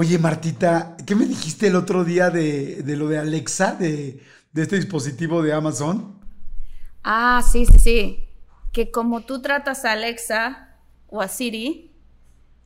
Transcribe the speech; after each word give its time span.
Oye, 0.00 0.16
Martita, 0.16 0.96
¿qué 1.04 1.16
me 1.16 1.24
dijiste 1.24 1.66
el 1.66 1.74
otro 1.74 2.04
día 2.04 2.30
de, 2.30 2.84
lo 2.86 3.08
de 3.08 3.18
Alexa, 3.18 3.74
de, 3.74 4.22
de, 4.52 4.62
este 4.62 4.76
dispositivo 4.76 5.42
de 5.42 5.52
Amazon? 5.52 6.20
Ah, 7.02 7.42
sí, 7.42 7.66
sí, 7.66 7.80
sí. 7.80 8.24
Que 8.72 8.92
como 8.92 9.22
tú 9.22 9.42
tratas 9.42 9.84
a 9.84 9.90
Alexa 9.90 10.76
o 11.08 11.20
a 11.20 11.26
Siri, 11.26 11.96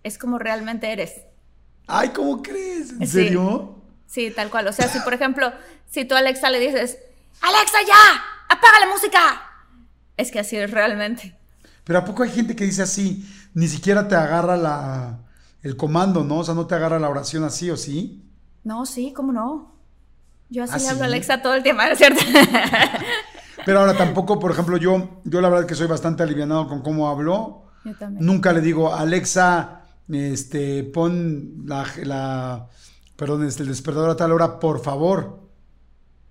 es 0.03 0.19
como 0.19 0.39
realmente 0.39 0.93
eres. 0.93 1.23
Ay, 1.87 2.11
¿cómo 2.11 2.43
crees? 2.43 2.91
¿En 3.01 3.09
serio? 3.09 3.83
Sí, 4.07 4.31
tal 4.31 4.51
cual. 4.51 4.69
O 4.69 4.73
sea, 4.75 4.89
si 4.89 5.01
por 5.01 5.15
ejemplo, 5.15 5.55
si 5.91 6.05
tú 6.05 6.15
a 6.15 6.19
Alexa 6.19 6.51
le 6.51 6.61
dices, 6.61 6.99
Alexa 7.41 7.79
ya, 7.89 8.55
apaga 8.55 8.79
la 8.79 8.93
música. 8.93 9.19
Es 10.19 10.31
que 10.31 10.41
así 10.41 10.59
es 10.59 10.71
realmente. 10.71 11.35
Pero 11.85 12.01
¿a 12.01 12.05
poco 12.05 12.25
hay 12.25 12.31
gente 12.31 12.55
que 12.55 12.65
dice 12.65 12.83
así? 12.83 13.27
Ni 13.55 13.69
siquiera 13.69 14.07
te 14.07 14.17
agarra 14.17 14.59
la 14.59 15.32
el 15.63 15.77
comando, 15.77 16.25
¿no? 16.25 16.39
O 16.39 16.45
sea, 16.45 16.55
no 16.55 16.67
te 16.67 16.75
agarra 16.75 16.99
la 16.99 17.09
oración 17.09 17.45
así 17.45 17.71
o 17.71 17.77
sí. 17.77 18.29
No, 18.65 18.87
sí, 18.87 19.13
¿cómo 19.13 19.33
no? 19.33 19.73
Yo 20.49 20.65
así 20.65 20.87
¿Ah, 20.87 20.91
hablo 20.91 21.05
a 21.05 21.07
Alexa 21.07 21.41
todo 21.43 21.55
el 21.55 21.63
tiempo, 21.63 21.83
¿es 21.91 21.99
cierto? 21.99 22.21
Pero 23.65 23.81
ahora 23.81 23.97
tampoco, 23.97 24.39
por 24.39 24.51
ejemplo, 24.51 24.77
yo, 24.77 25.21
yo 25.25 25.41
la 25.41 25.49
verdad 25.49 25.67
que 25.67 25.75
soy 25.75 25.87
bastante 25.87 26.23
alivianado 26.23 26.69
con 26.69 26.83
cómo 26.83 27.09
hablo. 27.09 27.65
Yo 27.85 27.95
también. 27.95 28.25
Nunca 28.25 28.53
le 28.53 28.61
digo, 28.61 28.93
Alexa, 28.93 29.83
este, 30.09 30.83
pon 30.85 31.65
la, 31.65 31.87
la 32.03 32.69
perdón, 33.17 33.47
este, 33.47 33.63
el 33.63 33.69
despertador 33.69 34.11
a 34.11 34.17
tal 34.17 34.33
hora, 34.33 34.59
por 34.59 34.83
favor. 34.83 35.49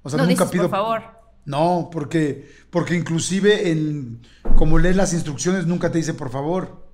O 0.03 0.09
sea, 0.09 0.23
nunca 0.25 0.49
pido. 0.49 0.63
Por 0.63 0.71
favor. 0.71 1.03
No, 1.45 1.89
porque, 1.91 2.49
porque 2.69 2.95
inclusive 2.95 3.71
en 3.71 4.21
como 4.55 4.77
lees 4.77 4.95
las 4.95 5.13
instrucciones 5.13 5.65
nunca 5.65 5.91
te 5.91 5.97
dice 5.97 6.13
por 6.13 6.29
favor. 6.29 6.87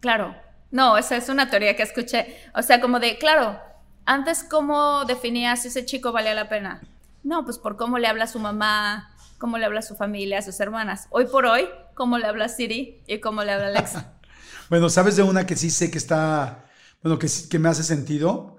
Claro. 0.00 0.34
No, 0.70 0.98
esa 0.98 1.16
es 1.16 1.28
una 1.28 1.48
teoría 1.48 1.76
que 1.76 1.82
escuché. 1.82 2.36
O 2.54 2.62
sea, 2.62 2.80
como 2.80 3.00
de, 3.00 3.18
claro, 3.18 3.58
antes 4.04 4.44
cómo 4.44 5.04
definías 5.04 5.62
si 5.62 5.68
ese 5.68 5.84
chico 5.84 6.12
valía 6.12 6.34
la 6.34 6.48
pena. 6.48 6.80
No, 7.22 7.44
pues 7.44 7.58
por 7.58 7.76
cómo 7.76 7.98
le 7.98 8.06
habla 8.06 8.24
a 8.24 8.28
su 8.28 8.38
mamá, 8.38 9.14
cómo 9.38 9.58
le 9.58 9.66
habla 9.66 9.80
a 9.80 9.82
su 9.82 9.96
familia, 9.96 10.38
a 10.38 10.42
sus 10.42 10.58
hermanas. 10.60 11.08
Hoy 11.10 11.26
por 11.26 11.46
hoy, 11.46 11.68
cómo 11.94 12.18
le 12.18 12.26
habla 12.26 12.48
Siri 12.48 13.02
y 13.06 13.20
cómo 13.20 13.42
le 13.42 13.52
habla 13.52 13.66
a 13.66 13.70
Alexa. 13.70 14.14
bueno, 14.70 14.88
¿sabes 14.88 15.16
de 15.16 15.22
una 15.22 15.46
que 15.46 15.56
sí 15.56 15.70
sé 15.70 15.90
que 15.90 15.98
está, 15.98 16.66
bueno, 17.02 17.18
que, 17.18 17.28
que 17.50 17.58
me 17.58 17.68
hace 17.68 17.82
sentido? 17.82 18.58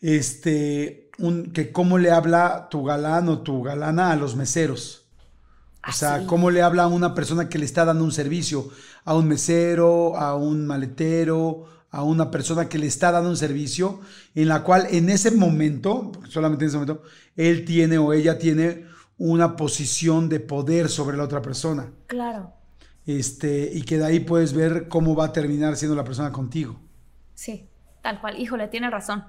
Este, 0.00 1.10
un, 1.18 1.52
que 1.52 1.72
cómo 1.72 1.98
le 1.98 2.10
habla 2.10 2.68
tu 2.70 2.84
galán 2.84 3.28
o 3.28 3.40
tu 3.42 3.62
galana 3.62 4.10
a 4.10 4.16
los 4.16 4.36
meseros. 4.36 5.05
O 5.88 5.92
sea, 5.92 6.14
ah, 6.16 6.26
cómo 6.26 6.50
le 6.50 6.62
habla 6.62 6.84
a 6.84 6.88
una 6.88 7.14
persona 7.14 7.48
que 7.48 7.58
le 7.58 7.64
está 7.64 7.84
dando 7.84 8.04
un 8.04 8.12
servicio, 8.12 8.70
a 9.04 9.14
un 9.14 9.28
mesero, 9.28 10.16
a 10.16 10.34
un 10.34 10.66
maletero, 10.66 11.66
a 11.90 12.02
una 12.02 12.30
persona 12.30 12.68
que 12.68 12.78
le 12.78 12.86
está 12.86 13.12
dando 13.12 13.30
un 13.30 13.36
servicio, 13.36 14.00
en 14.34 14.48
la 14.48 14.62
cual 14.62 14.86
en 14.90 15.08
ese 15.08 15.30
momento, 15.30 16.12
solamente 16.28 16.64
en 16.64 16.68
ese 16.68 16.76
momento, 16.78 17.02
él 17.36 17.64
tiene 17.64 17.98
o 17.98 18.12
ella 18.12 18.38
tiene 18.38 18.86
una 19.18 19.56
posición 19.56 20.28
de 20.28 20.40
poder 20.40 20.88
sobre 20.88 21.16
la 21.16 21.24
otra 21.24 21.40
persona. 21.40 21.90
Claro. 22.06 22.52
Este, 23.06 23.70
y 23.72 23.82
que 23.82 23.98
de 23.98 24.04
ahí 24.04 24.20
puedes 24.20 24.52
ver 24.52 24.88
cómo 24.88 25.14
va 25.14 25.26
a 25.26 25.32
terminar 25.32 25.76
siendo 25.76 25.94
la 25.94 26.04
persona 26.04 26.32
contigo. 26.32 26.78
Sí, 27.34 27.68
tal 28.02 28.20
cual. 28.20 28.38
Híjole, 28.38 28.68
tiene 28.68 28.90
razón. 28.90 29.24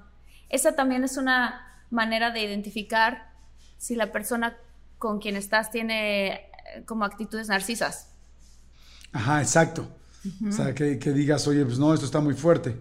Esa 0.48 0.74
también 0.74 1.04
es 1.04 1.16
una 1.16 1.84
manera 1.90 2.32
de 2.32 2.42
identificar 2.42 3.32
si 3.76 3.94
la 3.94 4.12
persona 4.12 4.56
con 4.98 5.20
quien 5.20 5.36
estás 5.36 5.70
tiene 5.70 6.47
como 6.86 7.04
actitudes 7.04 7.48
narcisas. 7.48 8.08
Ajá, 9.12 9.40
exacto. 9.40 9.88
O 10.46 10.52
sea, 10.52 10.74
que, 10.74 10.96
digas, 11.12 11.46
oye, 11.46 11.64
pues 11.64 11.78
no, 11.78 11.94
esto 11.94 12.06
está 12.06 12.20
muy 12.20 12.34
fuerte. 12.34 12.76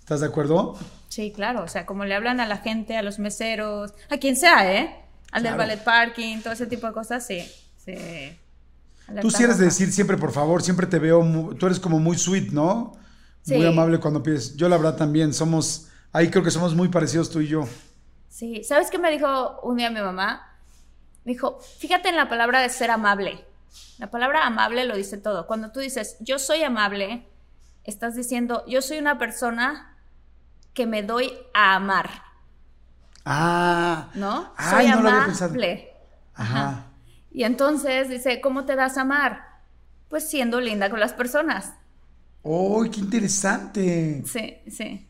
¿Estás 0.00 0.20
de 0.20 0.26
acuerdo? 0.26 0.76
Sí, 1.08 1.32
claro. 1.32 1.62
O 1.62 1.68
sea, 1.68 1.86
como 1.86 2.04
le 2.04 2.14
hablan 2.14 2.40
a 2.40 2.46
la 2.46 2.58
gente, 2.58 2.96
a 2.96 3.02
los 3.02 3.18
meseros, 3.18 3.92
a 4.10 4.18
quien 4.18 4.36
sea, 4.36 4.72
¿eh? 4.72 4.96
Al 5.30 5.42
del 5.44 5.56
ballet 5.56 5.82
parking, 5.82 6.40
todo 6.40 6.52
ese 6.52 6.66
tipo 6.66 6.86
de 6.86 6.92
cosas, 6.92 7.26
sí. 7.26 7.40
sí. 7.84 7.94
Tú 9.20 9.30
sí 9.30 9.44
eres 9.44 9.58
de 9.58 9.66
decir 9.66 9.92
siempre, 9.92 10.16
por 10.16 10.32
favor, 10.32 10.62
siempre 10.62 10.86
te 10.86 10.98
veo, 10.98 11.22
tú 11.58 11.66
eres 11.66 11.80
como 11.80 11.98
muy 11.98 12.18
sweet, 12.18 12.50
¿no? 12.52 12.96
Muy 13.46 13.66
amable 13.66 13.98
cuando 13.98 14.22
pides. 14.22 14.56
Yo 14.56 14.68
la 14.68 14.76
verdad 14.76 14.96
también, 14.96 15.32
somos, 15.32 15.88
ahí 16.12 16.30
creo 16.30 16.44
que 16.44 16.50
somos 16.50 16.74
muy 16.74 16.88
parecidos 16.88 17.30
tú 17.30 17.40
y 17.40 17.48
yo. 17.48 17.66
Sí, 18.28 18.62
¿sabes 18.64 18.90
qué 18.90 18.98
me 18.98 19.10
dijo 19.10 19.60
un 19.62 19.76
día 19.76 19.90
mi 19.90 20.00
mamá? 20.00 20.51
Me 21.24 21.32
dijo, 21.32 21.60
fíjate 21.78 22.08
en 22.08 22.16
la 22.16 22.28
palabra 22.28 22.60
de 22.60 22.68
ser 22.68 22.90
amable. 22.90 23.44
La 23.98 24.10
palabra 24.10 24.46
amable 24.46 24.84
lo 24.84 24.96
dice 24.96 25.18
todo. 25.18 25.46
Cuando 25.46 25.70
tú 25.70 25.80
dices, 25.80 26.16
yo 26.20 26.38
soy 26.38 26.62
amable, 26.62 27.26
estás 27.84 28.14
diciendo, 28.14 28.64
yo 28.66 28.82
soy 28.82 28.98
una 28.98 29.18
persona 29.18 29.96
que 30.74 30.86
me 30.86 31.02
doy 31.02 31.32
a 31.54 31.74
amar. 31.74 32.10
Ah. 33.24 34.10
¿No? 34.14 34.52
soy 34.58 34.86
amable. 34.86 35.92
Ajá. 36.34 36.86
Y 37.30 37.44
entonces 37.44 38.08
dice, 38.08 38.40
¿cómo 38.40 38.64
te 38.64 38.76
das 38.76 38.98
a 38.98 39.02
amar? 39.02 39.60
Pues 40.08 40.28
siendo 40.28 40.60
linda 40.60 40.90
con 40.90 41.00
las 41.00 41.12
personas. 41.12 41.74
¡Oh, 42.42 42.84
qué 42.92 43.00
interesante! 43.00 44.22
Sí, 44.26 44.58
sí. 44.68 45.08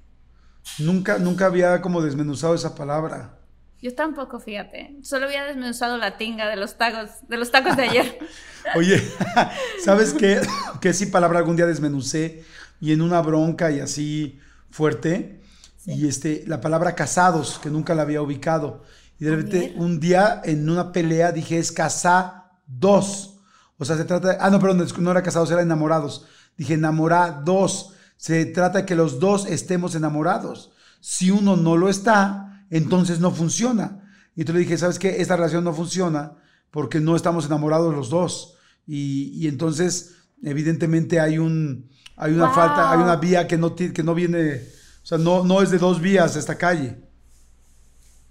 Nunca, 0.78 1.18
nunca 1.18 1.46
había 1.46 1.80
como 1.80 2.02
desmenuzado 2.02 2.54
esa 2.54 2.74
palabra. 2.74 3.38
Yo 3.82 3.92
tampoco, 3.96 4.38
fíjate. 4.38 4.96
Solo 5.02 5.26
había 5.26 5.42
desmenuzado 5.44 5.98
la 5.98 6.16
tinga 6.16 6.48
de 6.48 6.54
los 6.54 6.78
tacos, 6.78 7.10
de 7.28 7.36
los 7.36 7.50
tacos 7.50 7.76
de 7.76 7.82
ayer. 7.82 8.18
Oye, 8.76 9.02
¿sabes 9.84 10.14
qué? 10.14 10.40
Que 10.80 10.92
sí 10.92 11.06
palabra 11.06 11.40
algún 11.40 11.56
día 11.56 11.66
desmenucé 11.66 12.44
y 12.80 12.92
en 12.92 13.02
una 13.02 13.20
bronca 13.20 13.72
y 13.72 13.80
así 13.80 14.38
fuerte. 14.70 15.40
Y 15.84 16.06
este, 16.06 16.44
la 16.46 16.60
palabra 16.60 16.94
casados, 16.94 17.58
que 17.60 17.70
nunca 17.70 17.96
la 17.96 18.02
había 18.02 18.22
ubicado. 18.22 18.84
Y 19.18 19.24
de 19.24 19.34
repente 19.34 19.74
un 19.76 19.98
día 19.98 20.40
en 20.44 20.70
una 20.70 20.92
pelea 20.92 21.32
dije 21.32 21.58
es 21.58 21.72
casados. 21.72 23.40
O 23.78 23.84
sea, 23.84 23.96
se 23.96 24.04
trata 24.04 24.28
de, 24.28 24.36
ah, 24.38 24.48
no, 24.48 24.60
perdón, 24.60 24.86
no 24.98 25.10
era 25.10 25.24
casados, 25.24 25.50
era 25.50 25.60
enamorados. 25.60 26.28
Dije 26.56 26.74
enamorados. 26.74 27.94
Se 28.16 28.46
trata 28.46 28.78
de 28.78 28.86
que 28.86 28.94
los 28.94 29.18
dos 29.18 29.44
estemos 29.46 29.96
enamorados. 29.96 30.70
Si 31.00 31.32
uno 31.32 31.56
no 31.56 31.76
lo 31.76 31.88
está, 31.88 32.51
entonces 32.72 33.20
no 33.20 33.30
funciona. 33.30 34.00
Y 34.34 34.44
tú 34.44 34.54
le 34.54 34.60
dije, 34.60 34.78
¿sabes 34.78 34.98
qué? 34.98 35.20
Esta 35.20 35.36
relación 35.36 35.62
no 35.62 35.74
funciona 35.74 36.32
porque 36.70 37.00
no 37.00 37.14
estamos 37.14 37.44
enamorados 37.44 37.94
los 37.94 38.08
dos. 38.08 38.56
Y, 38.86 39.46
entonces, 39.46 40.16
evidentemente, 40.42 41.20
hay, 41.20 41.38
un, 41.38 41.90
hay 42.16 42.32
una 42.32 42.50
falta, 42.50 42.90
hay 42.90 42.98
una 42.98 43.16
vía 43.16 43.46
que 43.46 43.58
no, 43.58 43.76
que 43.76 44.02
no 44.02 44.14
viene, 44.14 44.62
o 45.02 45.06
sea, 45.06 45.18
no, 45.18 45.44
no 45.44 45.60
es 45.60 45.70
de 45.70 45.76
dos 45.76 46.00
vías 46.00 46.34
esta 46.34 46.56
calle. 46.56 46.96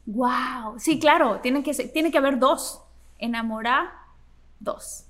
Wow, 0.08 0.80
sí, 0.80 1.00
claro, 1.00 1.40
tiene 1.44 1.62
que, 1.62 1.72
tiene 1.90 2.12
que 2.12 2.18
haber 2.18 2.40
dos. 2.40 2.82
Enamorar, 3.20 3.90
dos. 4.60 5.04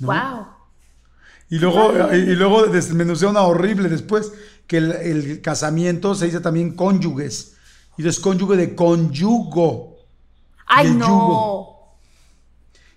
Wow. 0.00 0.46
Y 1.50 1.58
luego, 1.58 1.92
y 2.14 2.34
luego 2.34 2.66
desmenucé 2.68 3.26
una 3.26 3.42
horrible 3.42 3.90
después, 3.90 4.32
que 4.66 4.78
el, 4.78 4.92
el 4.92 5.42
casamiento 5.42 6.14
se 6.14 6.24
dice 6.24 6.40
también 6.40 6.74
cónyuges 6.74 7.57
y 7.98 8.08
es 8.08 8.18
cónyuge 8.18 8.56
de 8.56 8.74
conyugo. 8.74 9.98
¡Ay, 10.66 10.90
no! 10.92 11.96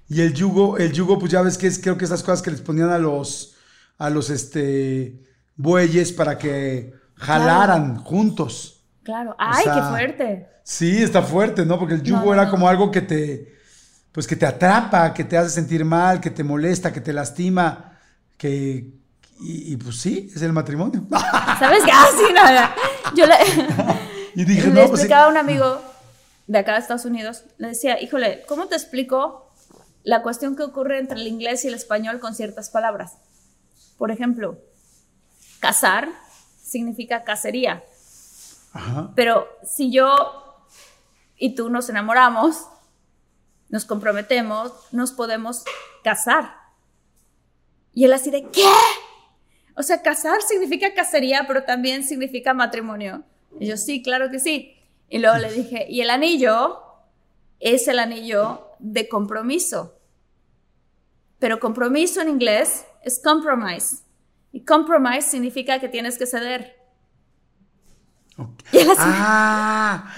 Y 0.07 0.21
el 0.21 0.33
yugo, 0.33 0.77
el 0.77 0.91
yugo, 0.91 1.17
pues 1.17 1.31
ya 1.31 1.41
ves 1.41 1.57
que 1.57 1.67
es, 1.67 1.79
creo 1.79 1.97
que 1.97 2.05
esas 2.05 2.21
cosas 2.21 2.41
que 2.41 2.51
les 2.51 2.61
ponían 2.61 2.89
a 2.89 2.97
los, 2.97 3.55
a 3.97 4.09
los, 4.09 4.29
este, 4.29 5.23
bueyes 5.55 6.11
para 6.11 6.37
que 6.37 6.93
jalaran 7.15 7.97
juntos. 7.97 8.83
Claro. 9.03 9.35
Ay, 9.39 9.63
qué 9.63 9.81
fuerte. 9.81 10.47
Sí, 10.63 11.01
está 11.01 11.21
fuerte, 11.21 11.65
¿no? 11.65 11.79
Porque 11.79 11.95
el 11.95 12.03
yugo 12.03 12.33
era 12.33 12.49
como 12.49 12.67
algo 12.67 12.91
que 12.91 13.01
te, 13.01 13.55
pues 14.11 14.27
que 14.27 14.35
te 14.35 14.45
atrapa, 14.45 15.13
que 15.13 15.23
te 15.23 15.37
hace 15.37 15.49
sentir 15.49 15.83
mal, 15.85 16.19
que 16.19 16.29
te 16.29 16.43
molesta, 16.43 16.93
que 16.93 17.01
te 17.01 17.13
lastima, 17.13 17.97
que, 18.37 18.93
y, 19.39 19.75
pues 19.77 19.99
sí, 19.99 20.29
es 20.35 20.41
el 20.43 20.53
matrimonio. 20.53 21.07
¿Sabes 21.59 21.83
qué? 21.83 21.91
Ah, 21.91 22.07
sí, 22.15 22.33
nada. 22.33 22.75
Yo 23.15 23.25
le, 23.25 23.35
y 24.35 24.45
dije, 24.45 24.67
le 24.67 24.73
no, 24.73 24.87
pues 24.87 25.01
explicaba 25.01 25.25
a 25.25 25.29
un 25.29 25.37
amigo 25.37 25.81
de 26.47 26.57
acá 26.57 26.73
de 26.73 26.79
Estados 26.79 27.05
Unidos, 27.05 27.45
le 27.57 27.69
decía, 27.69 28.01
híjole, 28.01 28.43
¿cómo 28.47 28.67
te 28.67 28.75
explico 28.75 29.49
la 30.03 30.21
cuestión 30.21 30.55
que 30.55 30.63
ocurre 30.63 30.99
entre 30.99 31.19
el 31.19 31.27
inglés 31.27 31.63
y 31.63 31.67
el 31.67 31.73
español 31.73 32.19
con 32.19 32.35
ciertas 32.35 32.69
palabras? 32.69 33.17
Por 33.97 34.11
ejemplo, 34.11 34.57
casar 35.59 36.09
significa 36.61 37.23
cacería. 37.23 37.83
Ajá. 38.73 39.11
Pero 39.15 39.47
si 39.63 39.91
yo 39.91 40.65
y 41.37 41.55
tú 41.55 41.69
nos 41.69 41.89
enamoramos, 41.89 42.67
nos 43.69 43.85
comprometemos, 43.85 44.73
nos 44.91 45.11
podemos 45.11 45.63
casar. 46.03 46.55
Y 47.93 48.05
él 48.05 48.13
así 48.13 48.29
de, 48.29 48.43
¿qué? 48.49 48.65
O 49.75 49.83
sea, 49.83 50.01
casar 50.01 50.41
significa 50.41 50.93
cacería, 50.93 51.45
pero 51.47 51.63
también 51.63 52.03
significa 52.03 52.53
matrimonio. 52.53 53.23
Y 53.59 53.67
yo, 53.67 53.77
sí, 53.77 54.01
claro 54.01 54.29
que 54.31 54.39
sí. 54.39 54.75
Y 55.09 55.19
luego 55.19 55.37
le 55.37 55.51
dije, 55.51 55.85
y 55.89 56.01
el 56.01 56.09
anillo 56.09 56.81
es 57.59 57.87
el 57.87 57.99
anillo 57.99 58.69
de 58.79 59.07
compromiso. 59.07 59.97
Pero 61.39 61.59
compromiso 61.59 62.21
en 62.21 62.29
inglés 62.29 62.85
es 63.03 63.19
compromise. 63.23 63.97
Y 64.51 64.63
compromise 64.63 65.23
significa 65.23 65.79
que 65.79 65.89
tienes 65.89 66.17
que 66.17 66.25
ceder. 66.25 66.75
Okay. 68.37 68.87
¡Ah! 68.97 70.13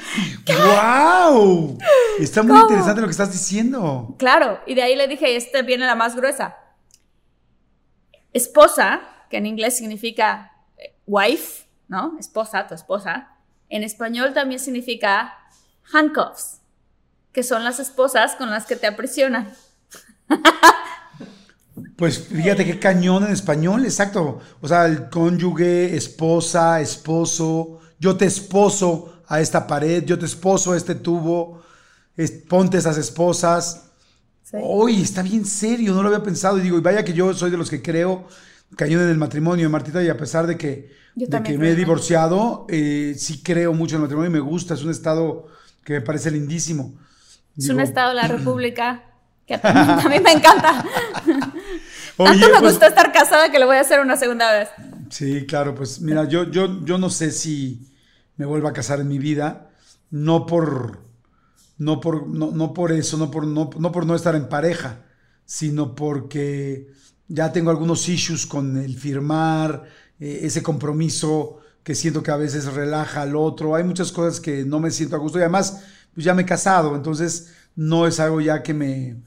¡Wow! 1.28 1.78
Está 2.20 2.44
muy 2.44 2.60
interesante 2.60 3.02
lo 3.02 3.08
que 3.08 3.12
estás 3.12 3.32
diciendo. 3.32 4.16
Claro, 4.18 4.60
y 4.66 4.76
de 4.76 4.84
ahí 4.84 4.96
le 4.96 5.08
dije, 5.08 5.36
este 5.36 5.62
viene 5.64 5.86
la 5.86 5.96
más 5.96 6.16
gruesa. 6.16 6.58
Esposa, 8.32 9.02
que 9.30 9.38
en 9.38 9.46
inglés 9.46 9.78
significa 9.78 10.52
eh, 10.78 10.96
wife, 11.06 11.66
¿no? 11.94 12.18
Esposa, 12.20 12.68
tu 12.68 12.74
esposa. 12.74 13.30
En 13.70 13.84
español 13.84 14.34
también 14.34 14.60
significa 14.60 15.38
handcuffs, 15.94 16.60
que 17.32 17.44
son 17.44 17.64
las 17.64 17.80
esposas 17.80 18.36
con 18.36 18.50
las 18.50 18.66
que 18.66 18.76
te 18.76 18.88
aprisionan. 18.88 19.54
Pues 21.96 22.28
fíjate 22.28 22.66
qué 22.66 22.80
cañón 22.80 23.24
en 23.24 23.32
español, 23.32 23.84
exacto. 23.84 24.40
O 24.62 24.68
sea, 24.68 24.86
el 24.86 25.10
cónyuge, 25.10 25.96
esposa, 25.96 26.82
esposo, 26.82 27.80
yo 28.00 28.16
te 28.16 28.26
esposo 28.26 29.24
a 29.28 29.40
esta 29.40 29.66
pared, 29.66 30.04
yo 30.04 30.20
te 30.20 30.26
esposo 30.26 30.74
a 30.74 30.78
este 30.78 30.96
tubo, 30.96 31.64
ponte 32.48 32.78
esas 32.78 32.98
esposas. 32.98 33.90
Uy, 34.52 35.02
está 35.02 35.24
bien 35.24 35.46
serio, 35.46 35.94
no 35.94 36.04
lo 36.04 36.10
había 36.10 36.24
pensado. 36.24 36.58
Y 36.58 36.62
digo, 36.62 36.78
y 36.78 36.82
vaya 36.82 37.04
que 37.04 37.14
yo 37.14 37.34
soy 37.34 37.50
de 37.50 37.58
los 37.58 37.70
que 37.70 37.82
creo 37.82 38.28
cañón 38.76 39.02
en 39.04 39.10
el 39.10 39.18
matrimonio, 39.18 39.70
Martita, 39.70 40.04
y 40.04 40.10
a 40.10 40.18
pesar 40.18 40.48
de 40.48 40.58
que, 40.58 40.92
de 41.16 41.44
que 41.44 41.58
me 41.58 41.70
he 41.70 41.76
divorciado, 41.76 42.66
eh, 42.70 43.16
sí 43.18 43.42
creo 43.44 43.74
mucho 43.74 43.96
en 43.96 44.02
el 44.02 44.04
matrimonio 44.04 44.30
y 44.32 44.34
me 44.34 44.40
gusta, 44.40 44.74
es 44.74 44.84
un 44.84 44.92
estado 44.92 45.48
que 45.84 45.94
me 45.94 46.02
parece 46.02 46.32
lindísimo. 46.32 46.96
Es 47.58 47.70
un 47.70 47.80
estado 47.80 48.10
de 48.10 48.16
la 48.16 48.28
República 48.28 49.04
que 49.46 49.56
a 49.62 50.10
mí, 50.10 50.20
me 50.24 50.32
encanta. 50.32 50.84
Tanto 52.18 52.48
me 52.48 52.60
pues 52.60 52.74
gustó 52.74 52.86
estar 52.86 53.12
casada 53.12 53.52
que 53.52 53.60
lo 53.60 53.66
voy 53.66 53.78
a 53.78 53.82
hacer 53.82 54.00
una 54.00 54.16
segunda 54.18 54.52
vez. 54.52 54.70
Sí, 55.10 55.46
claro, 55.46 55.76
pues 55.76 56.00
mira, 56.00 56.28
yo, 56.28 56.50
yo, 56.50 56.84
yo 56.86 56.98
no 56.98 57.10
sé 57.10 57.32
si 57.32 57.88
me 58.38 58.46
vuelva 58.46 58.70
a 58.70 58.74
casar 58.74 59.00
en 59.00 59.08
mi 59.08 59.20
vida, 59.20 59.70
no 60.10 60.46
por, 60.46 61.00
no 61.78 62.00
por, 62.00 62.28
no, 62.28 62.74
por 62.74 62.92
eso, 62.92 63.18
no 63.18 63.30
por 63.30 63.46
no, 63.46 63.70
no 63.78 63.92
por 63.92 64.06
no 64.06 64.16
estar 64.16 64.36
en 64.36 64.48
pareja, 64.48 65.06
sino 65.46 65.96
porque 65.96 66.88
ya 67.28 67.52
tengo 67.52 67.72
algunos 67.72 68.08
issues 68.10 68.46
con 68.46 68.78
el 68.78 68.96
firmar, 68.96 69.84
eh, 70.24 70.40
ese 70.44 70.64
compromiso 70.64 71.60
que 71.84 71.96
siento 71.96 72.24
que 72.24 72.32
a 72.32 72.38
veces 72.38 72.66
relaja 72.74 73.22
al 73.22 73.36
otro. 73.36 73.76
Hay 73.76 73.84
muchas 73.84 74.12
cosas 74.12 74.40
que 74.40 74.64
no 74.64 74.80
me 74.80 74.92
siento 74.92 75.16
a 75.16 75.20
gusto 75.20 75.38
y 75.38 75.42
además 75.42 75.82
pues 76.14 76.26
ya 76.26 76.34
me 76.34 76.44
he 76.44 76.46
casado, 76.46 76.96
entonces 76.96 77.54
no 77.76 78.06
es 78.08 78.20
algo 78.20 78.40
ya 78.40 78.62
que 78.62 78.74
me 78.74 79.24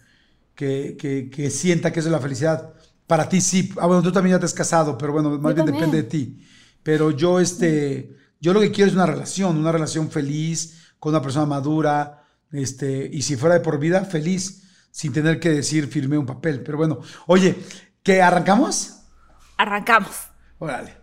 que, 0.55 0.97
que, 1.31 1.51
sienta 1.51 1.93
que 1.93 2.01
eso 2.01 2.09
es 2.09 2.13
la 2.13 2.21
felicidad. 2.21 2.73
Para 3.07 3.29
ti 3.29 3.41
sí, 3.41 3.73
ah, 3.79 3.87
bueno, 3.87 4.03
tú 4.03 4.11
también 4.11 4.37
ya 4.37 4.41
te 4.41 4.47
has 4.47 4.55
casado, 4.55 4.97
pero 4.97 5.13
bueno, 5.13 5.39
más 5.39 5.55
bien 5.55 5.67
depende 5.67 5.99
de 5.99 6.03
ti. 6.05 6.43
Pero 6.83 7.11
yo 7.11 7.41
este, 7.41 8.17
yo 8.41 8.55
lo 8.55 8.61
que 8.61 8.71
quiero 8.71 8.89
es 8.89 8.95
una 8.95 9.07
relación, 9.07 9.59
una 9.59 9.73
relación 9.73 10.11
feliz 10.11 10.93
con 10.99 11.11
una 11.11 11.21
persona 11.21 11.45
madura, 11.45 12.25
este, 12.53 13.11
y 13.13 13.21
si 13.23 13.37
fuera 13.37 13.57
de 13.57 13.61
por 13.61 13.79
vida, 13.79 14.05
feliz, 14.05 14.63
sin 14.91 15.13
tener 15.13 15.39
que 15.39 15.51
decir 15.51 15.89
firmé 15.89 16.17
un 16.17 16.25
papel. 16.25 16.63
Pero 16.63 16.79
bueno, 16.79 17.01
oye, 17.27 17.57
¿Qué 18.07 18.23
arrancamos? 18.23 19.01
Arrancamos. 19.57 20.29
Órale. 20.59 20.95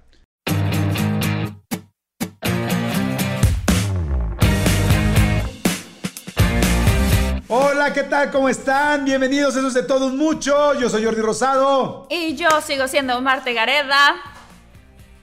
Hola, 7.47 7.93
¿qué 7.93 8.03
tal? 8.03 8.31
¿Cómo 8.31 8.49
están? 8.49 9.05
Bienvenidos, 9.05 9.55
eso 9.55 9.67
es 9.67 9.75
de 9.75 9.83
todos 9.83 10.11
mucho. 10.13 10.73
Yo 10.79 10.89
soy 10.89 11.05
Jordi 11.05 11.21
Rosado. 11.21 12.07
Y 12.09 12.35
yo 12.35 12.49
sigo 12.61 12.87
siendo 12.87 13.21
Marte 13.21 13.53
Gareda. 13.53 14.15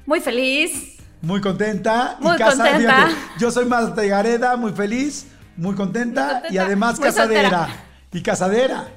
Muy 0.06 0.20
feliz. 0.20 0.98
Muy 1.22 1.40
contenta. 1.40 2.16
Muy 2.20 2.38
contenta. 2.38 3.08
yo 3.36 3.50
soy 3.50 3.66
Marte 3.66 4.06
Gareda, 4.06 4.56
muy 4.56 4.72
feliz, 4.72 5.26
muy 5.56 5.74
contenta, 5.74 6.44
y 6.50 6.58
además 6.58 7.00
casadera. 7.00 7.68
Y 8.12 8.22
casadera. 8.22 8.88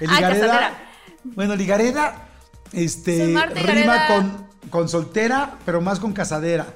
El 0.00 0.08
casadera. 0.08 0.72
Bueno, 1.22 1.54
Ligareda 1.54 2.26
este, 2.72 3.36
rima 3.54 4.06
con, 4.06 4.49
con 4.70 4.88
soltera, 4.88 5.58
pero 5.66 5.80
más 5.80 6.00
con 6.00 6.12
casadera. 6.12 6.66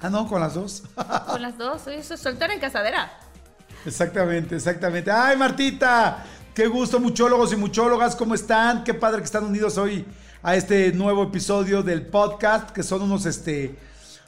Ah, 0.00 0.10
no, 0.10 0.28
con 0.28 0.40
las 0.40 0.54
dos. 0.54 0.82
Con 1.26 1.40
las 1.40 1.56
dos, 1.56 1.82
soy 1.82 2.02
soltera 2.02 2.54
y 2.54 2.58
casadera. 2.58 3.10
Exactamente, 3.86 4.56
exactamente. 4.56 5.10
Ay, 5.10 5.36
Martita, 5.36 6.24
qué 6.52 6.66
gusto, 6.66 7.00
muchólogos 7.00 7.52
y 7.52 7.56
muchólogas, 7.56 8.14
¿cómo 8.16 8.34
están? 8.34 8.84
Qué 8.84 8.92
padre 8.92 9.18
que 9.18 9.24
están 9.24 9.44
unidos 9.44 9.78
hoy 9.78 10.04
a 10.42 10.56
este 10.56 10.92
nuevo 10.92 11.22
episodio 11.22 11.82
del 11.82 12.06
podcast, 12.06 12.70
que 12.70 12.82
son 12.82 13.02
unos, 13.02 13.24
este, 13.24 13.78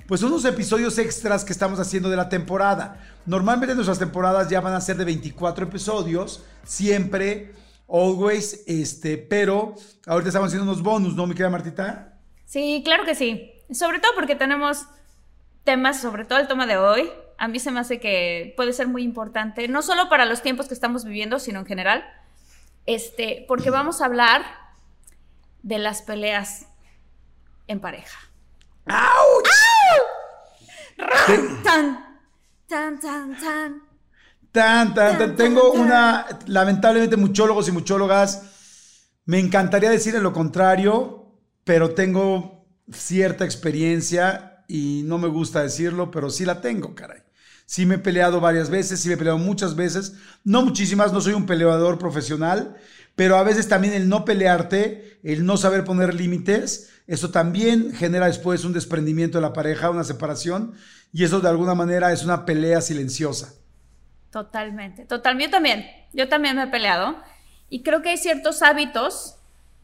pues 0.06 0.22
unos 0.22 0.44
episodios 0.46 0.96
extras 0.98 1.44
que 1.44 1.52
estamos 1.52 1.78
haciendo 1.78 2.08
de 2.08 2.16
la 2.16 2.28
temporada. 2.28 3.00
Normalmente 3.26 3.74
nuestras 3.74 3.98
temporadas 3.98 4.48
ya 4.48 4.60
van 4.62 4.72
a 4.72 4.80
ser 4.80 4.96
de 4.96 5.04
24 5.04 5.66
episodios, 5.66 6.42
siempre 6.64 7.54
always, 7.88 8.62
este, 8.66 9.18
pero 9.18 9.74
ahorita 10.06 10.28
estamos 10.28 10.48
haciendo 10.48 10.70
unos 10.70 10.82
bonus, 10.82 11.14
¿no, 11.14 11.26
mi 11.26 11.34
querida 11.34 11.50
Martita? 11.50 12.15
Sí, 12.46 12.80
claro 12.84 13.04
que 13.04 13.14
sí. 13.14 13.52
Sobre 13.70 13.98
todo 13.98 14.12
porque 14.14 14.36
tenemos 14.36 14.86
temas, 15.64 16.00
sobre 16.00 16.24
todo 16.24 16.38
el 16.38 16.48
tema 16.48 16.66
de 16.66 16.78
hoy, 16.78 17.10
a 17.38 17.48
mí 17.48 17.58
se 17.58 17.70
me 17.70 17.80
hace 17.80 18.00
que 18.00 18.54
puede 18.56 18.72
ser 18.72 18.86
muy 18.86 19.02
importante, 19.02 19.68
no 19.68 19.82
solo 19.82 20.08
para 20.08 20.24
los 20.24 20.40
tiempos 20.40 20.68
que 20.68 20.74
estamos 20.74 21.04
viviendo, 21.04 21.38
sino 21.38 21.58
en 21.58 21.66
general, 21.66 22.04
este, 22.86 23.44
porque 23.48 23.70
vamos 23.70 24.00
a 24.00 24.06
hablar 24.06 24.44
de 25.62 25.78
las 25.78 26.02
peleas 26.02 26.66
en 27.66 27.80
pareja. 27.80 28.18
¡Auch! 28.86 29.48
¡Tan! 31.64 32.06
¡Tan, 32.68 33.00
tan, 33.00 33.36
tan! 33.38 33.82
Tan, 34.52 34.94
tan, 34.94 35.36
Tengo 35.36 35.72
una, 35.72 36.26
lamentablemente, 36.46 37.16
muchólogos 37.16 37.68
y 37.68 37.72
muchólogas, 37.72 39.10
me 39.26 39.38
encantaría 39.38 39.90
decirle 39.90 40.20
lo 40.20 40.32
contrario, 40.32 41.25
pero 41.66 41.94
tengo 41.94 42.64
cierta 42.92 43.44
experiencia 43.44 44.62
y 44.68 45.02
no 45.04 45.18
me 45.18 45.26
gusta 45.26 45.64
decirlo, 45.64 46.12
pero 46.12 46.30
sí 46.30 46.44
la 46.44 46.60
tengo, 46.60 46.94
caray. 46.94 47.22
Sí 47.64 47.86
me 47.86 47.96
he 47.96 47.98
peleado 47.98 48.40
varias 48.40 48.70
veces, 48.70 49.00
sí 49.00 49.08
me 49.08 49.14
he 49.14 49.16
peleado 49.16 49.38
muchas 49.38 49.74
veces, 49.74 50.14
no 50.44 50.62
muchísimas, 50.62 51.12
no 51.12 51.20
soy 51.20 51.34
un 51.34 51.44
peleador 51.44 51.98
profesional, 51.98 52.76
pero 53.16 53.36
a 53.36 53.42
veces 53.42 53.66
también 53.66 53.94
el 53.94 54.08
no 54.08 54.24
pelearte, 54.24 55.18
el 55.24 55.44
no 55.44 55.56
saber 55.56 55.82
poner 55.82 56.14
límites, 56.14 56.92
eso 57.08 57.32
también 57.32 57.92
genera 57.92 58.26
después 58.26 58.64
un 58.64 58.72
desprendimiento 58.72 59.38
de 59.38 59.42
la 59.42 59.52
pareja, 59.52 59.90
una 59.90 60.04
separación, 60.04 60.74
y 61.12 61.24
eso 61.24 61.40
de 61.40 61.48
alguna 61.48 61.74
manera 61.74 62.12
es 62.12 62.22
una 62.22 62.46
pelea 62.46 62.80
silenciosa. 62.80 63.54
Totalmente, 64.30 65.04
totalmente. 65.04 65.46
Yo 65.46 65.50
también, 65.50 65.86
yo 66.12 66.28
también 66.28 66.54
me 66.54 66.62
he 66.62 66.68
peleado 66.68 67.16
y 67.68 67.82
creo 67.82 68.02
que 68.02 68.10
hay 68.10 68.18
ciertos 68.18 68.62
hábitos 68.62 69.35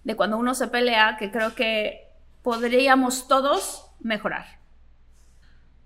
de 0.04 0.16
cuando 0.16 0.36
uno 0.36 0.54
se 0.54 0.68
pelea 0.68 1.16
que 1.18 1.30
creo 1.30 1.54
que 1.54 2.08
podríamos 2.42 3.28
todos 3.28 3.86
mejorar. 4.00 4.62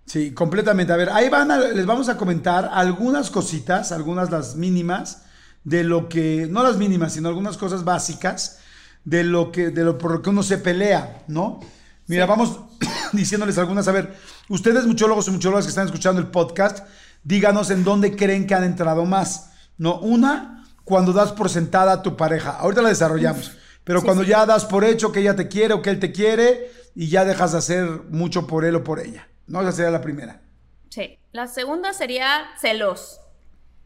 Sí, 0.06 0.32
completamente. 0.32 0.92
A 0.92 0.96
ver, 0.96 1.10
ahí 1.10 1.28
van 1.28 1.48
les 1.48 1.84
vamos 1.84 2.08
a 2.08 2.16
comentar 2.16 2.70
algunas 2.72 3.30
cositas, 3.30 3.90
algunas 3.92 4.30
las 4.30 4.54
mínimas 4.54 5.22
de 5.64 5.82
lo 5.82 6.08
que, 6.08 6.46
no 6.48 6.62
las 6.62 6.76
mínimas, 6.76 7.12
sino 7.12 7.28
algunas 7.28 7.56
cosas 7.56 7.84
básicas 7.84 8.60
de 9.04 9.24
lo 9.24 9.50
que, 9.50 9.70
de 9.70 9.84
lo 9.84 9.98
por 9.98 10.12
lo 10.12 10.22
que 10.22 10.30
uno 10.30 10.44
se 10.44 10.58
pelea, 10.58 11.24
¿no? 11.26 11.60
Mira, 12.06 12.24
vamos, 12.24 12.60
diciéndoles 13.12 13.58
algunas, 13.58 13.88
a 13.88 13.92
ver, 13.92 14.16
ustedes 14.48 14.86
muchólogos 14.86 15.26
y 15.26 15.32
muchólogas 15.32 15.64
que 15.64 15.70
están 15.70 15.86
escuchando 15.86 16.20
el 16.20 16.28
podcast, 16.28 16.86
díganos 17.24 17.70
en 17.70 17.82
dónde 17.82 18.14
creen 18.14 18.46
que 18.46 18.54
han 18.54 18.62
entrado 18.62 19.04
más. 19.06 19.50
No, 19.76 19.98
una, 19.98 20.64
cuando 20.84 21.12
das 21.12 21.32
por 21.32 21.50
sentada 21.50 21.92
a 21.92 22.02
tu 22.02 22.16
pareja. 22.16 22.50
Ahorita 22.50 22.80
la 22.82 22.90
desarrollamos. 22.90 23.56
Pero 23.86 24.02
cuando 24.02 24.24
ya 24.24 24.44
das 24.46 24.64
por 24.64 24.82
hecho 24.82 25.12
que 25.12 25.20
ella 25.20 25.36
te 25.36 25.46
quiere 25.46 25.72
o 25.72 25.80
que 25.80 25.90
él 25.90 26.00
te 26.00 26.10
quiere 26.10 26.72
y 26.96 27.08
ya 27.08 27.24
dejas 27.24 27.52
de 27.52 27.58
hacer 27.58 27.86
mucho 28.10 28.48
por 28.48 28.64
él 28.64 28.74
o 28.74 28.82
por 28.82 28.98
ella. 28.98 29.28
¿No? 29.46 29.60
Esa 29.60 29.70
sería 29.70 29.92
la 29.92 30.00
primera. 30.00 30.42
Sí. 30.88 31.20
La 31.30 31.46
segunda 31.46 31.92
sería 31.92 32.46
celos. 32.60 33.20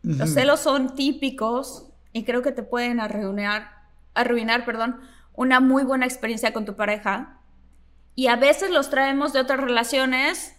Los 0.03 0.31
celos 0.31 0.61
son 0.61 0.95
típicos 0.95 1.93
y 2.15 2.25
creo 2.25 2.41
que 2.41 2.53
te 2.53 2.63
pueden 2.63 2.99
arruinar, 2.99 3.73
arruinar 4.15 4.65
perdón, 4.65 5.01
una 5.35 5.61
muy 5.61 5.85
buena 5.85 6.07
experiencia 6.07 6.55
con 6.55 6.65
tu 6.65 6.77
pareja. 6.77 7.43
Y 8.15 8.29
a 8.29 8.37
veces 8.37 8.71
los 8.71 8.89
traemos 8.89 9.35
de 9.35 9.41
otras 9.41 9.61
relaciones 9.61 10.55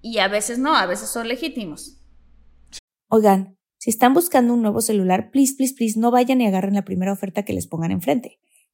y 0.00 0.18
a 0.18 0.26
veces 0.26 0.58
no, 0.58 0.74
a 0.74 0.86
veces 0.86 1.08
son 1.08 1.28
legítimos. 1.28 2.00
Oigan, 3.08 3.56
si 3.78 3.90
están 3.90 4.12
buscando 4.12 4.54
un 4.54 4.62
nuevo 4.62 4.80
celular, 4.80 5.30
please, 5.30 5.54
please, 5.54 5.72
please, 5.72 6.00
no 6.00 6.10
vayan 6.10 6.40
y 6.40 6.48
agarren 6.48 6.74
la 6.74 6.84
primera 6.84 7.12
oferta 7.12 7.44
que 7.44 7.52
les 7.52 7.68
pongan 7.68 7.92
enfrente. 7.92 8.40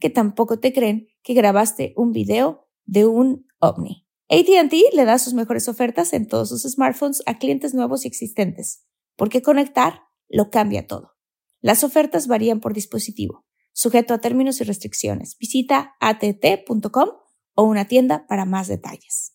que 0.00 0.10
tampoco 0.10 0.58
te 0.58 0.72
creen 0.72 1.08
que 1.22 1.34
grabaste 1.34 1.92
un 1.96 2.12
video 2.12 2.66
de 2.84 3.06
un 3.06 3.46
ovni. 3.60 4.06
ATT 4.28 4.72
le 4.94 5.04
da 5.04 5.18
sus 5.18 5.34
mejores 5.34 5.68
ofertas 5.68 6.12
en 6.12 6.26
todos 6.26 6.48
sus 6.48 6.62
smartphones 6.62 7.22
a 7.26 7.38
clientes 7.38 7.74
nuevos 7.74 8.04
y 8.04 8.08
existentes, 8.08 8.84
porque 9.16 9.42
conectar 9.42 10.02
lo 10.28 10.50
cambia 10.50 10.86
todo. 10.86 11.12
Las 11.60 11.84
ofertas 11.84 12.26
varían 12.26 12.60
por 12.60 12.72
dispositivo, 12.72 13.44
sujeto 13.72 14.14
a 14.14 14.18
términos 14.18 14.60
y 14.60 14.64
restricciones. 14.64 15.36
Visita 15.38 15.94
att.com 16.00 17.08
o 17.54 17.62
una 17.64 17.86
tienda 17.86 18.26
para 18.26 18.44
más 18.44 18.68
detalles. 18.68 19.34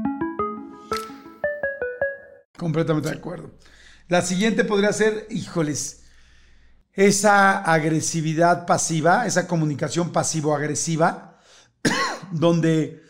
Completamente 2.61 3.09
de 3.09 3.15
acuerdo. 3.15 3.49
La 4.07 4.21
siguiente 4.21 4.63
podría 4.63 4.93
ser, 4.93 5.25
híjoles, 5.31 6.03
esa 6.93 7.57
agresividad 7.57 8.67
pasiva, 8.67 9.25
esa 9.25 9.47
comunicación 9.47 10.11
pasivo-agresiva, 10.11 11.39
donde 12.31 13.01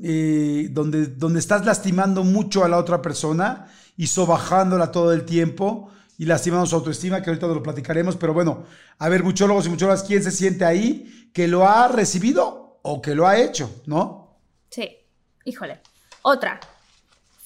eh, 0.00 0.68
donde, 0.70 1.08
donde 1.08 1.40
estás 1.40 1.66
lastimando 1.66 2.22
mucho 2.22 2.64
a 2.64 2.68
la 2.68 2.78
otra 2.78 3.02
persona 3.02 3.66
y 3.96 4.06
sobajándola 4.06 4.92
todo 4.92 5.12
el 5.12 5.24
tiempo 5.24 5.90
y 6.16 6.26
lastimando 6.26 6.66
su 6.66 6.76
autoestima, 6.76 7.20
que 7.20 7.30
ahorita 7.30 7.48
lo 7.48 7.64
platicaremos, 7.64 8.14
pero 8.14 8.32
bueno, 8.32 8.62
a 8.96 9.08
ver, 9.08 9.24
muchólogos 9.24 9.66
y 9.66 9.70
muchólogas, 9.70 10.04
¿quién 10.04 10.22
se 10.22 10.30
siente 10.30 10.64
ahí 10.64 11.30
que 11.34 11.48
lo 11.48 11.66
ha 11.66 11.88
recibido 11.88 12.78
o 12.82 13.02
que 13.02 13.16
lo 13.16 13.26
ha 13.26 13.40
hecho, 13.40 13.82
no? 13.86 14.38
Sí, 14.70 14.98
híjole. 15.44 15.80
Otra, 16.22 16.60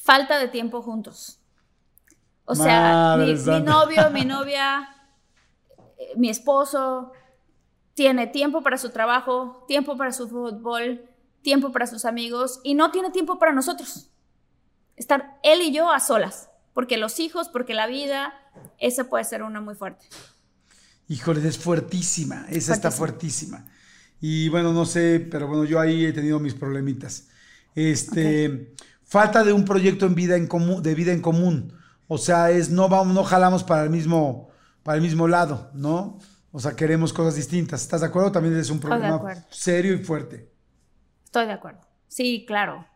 falta 0.02 0.38
de 0.38 0.49
tiempo 0.49 0.83
juntos. 0.83 1.38
O 2.45 2.55
sea, 2.55 3.17
mi, 3.19 3.35
mi, 3.35 3.61
novio, 3.61 4.11
mi 4.11 4.25
novia, 4.25 4.89
eh, 5.99 6.13
mi 6.17 6.29
esposo, 6.29 7.13
tiene 7.95 8.27
tiempo 8.27 8.63
para 8.63 8.77
su 8.77 8.91
trabajo, 8.91 9.65
tiempo 9.67 9.97
para 9.97 10.13
su 10.13 10.29
fútbol, 10.29 11.09
tiempo 11.43 11.73
para 11.73 11.87
sus 11.87 12.05
amigos 12.05 12.61
y 12.65 12.75
no 12.75 12.91
tiene 12.91 13.11
tiempo 13.11 13.39
para 13.39 13.53
nosotros. 13.53 14.11
Estar 14.97 15.39
él 15.43 15.63
y 15.63 15.73
yo 15.73 15.91
a 15.91 16.01
solas, 16.01 16.51
porque 16.73 16.97
los 16.97 17.21
hijos, 17.21 17.49
porque 17.49 17.75
la 17.75 17.87
vida, 17.87 18.35
esa 18.79 19.05
puede 19.05 19.25
ser 19.25 19.43
una 19.43 19.61
muy 19.61 19.75
fuerte. 19.75 20.07
Híjole, 21.09 21.47
es 21.47 21.59
fuertísima, 21.59 22.47
esa 22.49 22.73
está 22.73 22.91
fuertísima. 22.91 23.67
Y 24.21 24.49
bueno, 24.49 24.73
no 24.73 24.87
sé, 24.87 25.27
pero 25.31 25.47
bueno, 25.47 25.65
yo 25.65 25.79
ahí 25.79 26.07
he 26.07 26.13
tenido 26.13 26.41
mis 26.41 26.55
problemitas. 26.55 27.29
Este, 27.75 28.75
falta 29.05 29.45
de 29.45 29.53
un 29.53 29.65
proyecto 29.65 30.07
en 30.07 30.15
vida 30.15 30.37
en 30.37 30.47
común, 30.47 30.83
de 30.83 30.95
vida 30.95 31.13
en 31.13 31.21
común. 31.21 31.75
O 32.14 32.18
sea, 32.18 32.52
es 32.52 32.71
no 32.71 32.88
vamos, 32.88 33.12
no 33.12 33.25
jalamos 33.25 33.64
para 33.64 33.83
el 33.83 33.90
mismo, 33.90 34.49
para 34.85 34.94
el 34.94 35.02
mismo 35.02 35.26
lado, 35.26 35.73
¿no? 35.75 36.21
O 36.52 36.61
sea, 36.61 36.76
queremos 36.76 37.12
cosas 37.12 37.35
distintas. 37.35 37.83
¿Estás 37.83 38.02
de 38.02 38.06
acuerdo? 38.06 38.30
También 38.30 38.56
es 38.56 38.71
un 38.71 38.78
problema 38.78 39.21
serio 39.50 39.94
y 39.94 39.99
fuerte. 39.99 40.49
Estoy 41.25 41.47
de 41.47 41.54
acuerdo. 41.54 41.80
Sí, 42.06 42.44
claro. 42.47 42.87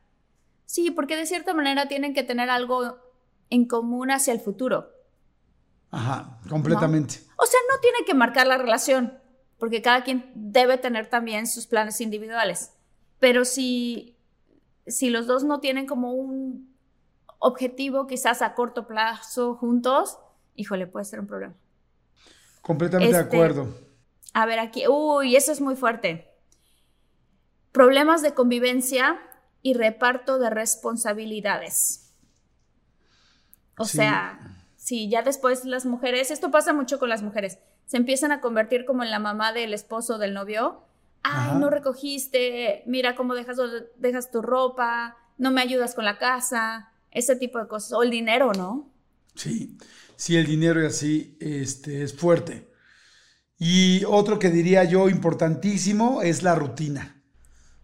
Sí, 0.66 0.92
porque 0.92 1.16
de 1.16 1.26
cierta 1.26 1.52
manera 1.52 1.88
tienen 1.88 2.14
que 2.14 2.22
tener 2.22 2.48
algo 2.48 2.96
en 3.50 3.66
común 3.66 4.12
hacia 4.12 4.32
el 4.32 4.38
futuro. 4.38 4.88
Ajá, 5.90 6.38
completamente. 6.48 7.16
O 7.38 7.46
sea, 7.46 7.58
no 7.72 7.80
tiene 7.80 7.98
que 8.06 8.14
marcar 8.14 8.46
la 8.46 8.56
relación, 8.56 9.18
porque 9.58 9.82
cada 9.82 10.04
quien 10.04 10.30
debe 10.36 10.78
tener 10.78 11.10
también 11.10 11.48
sus 11.48 11.66
planes 11.66 12.00
individuales. 12.00 12.70
Pero 13.18 13.44
si, 13.44 14.16
si 14.86 15.10
los 15.10 15.26
dos 15.26 15.42
no 15.42 15.58
tienen 15.58 15.86
como 15.86 16.12
un 16.12 16.77
objetivo 17.38 18.06
quizás 18.06 18.42
a 18.42 18.54
corto 18.54 18.86
plazo 18.86 19.54
juntos, 19.54 20.18
híjole, 20.54 20.86
puede 20.86 21.04
ser 21.04 21.20
un 21.20 21.26
problema. 21.26 21.54
Completamente 22.62 23.12
de 23.12 23.22
este, 23.22 23.36
acuerdo. 23.36 23.74
A 24.34 24.46
ver, 24.46 24.58
aquí, 24.58 24.84
uy, 24.88 25.36
eso 25.36 25.52
es 25.52 25.60
muy 25.60 25.76
fuerte 25.76 26.28
problemas 27.78 28.22
de 28.22 28.34
convivencia 28.34 29.20
y 29.62 29.74
reparto 29.74 30.38
de 30.38 30.50
responsabilidades. 30.50 32.12
O 33.76 33.84
sea, 33.84 34.64
si 34.76 35.08
ya 35.08 35.22
después 35.22 35.64
las 35.64 35.86
mujeres, 35.86 36.32
esto 36.32 36.50
pasa 36.50 36.72
mucho 36.72 36.98
con 36.98 37.08
las 37.08 37.22
mujeres, 37.22 37.58
se 37.86 37.96
empiezan 37.96 38.32
a 38.32 38.40
convertir 38.40 38.84
como 38.84 39.04
en 39.04 39.12
la 39.12 39.20
mamá 39.20 39.52
del 39.52 39.72
esposo 39.74 40.18
del 40.18 40.34
novio. 40.34 40.82
Ay, 41.22 41.56
no 41.58 41.70
recogiste, 41.70 42.82
mira 42.86 43.14
cómo 43.14 43.34
dejas, 43.34 43.58
dejas 43.96 44.30
tu 44.30 44.42
ropa, 44.42 45.16
no 45.36 45.52
me 45.52 45.60
ayudas 45.60 45.94
con 45.94 46.04
la 46.04 46.18
casa, 46.18 46.90
ese 47.10 47.36
tipo 47.36 47.58
de 47.58 47.68
cosas. 47.68 47.92
O 47.92 48.02
el 48.02 48.10
dinero, 48.10 48.52
¿no? 48.52 48.92
Sí, 49.34 49.76
sí, 50.16 50.36
el 50.36 50.46
dinero 50.46 50.82
y 50.82 50.86
así 50.86 51.36
este, 51.40 52.02
es 52.02 52.14
fuerte. 52.14 52.68
Y 53.58 54.04
otro 54.04 54.38
que 54.38 54.50
diría 54.50 54.84
yo 54.84 55.08
importantísimo 55.08 56.22
es 56.22 56.42
la 56.42 56.54
rutina. 56.54 57.22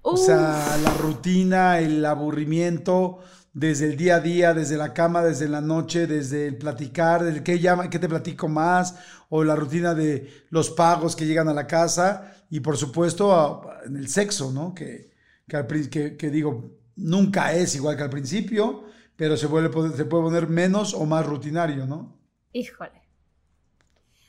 O 0.03 0.17
sea, 0.19 0.77
la 0.83 0.93
rutina, 0.95 1.79
el 1.79 2.05
aburrimiento, 2.05 3.21
desde 3.55 3.87
el 3.87 3.97
día 3.97 4.17
a 4.17 4.21
día, 4.21 4.53
desde 4.53 4.77
la 4.77 4.93
cama, 4.93 5.23
desde 5.23 5.49
la 5.49 5.61
noche, 5.61 6.07
desde 6.07 6.47
el 6.47 6.59
platicar, 6.59 7.25
del 7.25 7.43
qué, 7.43 7.59
llama, 7.59 7.89
qué 7.89 7.99
te 7.99 8.09
platico 8.09 8.49
más, 8.49 8.97
o 9.31 9.45
la 9.45 9.57
rutina 9.57 9.95
de 9.95 10.45
los 10.51 10.71
pagos 10.71 11.17
que 11.17 11.25
llegan 11.25 11.49
a 11.49 11.55
la 11.55 11.67
casa, 11.67 12.35
y 12.51 12.61
por 12.61 12.77
supuesto 12.77 13.65
en 13.87 13.97
el 13.97 14.09
sexo, 14.09 14.53
¿no? 14.53 14.75
Que, 14.75 15.11
que, 15.49 16.17
que, 16.17 16.31
digo, 16.31 16.79
nunca 16.97 17.55
es 17.55 17.75
igual 17.77 17.97
que 17.97 18.03
al 18.03 18.11
principio, 18.11 18.85
pero 19.17 19.37
se 19.37 19.49
puede, 19.49 19.69
se 19.97 20.05
puede 20.05 20.25
poner 20.25 20.49
menos 20.49 20.95
o 20.95 21.05
más 21.05 21.25
rutinario, 21.27 21.87
¿no? 21.87 22.19
Híjole. 22.53 23.03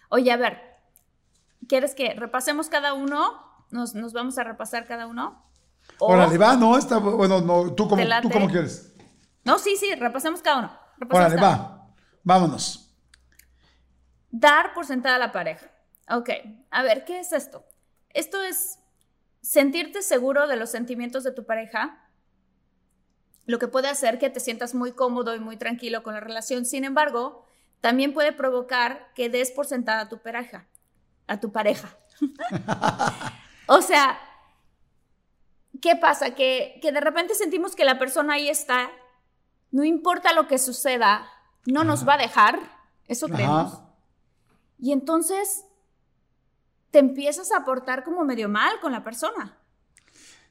Oye, 0.09 0.31
a 0.31 0.37
ver, 0.37 0.59
¿quieres 1.67 1.95
que 1.95 2.13
repasemos 2.13 2.69
cada 2.69 2.93
uno? 2.93 3.65
¿Nos, 3.71 3.95
nos 3.95 4.13
vamos 4.13 4.37
a 4.37 4.43
repasar 4.43 4.85
cada 4.85 5.07
uno? 5.07 5.43
Órale, 5.99 6.37
va, 6.37 6.55
no, 6.55 6.77
está 6.77 6.97
bueno, 6.97 7.41
no, 7.41 7.73
tú 7.73 7.87
como, 7.87 8.03
tú 8.21 8.29
como 8.29 8.47
quieres. 8.47 8.93
No, 9.43 9.59
sí, 9.59 9.75
sí, 9.77 9.93
repasemos 9.95 10.41
cada 10.41 10.59
uno. 10.59 10.79
Órale, 11.11 11.35
va, 11.35 11.93
vámonos. 12.23 12.95
Dar 14.29 14.73
por 14.73 14.85
sentada 14.85 15.15
a 15.15 15.19
la 15.19 15.31
pareja. 15.31 15.71
Ok, 16.09 16.29
a 16.69 16.83
ver, 16.83 17.05
¿qué 17.05 17.19
es 17.19 17.31
esto? 17.31 17.65
Esto 18.09 18.41
es 18.41 18.79
sentirte 19.41 20.01
seguro 20.01 20.47
de 20.47 20.55
los 20.55 20.69
sentimientos 20.69 21.23
de 21.23 21.31
tu 21.31 21.45
pareja 21.45 22.04
lo 23.45 23.59
que 23.59 23.67
puede 23.67 23.87
hacer 23.87 24.19
que 24.19 24.29
te 24.29 24.39
sientas 24.39 24.73
muy 24.73 24.91
cómodo 24.91 25.35
y 25.35 25.39
muy 25.39 25.57
tranquilo 25.57 26.03
con 26.03 26.13
la 26.13 26.19
relación. 26.19 26.65
Sin 26.65 26.83
embargo, 26.83 27.45
también 27.81 28.13
puede 28.13 28.31
provocar 28.31 29.11
que 29.13 29.29
des 29.29 29.51
por 29.51 29.65
sentada 29.65 30.01
a 30.01 30.09
tu 30.09 30.19
pareja, 30.19 30.65
a 31.27 31.39
tu 31.39 31.51
pareja. 31.51 31.95
o 33.67 33.81
sea, 33.81 34.19
¿qué 35.81 35.95
pasa? 35.95 36.33
Que, 36.33 36.79
que, 36.81 36.91
de 36.91 37.01
repente 37.01 37.35
sentimos 37.35 37.75
que 37.75 37.85
la 37.85 37.99
persona 37.99 38.35
ahí 38.35 38.49
está, 38.49 38.89
no 39.71 39.83
importa 39.83 40.33
lo 40.33 40.47
que 40.47 40.57
suceda, 40.57 41.27
no 41.65 41.83
nos 41.83 42.07
va 42.07 42.15
a 42.15 42.17
dejar, 42.17 42.59
eso 43.07 43.27
creemos. 43.27 43.79
Y 44.79 44.91
entonces 44.91 45.65
te 46.91 46.99
empiezas 46.99 47.51
a 47.51 47.65
portar 47.65 48.03
como 48.03 48.23
medio 48.23 48.49
mal 48.49 48.79
con 48.79 48.91
la 48.91 49.03
persona. 49.03 49.57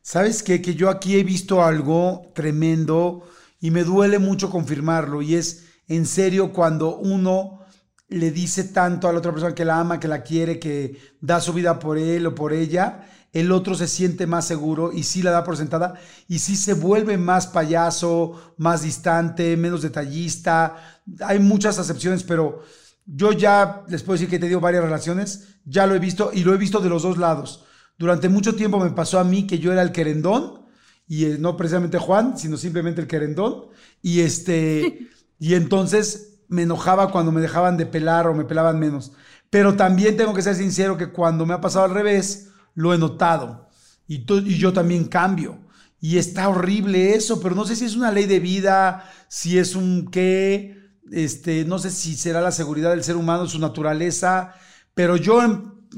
¿Sabes 0.07 0.43
qué? 0.43 0.61
Que 0.61 0.75
yo 0.75 0.91
aquí 0.91 1.17
he 1.17 1.25
visto 1.25 1.65
algo 1.65 2.31
tremendo 2.35 3.27
y 3.59 3.71
me 3.71 3.85
duele 3.85 4.19
mucho 4.19 4.51
confirmarlo 4.51 5.23
y 5.23 5.35
es 5.35 5.65
en 5.89 6.05
serio 6.05 6.53
cuando 6.53 6.99
uno 6.99 7.61
le 8.09 8.31
dice 8.31 8.65
tanto 8.65 9.09
a 9.09 9.15
la 9.15 9.21
otra 9.21 9.33
persona 9.33 9.55
que 9.55 9.65
la 9.65 9.81
ama, 9.81 9.99
que 9.99 10.07
la 10.07 10.23
quiere, 10.23 10.59
que 10.59 10.99
da 11.23 11.41
su 11.41 11.55
vida 11.55 11.79
por 11.79 11.97
él 11.97 12.27
o 12.27 12.35
por 12.35 12.53
ella, 12.53 13.09
el 13.33 13.51
otro 13.51 13.75
se 13.75 13.89
siente 13.89 14.27
más 14.27 14.47
seguro 14.47 14.93
y 14.93 15.05
sí 15.05 15.23
la 15.23 15.31
da 15.31 15.43
por 15.43 15.57
sentada 15.57 15.95
y 16.29 16.39
sí 16.41 16.55
se 16.55 16.75
vuelve 16.75 17.17
más 17.17 17.47
payaso, 17.47 18.55
más 18.59 18.83
distante, 18.83 19.57
menos 19.57 19.81
detallista. 19.81 21.01
Hay 21.23 21.39
muchas 21.39 21.79
acepciones, 21.79 22.25
pero 22.25 22.61
yo 23.07 23.33
ya 23.33 23.85
les 23.89 24.03
puedo 24.03 24.17
decir 24.17 24.29
que 24.29 24.37
he 24.37 24.39
tenido 24.39 24.61
varias 24.61 24.85
relaciones, 24.85 25.57
ya 25.65 25.87
lo 25.87 25.95
he 25.95 25.99
visto 25.99 26.31
y 26.31 26.45
lo 26.45 26.53
he 26.53 26.59
visto 26.59 26.81
de 26.81 26.91
los 26.91 27.05
dos 27.05 27.17
lados. 27.17 27.64
Durante 27.99 28.29
mucho 28.29 28.55
tiempo 28.55 28.79
me 28.79 28.91
pasó 28.91 29.19
a 29.19 29.25
mí 29.25 29.47
que 29.47 29.59
yo 29.59 29.73
era 29.73 29.83
el 29.83 29.93
querendón, 29.93 30.65
y 31.07 31.27
eh, 31.27 31.37
no 31.39 31.57
precisamente 31.57 31.99
Juan, 31.99 32.39
sino 32.39 32.57
simplemente 32.57 33.01
el 33.01 33.07
querendón, 33.07 33.67
y 34.03 34.21
este, 34.21 35.09
y 35.39 35.55
entonces 35.55 36.41
me 36.49 36.63
enojaba 36.63 37.11
cuando 37.11 37.33
me 37.33 37.41
dejaban 37.41 37.77
de 37.77 37.87
pelar 37.87 38.27
o 38.27 38.35
me 38.35 38.45
pelaban 38.45 38.79
menos. 38.79 39.13
Pero 39.51 39.75
también 39.77 40.17
tengo 40.17 40.35
que 40.35 40.43
ser 40.43 40.57
sincero 40.57 40.97
que 40.97 41.11
cuando 41.11 41.47
me 41.47 41.55
ha 41.55 41.61
pasado 41.61 41.85
al 41.85 41.95
revés, 41.95 42.51
lo 42.75 42.93
he 42.93 42.99
notado. 42.99 43.69
Y, 44.07 44.25
y 44.29 44.59
yo 44.59 44.73
también 44.73 45.05
cambio. 45.05 45.59
Y 46.01 46.19
está 46.19 46.49
horrible 46.49 47.15
eso, 47.15 47.41
pero 47.41 47.55
no 47.55 47.65
sé 47.65 47.77
si 47.77 47.85
es 47.85 47.97
una 47.97 48.11
ley 48.11 48.27
de 48.27 48.41
vida, 48.41 49.11
si 49.29 49.59
es 49.59 49.75
un 49.75 50.11
qué, 50.11 50.85
este, 51.11 51.65
no 51.65 51.79
sé 51.79 51.91
si 51.91 52.17
será 52.17 52.41
la 52.41 52.53
seguridad 52.53 52.91
del 52.91 53.05
ser 53.05 53.17
humano, 53.17 53.47
su 53.47 53.59
naturaleza, 53.59 54.55
pero 54.95 55.17
yo 55.17 55.41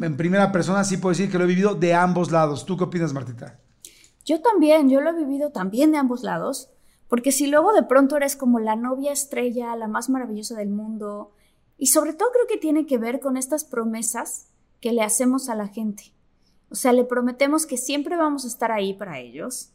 en 0.01 0.17
primera 0.17 0.53
persona 0.53 0.85
sí 0.85 0.97
puedo 0.97 1.13
decir 1.13 1.31
que 1.31 1.39
lo 1.39 1.45
he 1.45 1.49
vivido 1.49 1.75
de 1.75 1.95
ambos 1.95 2.31
lados. 2.31 2.67
¿Tú 2.67 2.77
qué 2.77 2.85
opinas, 2.85 3.13
Martita? 3.13 3.59
Yo 4.25 4.41
también, 4.41 4.91
yo 4.91 5.01
lo 5.01 5.11
he 5.11 5.15
vivido 5.15 5.51
también 5.51 5.93
de 5.93 5.99
ambos 5.99 6.23
lados, 6.23 6.71
porque 7.09 7.33
si 7.33 7.47
luego 7.47 7.73
de 7.73 7.85
pronto 7.85 8.17
eres 8.17 8.37
como 8.37 8.59
la 8.59 8.75
novia 8.75 9.13
estrella, 9.13 9.77
la 9.77 9.89
más 9.89 10.09
maravillosa 10.09 10.57
del 10.57 10.71
mundo, 10.71 11.33
y 11.79 11.87
sobre 11.89 12.13
todo 12.13 12.31
creo 12.33 12.47
que 12.49 12.57
tiene 12.57 12.87
que 12.87 12.99
ver 12.99 13.21
con 13.21 13.37
estas 13.37 13.65
promesas 13.65 14.49
que 14.81 14.93
le 14.93 15.03
hacemos 15.03 15.49
a 15.49 15.55
la 15.55 15.69
gente. 15.69 16.13
O 16.71 16.75
sea, 16.75 16.93
le 16.93 17.05
prometemos 17.05 17.67
que 17.67 17.77
siempre 17.77 18.17
vamos 18.17 18.45
a 18.45 18.49
estar 18.49 18.73
ahí 18.73 18.95
para 18.95 19.21
ellos, 19.21 19.71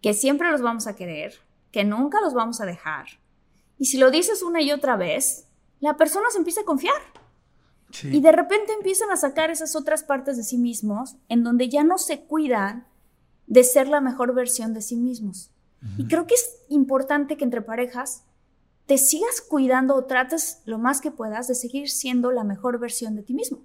que 0.00 0.14
siempre 0.14 0.50
los 0.50 0.62
vamos 0.62 0.86
a 0.86 0.96
querer, 0.96 1.34
que 1.70 1.84
nunca 1.84 2.20
los 2.20 2.32
vamos 2.32 2.60
a 2.60 2.66
dejar. 2.66 3.06
Y 3.78 3.86
si 3.86 3.98
lo 3.98 4.10
dices 4.10 4.42
una 4.42 4.62
y 4.62 4.72
otra 4.72 4.96
vez, 4.96 5.48
la 5.80 5.96
persona 5.96 6.30
se 6.30 6.38
empieza 6.38 6.62
a 6.62 6.64
confiar. 6.64 7.02
Y 8.02 8.20
de 8.20 8.32
repente 8.32 8.72
empiezan 8.72 9.10
a 9.10 9.16
sacar 9.16 9.50
esas 9.50 9.76
otras 9.76 10.02
partes 10.02 10.36
de 10.36 10.42
sí 10.42 10.58
mismos 10.58 11.16
en 11.28 11.44
donde 11.44 11.68
ya 11.68 11.84
no 11.84 11.98
se 11.98 12.20
cuidan 12.20 12.86
de 13.46 13.64
ser 13.64 13.88
la 13.88 14.00
mejor 14.00 14.34
versión 14.34 14.74
de 14.74 14.82
sí 14.82 14.96
mismos. 14.96 15.50
Y 15.98 16.08
creo 16.08 16.26
que 16.26 16.34
es 16.34 16.58
importante 16.68 17.36
que 17.36 17.44
entre 17.44 17.62
parejas 17.62 18.24
te 18.86 18.98
sigas 18.98 19.40
cuidando 19.40 19.94
o 19.94 20.04
trates 20.04 20.62
lo 20.64 20.78
más 20.78 21.00
que 21.00 21.10
puedas 21.10 21.48
de 21.48 21.54
seguir 21.54 21.90
siendo 21.90 22.32
la 22.32 22.44
mejor 22.44 22.78
versión 22.78 23.14
de 23.14 23.22
ti 23.22 23.34
mismo. 23.34 23.60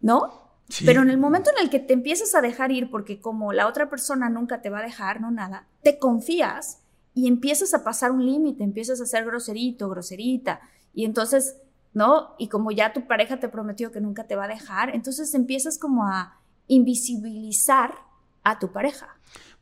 ¿No? 0.00 0.44
Pero 0.84 1.02
en 1.02 1.10
el 1.10 1.18
momento 1.18 1.50
en 1.50 1.62
el 1.62 1.70
que 1.70 1.78
te 1.78 1.92
empiezas 1.92 2.34
a 2.34 2.40
dejar 2.40 2.72
ir, 2.72 2.90
porque 2.90 3.20
como 3.20 3.52
la 3.52 3.68
otra 3.68 3.90
persona 3.90 4.30
nunca 4.30 4.62
te 4.62 4.70
va 4.70 4.78
a 4.78 4.84
dejar, 4.84 5.20
no 5.20 5.30
nada, 5.30 5.66
te 5.82 5.98
confías 5.98 6.80
y 7.12 7.28
empiezas 7.28 7.74
a 7.74 7.84
pasar 7.84 8.10
un 8.10 8.24
límite, 8.24 8.64
empiezas 8.64 9.00
a 9.00 9.06
ser 9.06 9.24
groserito, 9.24 9.88
groserita, 9.88 10.60
y 10.94 11.04
entonces 11.04 11.56
¿no? 11.94 12.34
Y 12.38 12.48
como 12.48 12.72
ya 12.72 12.92
tu 12.92 13.06
pareja 13.06 13.40
te 13.40 13.48
prometió 13.48 13.90
que 13.90 14.00
nunca 14.00 14.24
te 14.24 14.36
va 14.36 14.44
a 14.44 14.48
dejar, 14.48 14.94
entonces 14.94 15.32
empiezas 15.34 15.78
como 15.78 16.06
a 16.06 16.40
invisibilizar 16.66 17.94
a 18.42 18.58
tu 18.58 18.72
pareja. 18.72 19.08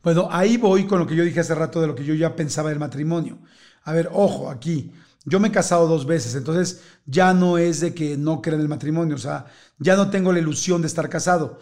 Bueno, 0.03 0.27
ahí 0.29 0.57
voy 0.57 0.85
con 0.85 0.99
lo 0.99 1.07
que 1.07 1.15
yo 1.15 1.23
dije 1.23 1.39
hace 1.39 1.55
rato 1.55 1.79
de 1.79 1.87
lo 1.87 1.95
que 1.95 2.03
yo 2.03 2.13
ya 2.13 2.35
pensaba 2.35 2.69
del 2.69 2.79
matrimonio. 2.79 3.39
A 3.83 3.93
ver, 3.93 4.09
ojo, 4.11 4.49
aquí, 4.49 4.91
yo 5.25 5.39
me 5.39 5.47
he 5.47 5.51
casado 5.51 5.87
dos 5.87 6.05
veces, 6.05 6.35
entonces 6.35 6.81
ya 7.05 7.33
no 7.33 7.57
es 7.57 7.79
de 7.79 7.93
que 7.93 8.17
no 8.17 8.41
crea 8.41 8.55
en 8.55 8.61
el 8.61 8.67
matrimonio, 8.67 9.15
o 9.15 9.19
sea, 9.19 9.45
ya 9.77 9.95
no 9.95 10.09
tengo 10.09 10.33
la 10.33 10.39
ilusión 10.39 10.81
de 10.81 10.87
estar 10.87 11.07
casado. 11.09 11.59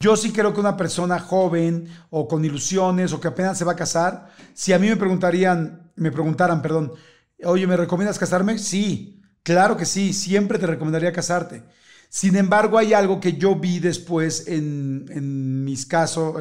Yo 0.00 0.16
sí 0.16 0.32
creo 0.32 0.52
que 0.52 0.60
una 0.60 0.76
persona 0.76 1.20
joven 1.20 1.88
o 2.10 2.26
con 2.26 2.44
ilusiones 2.44 3.12
o 3.12 3.20
que 3.20 3.28
apenas 3.28 3.56
se 3.56 3.64
va 3.64 3.72
a 3.72 3.76
casar, 3.76 4.30
si 4.52 4.72
a 4.72 4.78
mí 4.78 4.88
me 4.88 4.96
preguntarían, 4.96 5.92
me 5.94 6.10
preguntaran, 6.10 6.60
perdón, 6.60 6.92
oye, 7.44 7.66
¿me 7.66 7.76
recomiendas 7.76 8.18
casarme? 8.18 8.58
Sí, 8.58 9.22
Claro 9.44 9.76
que 9.76 9.84
sí, 9.84 10.14
siempre 10.14 10.58
te 10.58 10.66
recomendaría 10.66 11.12
casarte. 11.12 11.62
Sin 12.08 12.34
embargo, 12.34 12.78
hay 12.78 12.94
algo 12.94 13.20
que 13.20 13.34
yo 13.34 13.54
vi 13.56 13.78
después 13.78 14.48
en, 14.48 15.64
mis 15.64 15.84
casos, 15.84 16.36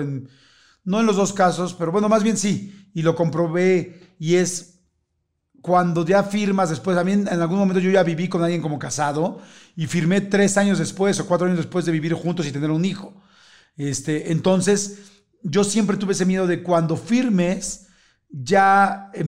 no 0.86 1.00
en 1.00 1.06
los 1.06 1.18
dos 1.18 1.34
casos, 1.34 1.74
pero 1.74 1.92
bueno, 1.92 2.08
más 2.08 2.24
bien 2.24 2.38
sí, 2.38 2.89
y 2.94 3.02
lo 3.02 3.13
comprobé, 3.13 4.16
y 4.20 4.36
es 4.36 4.80
cuando 5.62 6.06
ya 6.06 6.24
firmas 6.24 6.70
después, 6.70 6.96
a 6.96 7.02
en, 7.02 7.28
algún 7.28 7.60
momento 7.60 7.82
yo 7.82 7.92
ya 7.92 8.04
viví 8.04 8.30
con 8.30 8.42
alguien 8.42 8.62
como 8.62 8.80
casado, 8.80 9.42
y 9.76 9.88
firmé 9.88 10.22
tres 10.22 10.58
años 10.58 10.80
después 10.80 11.20
o 11.20 11.28
cuatro 11.28 11.48
años 11.48 11.58
después 11.58 11.84
de 11.84 11.92
vivir 11.92 12.13
juntos 12.13 12.48
y 12.48 12.54
tener 12.54 12.72
un 12.72 12.86
hijo. 12.86 13.22
Este, 13.76 14.32
entonces, 14.32 15.00
yo 15.42 15.66
siempre 15.66 15.98
tuve 15.98 16.13
ese 16.13 16.26
miedo 16.26 16.48
de 16.48 16.63
cuando 16.63 16.96
firmes, 16.96 17.88
ya... 18.30 19.12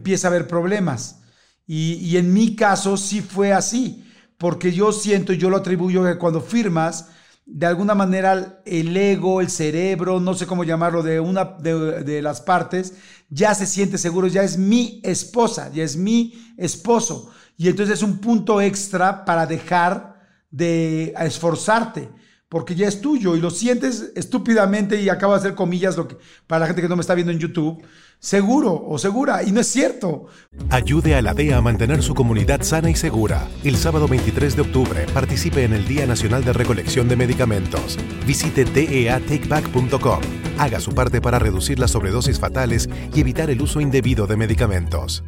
Empieza 0.00 0.28
a 0.28 0.30
haber 0.30 0.48
problemas. 0.48 1.20
Y, 1.66 2.16
en 2.16 2.32
mi 2.32 2.56
caso 2.56 2.96
sí 2.96 3.20
fue 3.20 3.52
así, 3.52 4.02
porque 4.38 4.72
yo 4.72 4.92
siento 4.92 5.34
y 5.34 5.36
yo 5.36 5.50
lo 5.50 5.58
atribuyo 5.58 6.02
que 6.02 6.16
cuando 6.16 6.40
firmas, 6.40 7.10
de 7.44 7.66
alguna 7.66 7.94
manera 7.94 8.62
el 8.64 8.96
ego, 8.96 9.42
el 9.42 9.50
cerebro, 9.50 10.20
no 10.20 10.32
sé 10.32 10.46
cómo 10.46 10.64
llamarlo, 10.64 11.02
de 11.02 11.20
una 11.20 11.44
de, 11.44 12.02
de, 12.02 12.22
las 12.22 12.40
partes, 12.40 12.94
ya 13.28 13.54
se 13.54 13.66
siente 13.66 13.98
seguro, 13.98 14.26
ya 14.26 14.42
es 14.42 14.56
mi 14.56 15.02
esposa, 15.04 15.70
ya 15.70 15.84
es 15.84 15.98
mi 15.98 16.54
esposo. 16.56 17.30
Y 17.58 17.68
entonces 17.68 17.98
es 17.98 18.02
un 18.02 18.20
punto 18.20 18.62
extra 18.62 19.26
para 19.26 19.46
dejar 19.46 20.16
de 20.50 21.12
esforzarte 21.20 22.08
porque 22.50 22.74
ya 22.74 22.88
es 22.88 23.00
tuyo 23.00 23.36
y 23.36 23.40
lo 23.40 23.48
sientes 23.50 24.10
estúpidamente 24.16 25.00
y 25.00 25.08
acabo 25.08 25.32
de 25.32 25.38
hacer 25.38 25.54
comillas 25.54 25.96
lo 25.96 26.08
que, 26.08 26.16
para 26.48 26.60
la 26.60 26.66
gente 26.66 26.82
que 26.82 26.88
no 26.88 26.96
me 26.96 27.00
está 27.00 27.14
viendo 27.14 27.32
en 27.32 27.38
YouTube, 27.38 27.80
seguro 28.18 28.74
o 28.88 28.98
segura, 28.98 29.44
y 29.44 29.52
no 29.52 29.60
es 29.60 29.68
cierto. 29.68 30.26
Ayude 30.68 31.14
a 31.14 31.22
la 31.22 31.32
DEA 31.32 31.58
a 31.58 31.60
mantener 31.60 32.02
su 32.02 32.12
comunidad 32.12 32.62
sana 32.62 32.90
y 32.90 32.96
segura. 32.96 33.48
El 33.62 33.76
sábado 33.76 34.08
23 34.08 34.56
de 34.56 34.62
octubre 34.62 35.06
participe 35.14 35.62
en 35.62 35.74
el 35.74 35.86
Día 35.86 36.06
Nacional 36.06 36.44
de 36.44 36.52
Recolección 36.52 37.08
de 37.08 37.14
Medicamentos. 37.14 37.96
Visite 38.26 38.64
deatakeback.com. 38.64 40.20
Haga 40.58 40.80
su 40.80 40.92
parte 40.92 41.20
para 41.20 41.38
reducir 41.38 41.78
las 41.78 41.92
sobredosis 41.92 42.40
fatales 42.40 42.90
y 43.14 43.20
evitar 43.20 43.48
el 43.50 43.62
uso 43.62 43.80
indebido 43.80 44.26
de 44.26 44.36
medicamentos. 44.36 45.22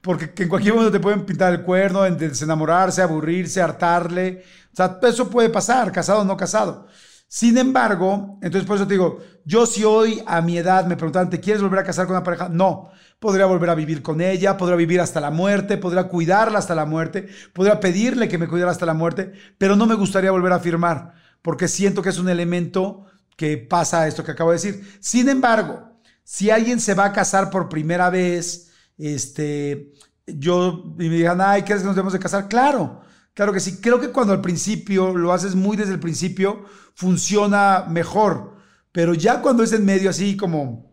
Porque 0.00 0.32
en 0.42 0.48
cualquier 0.48 0.74
momento 0.74 0.92
te 0.92 1.00
pueden 1.00 1.26
pintar 1.26 1.52
el 1.52 1.62
cuerno, 1.62 2.02
desenamorarse, 2.02 3.02
aburrirse, 3.02 3.60
hartarle. 3.60 4.44
O 4.72 4.76
sea, 4.76 4.98
eso 5.02 5.28
puede 5.28 5.48
pasar, 5.48 5.90
casado 5.90 6.20
o 6.20 6.24
no 6.24 6.36
casado. 6.36 6.86
Sin 7.30 7.58
embargo, 7.58 8.38
entonces 8.40 8.66
por 8.66 8.76
eso 8.76 8.86
te 8.86 8.94
digo, 8.94 9.18
yo 9.44 9.66
si 9.66 9.84
hoy 9.84 10.22
a 10.26 10.40
mi 10.40 10.56
edad 10.56 10.86
me 10.86 10.96
preguntaran, 10.96 11.28
¿te 11.28 11.40
quieres 11.40 11.62
volver 11.62 11.80
a 11.80 11.84
casar 11.84 12.06
con 12.06 12.16
una 12.16 12.24
pareja? 12.24 12.48
No, 12.48 12.90
podría 13.18 13.44
volver 13.44 13.68
a 13.68 13.74
vivir 13.74 14.00
con 14.00 14.22
ella, 14.22 14.56
podría 14.56 14.76
vivir 14.76 15.00
hasta 15.00 15.20
la 15.20 15.30
muerte, 15.30 15.76
podría 15.76 16.04
cuidarla 16.04 16.58
hasta 16.58 16.74
la 16.74 16.86
muerte, 16.86 17.28
podría 17.52 17.80
pedirle 17.80 18.28
que 18.28 18.38
me 18.38 18.48
cuidara 18.48 18.70
hasta 18.70 18.86
la 18.86 18.94
muerte, 18.94 19.32
pero 19.58 19.76
no 19.76 19.84
me 19.84 19.94
gustaría 19.94 20.30
volver 20.30 20.52
a 20.52 20.60
firmar, 20.60 21.12
porque 21.42 21.68
siento 21.68 22.00
que 22.00 22.08
es 22.08 22.18
un 22.18 22.30
elemento 22.30 23.04
que 23.36 23.58
pasa 23.58 24.08
esto 24.08 24.24
que 24.24 24.30
acabo 24.30 24.50
de 24.50 24.56
decir. 24.56 24.98
Sin 25.00 25.28
embargo, 25.28 26.00
si 26.24 26.50
alguien 26.50 26.80
se 26.80 26.94
va 26.94 27.06
a 27.06 27.12
casar 27.12 27.50
por 27.50 27.68
primera 27.68 28.08
vez, 28.08 28.67
este, 28.98 29.94
yo, 30.26 30.94
y 30.98 31.08
me 31.08 31.16
digan, 31.16 31.40
ay, 31.40 31.62
¿quieres 31.62 31.82
que 31.82 31.86
nos 31.86 31.96
debemos 31.96 32.12
de 32.12 32.18
casar? 32.18 32.48
Claro, 32.48 33.00
claro 33.32 33.52
que 33.52 33.60
sí. 33.60 33.80
Creo 33.80 34.00
que 34.00 34.10
cuando 34.10 34.32
al 34.32 34.40
principio 34.40 35.16
lo 35.16 35.32
haces 35.32 35.54
muy 35.54 35.76
desde 35.76 35.94
el 35.94 36.00
principio, 36.00 36.64
funciona 36.94 37.86
mejor. 37.88 38.56
Pero 38.92 39.14
ya 39.14 39.40
cuando 39.40 39.62
es 39.62 39.72
en 39.72 39.84
medio, 39.84 40.10
así 40.10 40.36
como 40.36 40.92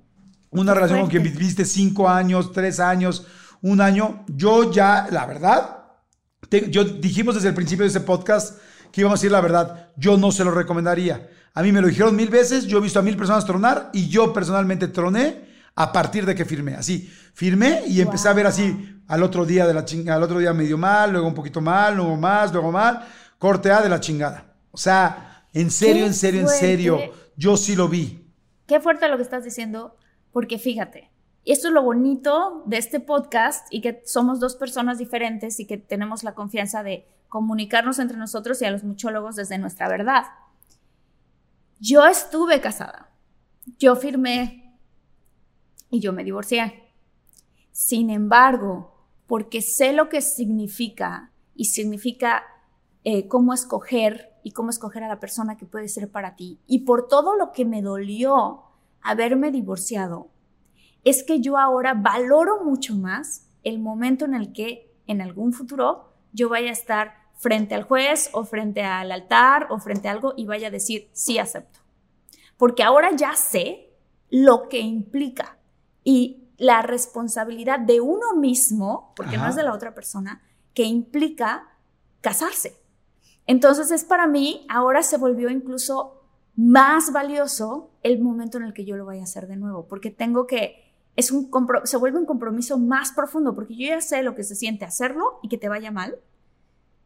una 0.52 0.74
relación 0.74 1.02
con 1.02 1.10
quien 1.10 1.24
viviste 1.24 1.66
cinco 1.66 2.08
años, 2.08 2.52
tres 2.52 2.80
años, 2.80 3.26
un 3.62 3.82
año, 3.82 4.24
yo 4.28 4.72
ya, 4.72 5.08
la 5.12 5.26
verdad, 5.26 5.86
yo 6.70 6.84
dijimos 6.84 7.36
desde 7.36 7.50
el 7.50 7.56
principio 7.56 7.84
de 7.84 7.88
este 7.88 8.00
podcast 8.00 8.60
que 8.92 9.02
íbamos 9.02 9.20
a 9.20 9.22
decir 9.22 9.32
la 9.32 9.42
verdad, 9.42 9.90
yo 9.98 10.18
no 10.18 10.32
se 10.32 10.46
lo 10.46 10.52
recomendaría. 10.52 11.30
A 11.54 11.64
mí 11.64 11.72
me 11.72 11.82
lo 11.82 11.88
dijeron 11.88 12.16
mil 12.16 12.30
veces, 12.30 12.66
yo 12.66 12.78
he 12.78 12.82
visto 12.82 13.00
a 13.00 13.02
mil 13.02 13.18
personas 13.18 13.46
tronar 13.46 13.90
y 13.94 14.08
yo 14.08 14.32
personalmente 14.32 14.88
troné 14.88 15.45
a 15.76 15.92
partir 15.92 16.26
de 16.26 16.36
que 16.36 16.46
firmé. 16.46 16.76
Así, 16.76 17.10
firmé 17.34 17.84
y 17.88 18.02
empecé 18.02 18.30
a 18.30 18.34
ver 18.34 18.48
así 18.48 19.02
al 19.08 19.24
otro 19.24 19.46
día 19.46 19.68
de 19.68 19.74
la 19.74 19.86
chingada, 19.86 20.18
al 20.18 20.24
otro 20.24 20.40
día 20.40 20.54
medio 20.54 20.78
mal, 20.78 21.12
luego 21.12 21.28
un 21.28 21.34
poquito 21.34 21.62
mal, 21.62 21.96
luego 21.96 22.16
más, 22.16 22.52
luego 22.52 22.72
mal, 22.72 23.06
corte 23.38 23.72
A 23.72 23.82
de 23.82 23.90
la 23.90 24.00
chingada. 24.00 24.56
O 24.72 24.78
sea, 24.78 25.48
en 25.54 25.70
serio, 25.70 26.06
en 26.06 26.14
serio, 26.14 26.42
en 26.42 26.48
serio, 26.48 27.00
yo 27.36 27.58
sí 27.58 27.76
lo 27.76 27.88
vi. 27.88 28.26
Qué 28.66 28.80
fuerte 28.80 29.08
lo 29.08 29.18
que 29.18 29.24
estás 29.24 29.44
diciendo, 29.44 29.96
porque 30.32 30.58
fíjate, 30.58 31.12
esto 31.44 31.68
es 31.68 31.74
lo 31.74 31.84
bonito 31.84 32.64
de 32.66 32.78
este 32.78 33.00
podcast 33.00 33.68
y 33.70 33.82
que 33.82 34.02
somos 34.06 34.40
dos 34.40 34.56
personas 34.56 34.98
diferentes 34.98 35.60
y 35.60 35.68
que 35.68 35.78
tenemos 35.78 36.24
la 36.24 36.34
confianza 36.34 36.82
de 36.82 37.08
comunicarnos 37.30 38.00
entre 38.00 38.18
nosotros 38.18 38.62
y 38.62 38.66
a 38.66 38.72
los 38.72 38.84
muchólogos 38.84 39.36
desde 39.36 39.58
nuestra 39.58 39.88
verdad. 39.88 40.24
Yo 41.80 42.06
estuve 42.08 42.62
casada, 42.62 43.12
yo 43.78 43.96
firmé 43.96 44.65
y 45.96 46.00
yo 46.00 46.14
me 46.14 46.24
divorcié. 46.24 46.84
Sin 47.72 48.10
embargo, 48.10 48.94
porque 49.28 49.62
sé 49.62 49.94
lo 49.94 50.10
que 50.10 50.22
significa 50.22 51.32
y 51.56 51.66
significa 51.66 52.44
eh, 53.04 53.28
cómo 53.28 53.54
escoger 53.54 54.32
y 54.44 54.52
cómo 54.52 54.70
escoger 54.70 55.04
a 55.04 55.08
la 55.08 55.20
persona 55.20 55.58
que 55.58 55.66
puede 55.66 55.88
ser 55.88 56.12
para 56.12 56.36
ti, 56.36 56.60
y 56.68 56.80
por 56.80 57.08
todo 57.08 57.36
lo 57.36 57.52
que 57.52 57.66
me 57.66 57.82
dolió 57.82 58.62
haberme 59.02 59.52
divorciado, 59.52 60.30
es 61.04 61.24
que 61.24 61.40
yo 61.40 61.58
ahora 61.58 61.94
valoro 61.96 62.64
mucho 62.64 62.96
más 62.96 63.48
el 63.64 63.80
momento 63.80 64.26
en 64.26 64.36
el 64.36 64.54
que 64.54 64.92
en 65.08 65.22
algún 65.22 65.54
futuro 65.54 66.14
yo 66.34 66.50
vaya 66.50 66.70
a 66.70 66.74
estar 66.74 67.14
frente 67.34 67.76
al 67.76 67.84
juez 67.84 68.30
o 68.34 68.44
frente 68.44 68.84
al 68.84 69.12
altar 69.12 69.68
o 69.70 69.80
frente 69.80 70.08
a 70.08 70.12
algo 70.12 70.34
y 70.36 70.46
vaya 70.46 70.68
a 70.68 70.72
decir, 70.72 71.10
sí 71.12 71.38
acepto. 71.38 71.80
Porque 72.58 72.84
ahora 72.84 73.16
ya 73.16 73.36
sé 73.36 73.90
lo 74.30 74.70
que 74.70 74.80
implica 74.80 75.55
y 76.06 76.48
la 76.58 76.82
responsabilidad 76.82 77.80
de 77.80 78.00
uno 78.00 78.34
mismo, 78.38 79.12
porque 79.18 79.38
no 79.38 79.50
es 79.50 79.58
de 79.58 79.64
la 79.64 79.74
otra 79.74 79.94
persona, 79.94 80.42
que 80.74 80.84
implica 80.84 81.68
casarse. 82.22 82.80
Entonces 83.46 83.92
es 83.92 84.06
para 84.06 84.28
mí, 84.28 84.66
ahora 84.70 85.04
se 85.04 85.18
volvió 85.18 85.50
incluso 85.50 86.22
más 86.56 87.12
valioso 87.12 87.92
el 88.04 88.22
momento 88.22 88.58
en 88.58 88.64
el 88.64 88.74
que 88.74 88.86
yo 88.86 88.96
lo 88.96 89.06
vaya 89.06 89.22
a 89.22 89.26
hacer 89.26 89.48
de 89.48 89.58
nuevo, 89.58 89.88
porque 89.88 90.12
tengo 90.12 90.48
que 90.48 90.86
es 91.16 91.32
un 91.32 91.50
se 91.86 91.98
vuelve 91.98 92.20
un 92.20 92.26
compromiso 92.26 92.78
más 92.78 93.12
profundo, 93.12 93.56
porque 93.56 93.76
yo 93.76 93.88
ya 93.88 94.02
sé 94.02 94.22
lo 94.22 94.36
que 94.36 94.44
se 94.44 94.56
siente 94.56 94.86
hacerlo 94.86 95.40
y 95.42 95.50
que 95.50 95.58
te 95.58 95.70
vaya 95.70 95.92
mal 95.92 96.20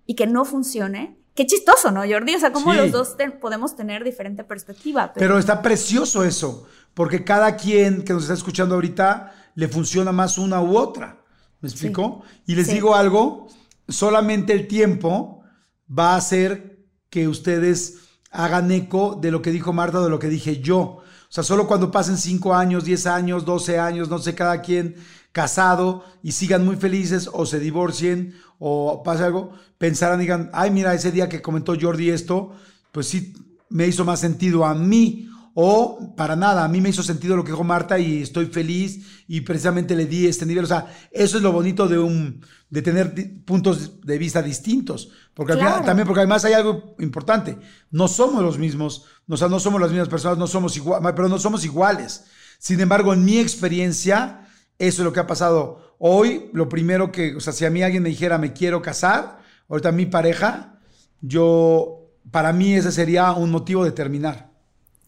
y 0.06 0.16
que 0.16 0.28
no 0.28 0.46
funcione. 0.46 1.18
Qué 1.40 1.46
chistoso, 1.48 1.90
¿no, 1.90 2.02
Jordi? 2.02 2.36
O 2.36 2.40
sea, 2.42 2.52
como 2.52 2.74
los 2.74 2.92
dos 2.92 3.16
podemos 3.40 3.74
tener 3.74 4.04
diferente 4.04 4.44
perspectiva. 4.44 5.14
Pero... 5.14 5.40
está 5.40 5.62
precioso 5.62 6.26
eso, 6.26 6.68
porque 6.94 7.24
cada 7.24 7.56
quien 7.56 8.04
que 8.04 8.12
nos 8.12 8.24
está 8.24 8.34
escuchando 8.34 8.76
ahorita 8.76 9.34
le 9.56 9.70
funciona 9.70 10.12
más 10.12 10.38
una 10.38 10.62
u 10.62 10.76
otra. 10.76 11.24
¿Me 11.62 11.70
explico? 11.70 12.24
Y 12.46 12.56
les 12.56 12.68
digo 12.68 12.94
algo, 12.94 13.48
solamente 13.88 14.52
el 14.52 14.68
tiempo 14.68 15.42
va 15.90 16.16
a 16.16 16.18
hacer 16.18 16.86
que 17.10 17.30
ustedes 17.30 18.00
hagan 18.32 18.70
eco 18.70 19.18
de 19.22 19.32
lo 19.32 19.42
que 19.42 19.52
dijo 19.52 19.72
Marta, 19.72 20.02
de 20.02 20.10
lo 20.10 20.20
que 20.20 20.28
dije 20.28 20.60
yo. 20.60 20.78
O 20.80 21.04
sea, 21.30 21.46
solo 21.46 21.68
cuando 21.68 21.90
pasen 21.90 22.18
5 22.18 22.54
años, 22.54 22.84
10 22.84 23.06
años, 23.08 23.46
12 23.46 23.80
años, 23.80 24.10
no 24.10 24.20
sé, 24.20 24.36
cada 24.36 24.62
quien 24.62 24.98
casado 25.32 26.04
y 26.22 26.34
sigan 26.34 26.66
muy 26.66 26.76
felices 26.76 27.30
o 27.32 27.46
se 27.46 27.60
divorcien 27.62 28.36
o 28.60 29.02
pase 29.04 29.24
algo, 29.24 29.54
pensarán, 29.78 30.20
digan, 30.20 30.50
ay, 30.54 30.70
mira, 30.70 30.94
ese 30.94 31.12
día 31.12 31.30
que 31.30 31.42
comentó 31.42 31.74
Jordi 31.80 32.10
esto, 32.10 32.52
pues 32.92 33.08
sí 33.08 33.34
me 33.70 33.88
hizo 33.88 34.06
más 34.06 34.20
sentido 34.20 34.66
a 34.66 34.76
mí. 34.76 35.26
O 35.62 36.14
para 36.16 36.36
nada, 36.36 36.64
a 36.64 36.68
mí 36.70 36.80
me 36.80 36.90
hizo 36.90 37.04
sentido 37.04 37.36
lo 37.36 37.44
que 37.44 37.52
dijo 37.52 37.64
Marta 37.64 38.00
y 38.00 38.22
estoy 38.22 38.46
feliz 38.46 39.24
y 39.28 39.42
precisamente 39.42 39.96
le 39.96 40.06
di 40.06 40.28
este 40.28 40.46
nivel. 40.46 40.64
O 40.64 40.68
sea, 40.68 40.88
eso 41.12 41.38
es 41.38 41.44
lo 41.44 41.52
bonito 41.52 41.88
de 41.88 41.98
un 41.98 42.42
de 42.70 42.82
tener 42.82 43.44
puntos 43.46 44.02
de 44.06 44.18
vista 44.18 44.42
distintos. 44.42 45.10
Porque 45.34 45.56
también, 45.56 46.06
porque 46.06 46.22
además 46.22 46.46
hay 46.46 46.54
algo 46.54 46.96
importante. 47.00 47.58
No 47.92 48.08
somos 48.08 48.44
los 48.44 48.58
mismos, 48.58 49.06
o 49.28 49.38
sea, 49.38 49.50
no 49.50 49.60
somos 49.60 49.82
las 49.82 49.90
mismas 49.90 50.10
personas, 50.10 50.38
no 50.38 50.48
somos 50.48 50.78
iguales, 50.78 51.14
pero 51.16 51.28
no 51.28 51.40
somos 51.40 51.66
iguales. 51.66 52.26
Sin 52.60 52.80
embargo, 52.80 53.14
en 53.14 53.26
mi 53.26 53.40
experiencia, 53.40 54.48
eso 54.78 55.02
es 55.02 55.06
lo 55.06 55.14
que 55.14 55.20
ha 55.20 55.28
pasado. 55.28 55.89
Hoy, 56.00 56.50
lo 56.54 56.70
primero 56.70 57.12
que, 57.12 57.36
o 57.36 57.40
sea, 57.42 57.52
si 57.54 57.66
a 57.66 57.70
mí 57.70 57.84
alguien 57.84 58.02
me 58.02 58.10
dijera 58.10 58.38
me 58.38 58.54
quiero 58.54 58.82
casar, 58.82 59.40
ahorita 59.68 59.92
mi 59.92 60.06
pareja, 60.06 60.80
yo, 61.22 62.14
para 62.32 62.54
mí 62.54 62.74
ese 62.74 62.92
sería 62.92 63.34
un 63.34 63.52
motivo 63.52 63.84
de 63.84 63.92
terminar. 63.92 64.50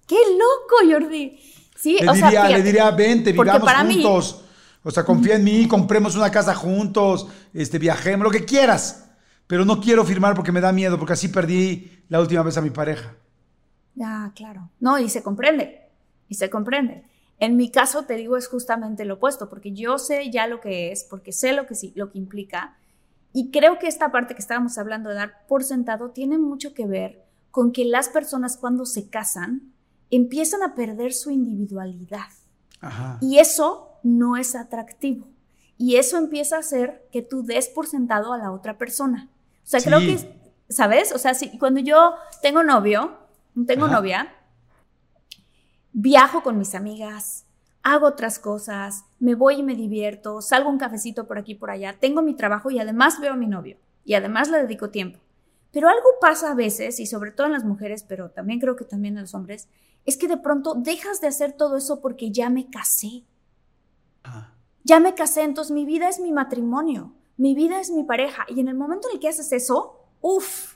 ¡Qué 0.05 0.17
loco, 0.31 0.91
Jordi! 0.91 1.39
Sí, 1.77 1.97
le, 1.99 2.13
diría, 2.13 2.49
le 2.49 2.61
diría, 2.61 2.91
vente, 2.91 3.31
vivamos 3.31 3.71
juntos. 3.71 4.43
o 4.83 4.91
sea, 4.91 5.03
confía 5.03 5.35
en 5.35 5.43
mí, 5.45 5.67
compremos 5.67 6.15
una 6.15 6.29
casa 6.29 6.53
juntos, 6.53 7.25
este, 7.53 7.79
viajemos, 7.79 8.25
lo 8.25 8.29
que 8.29 8.45
quieras. 8.45 9.09
Pero 9.47 9.65
no 9.65 9.79
quiero 9.79 10.05
firmar 10.05 10.35
porque 10.35 10.51
me 10.51 10.61
da 10.61 10.71
miedo, 10.71 10.99
porque 10.99 11.13
así 11.13 11.29
perdí 11.29 12.03
la 12.09 12.19
última 12.19 12.43
vez 12.43 12.57
a 12.57 12.61
mi 12.61 12.69
pareja. 12.69 13.15
Ah, 14.01 14.31
claro. 14.35 14.69
No, 14.79 14.99
y 14.99 15.09
se 15.09 15.23
comprende. 15.23 15.89
Y 16.27 16.35
se 16.35 16.49
comprende. 16.49 17.05
En 17.41 17.57
mi 17.57 17.71
caso, 17.71 18.03
te 18.03 18.17
digo, 18.17 18.37
es 18.37 18.47
justamente 18.47 19.03
lo 19.03 19.15
opuesto, 19.15 19.49
porque 19.49 19.71
yo 19.73 19.97
sé 19.97 20.29
ya 20.29 20.45
lo 20.45 20.61
que 20.61 20.91
es, 20.91 21.03
porque 21.03 21.31
sé 21.31 21.53
lo 21.53 21.65
que, 21.65 21.73
sí, 21.73 21.91
lo 21.95 22.11
que 22.11 22.19
implica. 22.19 22.77
Y 23.33 23.49
creo 23.49 23.79
que 23.79 23.87
esta 23.87 24.11
parte 24.11 24.35
que 24.35 24.41
estábamos 24.41 24.77
hablando 24.77 25.09
de 25.09 25.15
dar 25.15 25.47
por 25.47 25.63
sentado 25.63 26.11
tiene 26.11 26.37
mucho 26.37 26.75
que 26.75 26.85
ver 26.85 27.25
con 27.49 27.71
que 27.71 27.83
las 27.83 28.09
personas 28.09 28.57
cuando 28.57 28.85
se 28.85 29.09
casan 29.09 29.73
empiezan 30.11 30.61
a 30.61 30.75
perder 30.75 31.13
su 31.13 31.31
individualidad. 31.31 32.27
Y 33.21 33.39
eso 33.39 33.89
no 34.03 34.37
es 34.37 34.55
atractivo. 34.55 35.27
Y 35.79 35.95
eso 35.95 36.19
empieza 36.19 36.57
a 36.57 36.59
hacer 36.59 37.07
que 37.11 37.23
tú 37.23 37.43
des 37.43 37.69
por 37.69 37.87
sentado 37.87 38.33
a 38.33 38.37
la 38.37 38.51
otra 38.51 38.77
persona. 38.77 39.29
O 39.63 39.67
sea, 39.67 39.81
creo 39.81 39.97
que, 39.97 40.37
¿sabes? 40.69 41.11
O 41.11 41.17
sea, 41.17 41.33
si, 41.33 41.57
cuando 41.57 41.79
yo 41.79 42.13
tengo 42.43 42.63
novio, 42.63 43.17
tengo 43.65 43.87
novia, 43.87 44.31
viajo 45.93 46.43
con 46.43 46.57
mis 46.57 46.75
amigas, 46.75 47.45
hago 47.83 48.07
otras 48.07 48.39
cosas, 48.39 49.05
me 49.19 49.35
voy 49.35 49.55
y 49.55 49.63
me 49.63 49.75
divierto, 49.75 50.41
salgo 50.41 50.69
un 50.69 50.77
cafecito 50.77 51.27
por 51.27 51.37
aquí 51.37 51.53
y 51.53 51.55
por 51.55 51.71
allá, 51.71 51.97
tengo 51.99 52.21
mi 52.21 52.35
trabajo 52.35 52.71
y 52.71 52.79
además 52.79 53.19
veo 53.19 53.33
a 53.33 53.37
mi 53.37 53.47
novio 53.47 53.77
y 54.03 54.13
además 54.13 54.49
le 54.49 54.59
dedico 54.59 54.89
tiempo. 54.89 55.19
Pero 55.71 55.87
algo 55.87 56.19
pasa 56.19 56.51
a 56.51 56.55
veces, 56.55 56.99
y 56.99 57.05
sobre 57.05 57.31
todo 57.31 57.47
en 57.47 57.53
las 57.53 57.63
mujeres, 57.63 58.03
pero 58.03 58.29
también 58.29 58.59
creo 58.59 58.75
que 58.75 58.83
también 58.83 59.15
en 59.15 59.21
los 59.21 59.33
hombres, 59.33 59.69
es 60.05 60.17
que 60.17 60.27
de 60.27 60.37
pronto 60.37 60.75
dejas 60.75 61.21
de 61.21 61.27
hacer 61.27 61.53
todo 61.53 61.77
eso 61.77 62.01
porque 62.01 62.31
ya 62.31 62.49
me 62.49 62.69
casé. 62.69 63.23
Ah. 64.23 64.53
Ya 64.83 64.99
me 64.99 65.13
casé, 65.13 65.43
entonces 65.43 65.71
mi 65.71 65.85
vida 65.85 66.09
es 66.09 66.19
mi 66.19 66.31
matrimonio, 66.31 67.13
mi 67.37 67.55
vida 67.55 67.79
es 67.79 67.89
mi 67.89 68.03
pareja. 68.03 68.45
Y 68.49 68.59
en 68.59 68.67
el 68.67 68.75
momento 68.75 69.07
en 69.07 69.15
el 69.15 69.21
que 69.21 69.29
haces 69.29 69.51
eso, 69.53 70.07
uff, 70.19 70.75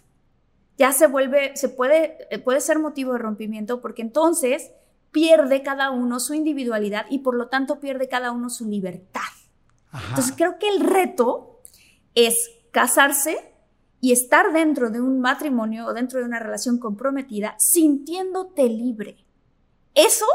ya 0.78 0.94
se 0.94 1.08
vuelve, 1.08 1.58
se 1.58 1.70
puede, 1.70 2.28
eh, 2.34 2.40
puede 2.40 2.62
ser 2.62 2.80
motivo 2.80 3.14
de 3.14 3.20
rompimiento 3.20 3.82
porque 3.82 4.02
entonces 4.02 4.72
pierde 5.16 5.64
cada 5.64 5.92
uno 5.92 6.20
su 6.20 6.34
individualidad 6.34 7.06
y 7.10 7.20
por 7.20 7.36
lo 7.36 7.48
tanto 7.48 7.80
pierde 7.80 8.10
cada 8.10 8.34
uno 8.34 8.50
su 8.50 8.68
libertad. 8.68 9.22
Entonces 10.10 10.34
creo 10.36 10.60
que 10.60 10.68
el 10.68 10.82
reto 10.82 11.62
es 12.16 12.52
casarse 12.72 13.38
y 14.02 14.12
estar 14.12 14.52
dentro 14.52 14.90
de 14.90 15.00
un 15.00 15.22
matrimonio 15.22 15.86
o 15.86 15.94
dentro 15.94 16.20
de 16.20 16.26
una 16.26 16.40
relación 16.40 16.80
comprometida 16.80 17.56
sintiéndote 17.58 18.68
libre. 18.68 19.26
Eso 19.94 20.26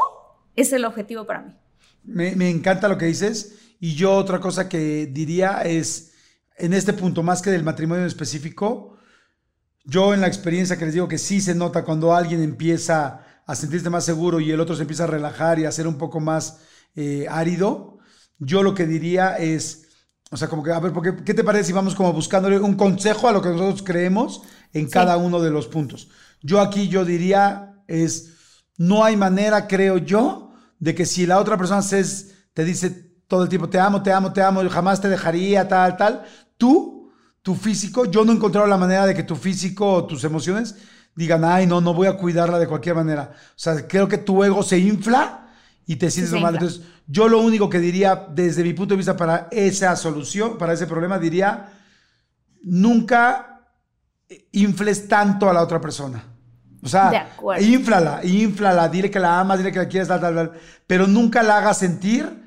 es 0.55 0.73
el 0.73 0.83
objetivo 0.83 1.27
para 1.27 1.43
mí. 1.43 1.55
Me, 2.03 2.35
me, 2.35 2.49
encanta 2.49 2.87
lo 2.87 2.97
que 2.97 3.05
dices 3.05 3.75
y 3.79 3.93
yo 3.93 4.15
otra 4.15 4.39
cosa 4.39 4.67
que 4.67 5.05
diría 5.05 5.61
es, 5.61 6.13
en 6.57 6.73
este 6.73 6.93
punto, 6.93 7.21
más 7.21 7.43
que 7.43 7.51
del 7.51 7.63
matrimonio 7.63 8.07
específico, 8.07 8.97
yo 9.85 10.15
en 10.15 10.21
la 10.21 10.27
experiencia 10.27 10.75
que 10.75 10.85
les 10.85 10.95
digo 10.95 11.07
que 11.07 11.19
sí 11.19 11.39
se 11.39 11.53
nota 11.53 11.85
cuando 11.85 12.15
alguien 12.15 12.41
empieza 12.41 13.27
a 13.51 13.55
sentirse 13.55 13.89
más 13.89 14.05
seguro 14.05 14.39
y 14.39 14.51
el 14.51 14.59
otro 14.59 14.75
se 14.75 14.83
empieza 14.83 15.03
a 15.03 15.07
relajar 15.07 15.59
y 15.59 15.65
a 15.65 15.71
ser 15.71 15.87
un 15.87 15.97
poco 15.97 16.19
más 16.19 16.59
eh, 16.95 17.25
árido, 17.29 17.97
yo 18.39 18.63
lo 18.63 18.73
que 18.73 18.85
diría 18.87 19.35
es, 19.37 19.87
o 20.31 20.37
sea, 20.37 20.47
como 20.47 20.63
que, 20.63 20.71
a 20.71 20.79
ver, 20.79 20.93
¿qué 21.25 21.33
te 21.33 21.43
parece 21.43 21.65
si 21.65 21.73
vamos 21.73 21.93
como 21.95 22.13
buscándole 22.13 22.59
un 22.59 22.75
consejo 22.75 23.27
a 23.27 23.31
lo 23.33 23.41
que 23.41 23.49
nosotros 23.49 23.83
creemos 23.83 24.41
en 24.73 24.89
cada 24.89 25.17
uno 25.17 25.41
de 25.41 25.51
los 25.51 25.67
puntos? 25.67 26.09
Yo 26.41 26.61
aquí 26.61 26.87
yo 26.87 27.03
diría 27.03 27.83
es, 27.87 28.33
no 28.77 29.03
hay 29.03 29.17
manera, 29.17 29.67
creo 29.67 29.97
yo, 29.97 30.53
de 30.79 30.95
que 30.95 31.05
si 31.05 31.25
la 31.25 31.39
otra 31.39 31.57
persona 31.57 31.81
se 31.81 31.99
es- 31.99 32.31
te 32.53 32.63
dice 32.63 32.89
todo 33.27 33.43
el 33.43 33.49
tiempo, 33.49 33.69
te 33.69 33.79
amo, 33.79 34.01
te 34.01 34.11
amo, 34.11 34.31
te 34.33 34.41
amo, 34.41 34.61
jamás 34.69 35.01
te 35.01 35.09
dejaría, 35.09 35.67
tal, 35.67 35.97
tal, 35.97 36.23
tú, 36.57 37.11
tu 37.41 37.55
físico, 37.55 38.05
yo 38.05 38.23
no 38.23 38.31
he 38.31 38.35
encontrado 38.35 38.67
la 38.67 38.77
manera 38.77 39.05
de 39.05 39.13
que 39.13 39.23
tu 39.23 39.35
físico 39.35 39.91
o 39.93 40.05
tus 40.05 40.23
emociones 40.23 40.75
digan, 41.15 41.43
ay, 41.43 41.67
no, 41.67 41.81
no 41.81 41.93
voy 41.93 42.07
a 42.07 42.17
cuidarla 42.17 42.59
de 42.59 42.67
cualquier 42.67 42.95
manera. 42.95 43.31
O 43.33 43.59
sea, 43.59 43.87
creo 43.87 44.07
que 44.07 44.17
tu 44.17 44.43
ego 44.43 44.63
se 44.63 44.79
infla 44.79 45.49
y 45.85 45.95
te 45.97 46.09
sientes 46.09 46.33
infla. 46.33 46.49
Entonces, 46.49 46.81
yo 47.07 47.27
lo 47.27 47.39
único 47.39 47.69
que 47.69 47.79
diría 47.79 48.27
desde 48.29 48.63
mi 48.63 48.73
punto 48.73 48.93
de 48.93 48.97
vista 48.97 49.17
para 49.17 49.47
esa 49.51 49.95
solución, 49.95 50.57
para 50.57 50.73
ese 50.73 50.87
problema, 50.87 51.19
diría, 51.19 51.73
nunca 52.63 53.61
infles 54.51 55.07
tanto 55.07 55.49
a 55.49 55.53
la 55.53 55.61
otra 55.61 55.81
persona. 55.81 56.23
O 56.83 56.87
sea, 56.87 57.29
inflala, 57.59 58.21
inflala, 58.23 58.89
dile 58.89 59.11
que 59.11 59.19
la 59.19 59.39
amas, 59.39 59.59
dile 59.59 59.71
que 59.71 59.79
la 59.79 59.87
quieres, 59.87 60.07
tal, 60.07 60.19
tal, 60.19 60.33
tal, 60.33 60.51
pero 60.87 61.05
nunca 61.05 61.43
la 61.43 61.57
hagas 61.57 61.77
sentir 61.77 62.41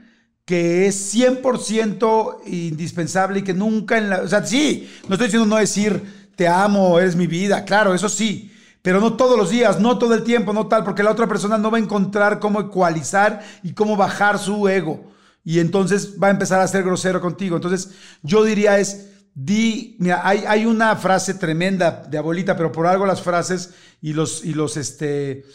que 0.45 0.87
es 0.87 1.15
100% 1.15 2.41
indispensable 2.47 3.39
y 3.39 3.43
que 3.43 3.55
nunca 3.55 3.97
en 3.97 4.11
la... 4.11 4.21
O 4.23 4.29
sea, 4.29 4.45
sí, 4.45 4.91
no 5.09 5.15
estoy 5.15 5.29
diciendo 5.29 5.47
no 5.47 5.57
decir 5.57 6.31
te 6.37 6.49
amo, 6.49 6.99
eres 6.99 7.15
mi 7.15 7.27
vida, 7.27 7.65
claro, 7.65 7.95
eso 7.95 8.09
sí, 8.09 8.53
pero 8.85 9.01
no 9.01 9.15
todos 9.15 9.39
los 9.39 9.49
días, 9.49 9.81
no 9.81 9.97
todo 9.97 10.13
el 10.13 10.25
tiempo, 10.25 10.53
no 10.53 10.67
tal, 10.67 10.85
porque 10.85 11.03
la 11.03 11.11
otra 11.11 11.27
persona 11.27 11.57
no 11.57 11.71
va 11.71 11.79
a 11.79 11.81
encontrar 11.81 12.39
cómo 12.39 12.61
ecualizar 12.61 13.43
y 13.63 13.73
cómo 13.73 13.97
bajar 13.97 14.39
su 14.39 14.69
ego. 14.69 15.11
Y 15.43 15.61
entonces 15.61 16.17
va 16.23 16.27
a 16.27 16.33
empezar 16.33 16.61
a 16.61 16.69
ser 16.69 16.83
grosero 16.83 17.19
contigo. 17.19 17.57
Entonces, 17.57 17.93
yo 18.23 18.45
diría 18.45 18.79
es, 18.79 19.07
di, 19.35 19.97
mira, 20.01 20.21
hay, 20.23 20.45
hay 20.47 20.67
una 20.67 20.95
frase 20.97 21.33
tremenda 21.33 22.05
de 22.11 22.19
abuelita, 22.19 22.59
pero 22.59 22.73
por 22.73 22.87
algo 22.87 23.07
las 23.07 23.23
frases 23.23 23.73
y 24.03 24.13
los, 24.13 24.45
y 24.45 24.53
los, 24.53 24.77
este, 24.77 25.47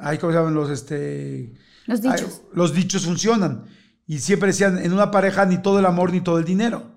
ay, 0.00 0.16
¿cómo 0.16 0.32
se 0.32 0.38
llaman? 0.38 0.54
Los, 0.54 0.70
este... 0.70 1.52
Los 1.84 2.02
ay, 2.06 2.22
dichos. 2.22 2.40
los 2.54 2.72
dichos 2.72 3.04
funcionan. 3.04 3.66
Y 4.06 4.20
siempre 4.20 4.46
decían, 4.46 4.78
en 4.78 4.94
una 4.94 5.10
pareja 5.10 5.44
ni 5.44 5.60
todo 5.60 5.78
el 5.78 5.84
amor 5.84 6.10
ni 6.10 6.22
todo 6.22 6.38
el 6.38 6.46
dinero. 6.46 6.90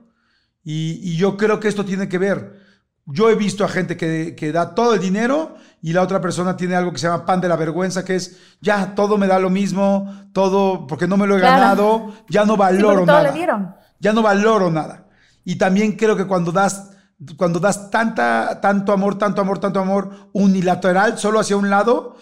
Y, 0.64 1.02
y 1.04 1.18
yo 1.18 1.36
creo 1.36 1.60
que 1.60 1.68
esto 1.68 1.84
tiene 1.84 2.08
que 2.08 2.18
ver. 2.18 2.62
Yo 3.06 3.30
he 3.30 3.36
visto 3.36 3.66
a 3.66 3.68
gente 3.68 3.98
que, 3.98 4.38
que 4.38 4.54
da 4.54 4.74
todo 4.74 4.94
el 4.94 5.02
dinero 5.02 5.58
y 5.82 5.94
la 5.94 6.02
otra 6.04 6.22
persona 6.22 6.56
tiene 6.56 6.76
algo 6.76 6.92
que 6.92 7.00
se 7.00 7.08
llama 7.08 7.26
pan 7.26 7.42
de 7.42 7.48
la 7.48 7.56
vergüenza, 7.56 8.06
que 8.06 8.16
es, 8.16 8.38
ya, 8.62 8.94
todo 8.96 9.18
me 9.18 9.28
da 9.28 9.40
lo 9.40 9.50
mismo, 9.50 10.14
todo, 10.34 10.86
porque 10.88 11.08
no 11.08 11.18
me 11.18 11.26
lo 11.28 11.36
he 11.38 11.40
Claro. 11.40 11.60
ganado, 11.60 12.14
ya 12.30 12.46
no 12.46 12.56
valoro 12.58 13.06
nada. 13.06 13.24
le 13.24 13.32
dieron. 13.32 13.76
Ya 14.00 14.14
no 14.14 14.22
valoro 14.22 14.70
nada. 14.72 15.06
Y 15.44 15.56
también 15.56 15.94
creo 15.94 16.16
que 16.16 16.26
cuando 16.28 16.52
das, 16.52 16.92
cuando 17.36 17.60
das 17.60 17.90
tanta, 17.90 18.60
tanto 18.62 18.94
amor, 18.94 19.18
tanto 19.18 19.42
amor, 19.42 19.60
tanto 19.60 19.80
amor 19.80 20.30
unilateral, 20.34 21.18
solo 21.18 21.40
hacia 21.40 21.58
un 21.58 21.70
lado, 21.70 22.16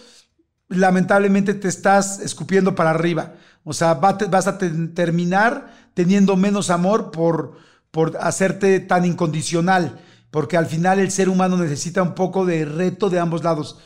lamentablemente 0.69 1.53
te 1.53 1.67
estás 1.67 2.19
escupiendo 2.19 2.75
para 2.75 2.91
arriba. 2.91 3.33
O 3.63 3.73
sea, 3.73 3.95
vas 3.95 4.47
a 4.47 4.57
te- 4.57 4.69
terminar 4.89 5.67
teniendo 5.93 6.35
menos 6.35 6.69
amor 6.69 7.11
por, 7.11 7.57
por 7.91 8.17
hacerte 8.21 8.79
tan 8.79 9.05
incondicional, 9.05 9.99
porque 10.31 10.57
al 10.57 10.65
final 10.65 10.99
el 10.99 11.11
ser 11.11 11.29
humano 11.29 11.57
necesita 11.57 12.03
un 12.03 12.15
poco 12.15 12.45
de 12.45 12.65
reto 12.65 13.09
de 13.09 13.19
ambos 13.19 13.43
lados. 13.43 13.79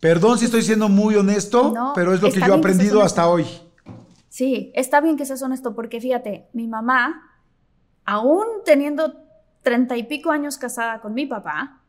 Perdón 0.00 0.38
si 0.38 0.44
estoy 0.44 0.62
siendo 0.62 0.88
muy 0.88 1.16
honesto, 1.16 1.72
No, 1.72 1.92
pero 1.94 2.12
es 2.12 2.22
lo 2.22 2.30
que 2.30 2.40
yo 2.40 2.54
he 2.54 2.58
aprendido 2.58 3.02
hasta 3.02 3.28
hoy. 3.28 3.46
Sí, 4.28 4.70
está 4.74 5.00
bien 5.00 5.16
que 5.16 5.24
seas 5.24 5.42
honesto, 5.42 5.74
porque 5.74 6.00
fíjate, 6.00 6.48
mi 6.52 6.66
mamá, 6.68 7.40
aún 8.04 8.44
teniendo 8.64 9.14
treinta 9.62 9.96
y 9.96 10.02
pico 10.02 10.30
años 10.30 10.58
casada 10.58 11.00
con 11.00 11.14
mi 11.14 11.26
papá, 11.26 11.80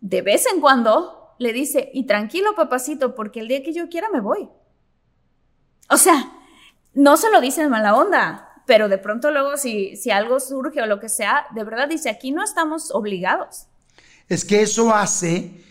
de 0.00 0.22
vez 0.22 0.46
en 0.52 0.60
cuando 0.60 1.34
le 1.38 1.52
dice, 1.52 1.90
y 1.92 2.06
tranquilo 2.06 2.54
papacito, 2.56 3.14
porque 3.14 3.40
el 3.40 3.48
día 3.48 3.62
que 3.62 3.72
yo 3.72 3.88
quiera 3.88 4.08
me 4.12 4.20
voy. 4.20 4.48
O 5.90 5.96
sea, 5.96 6.32
no 6.94 7.16
se 7.16 7.30
lo 7.30 7.40
dice 7.40 7.62
en 7.62 7.70
mala 7.70 7.96
onda, 7.96 8.51
pero 8.66 8.88
de 8.88 8.98
pronto 8.98 9.30
luego 9.30 9.56
si, 9.56 9.96
si 9.96 10.10
algo 10.10 10.40
surge 10.40 10.80
o 10.82 10.86
lo 10.86 11.00
que 11.00 11.08
sea, 11.08 11.46
de 11.54 11.64
verdad 11.64 11.88
dice, 11.88 12.10
aquí 12.10 12.32
no 12.32 12.44
estamos 12.44 12.90
obligados. 12.90 13.66
Es 14.28 14.44
que 14.44 14.62
eso 14.62 14.94
hace 14.94 15.62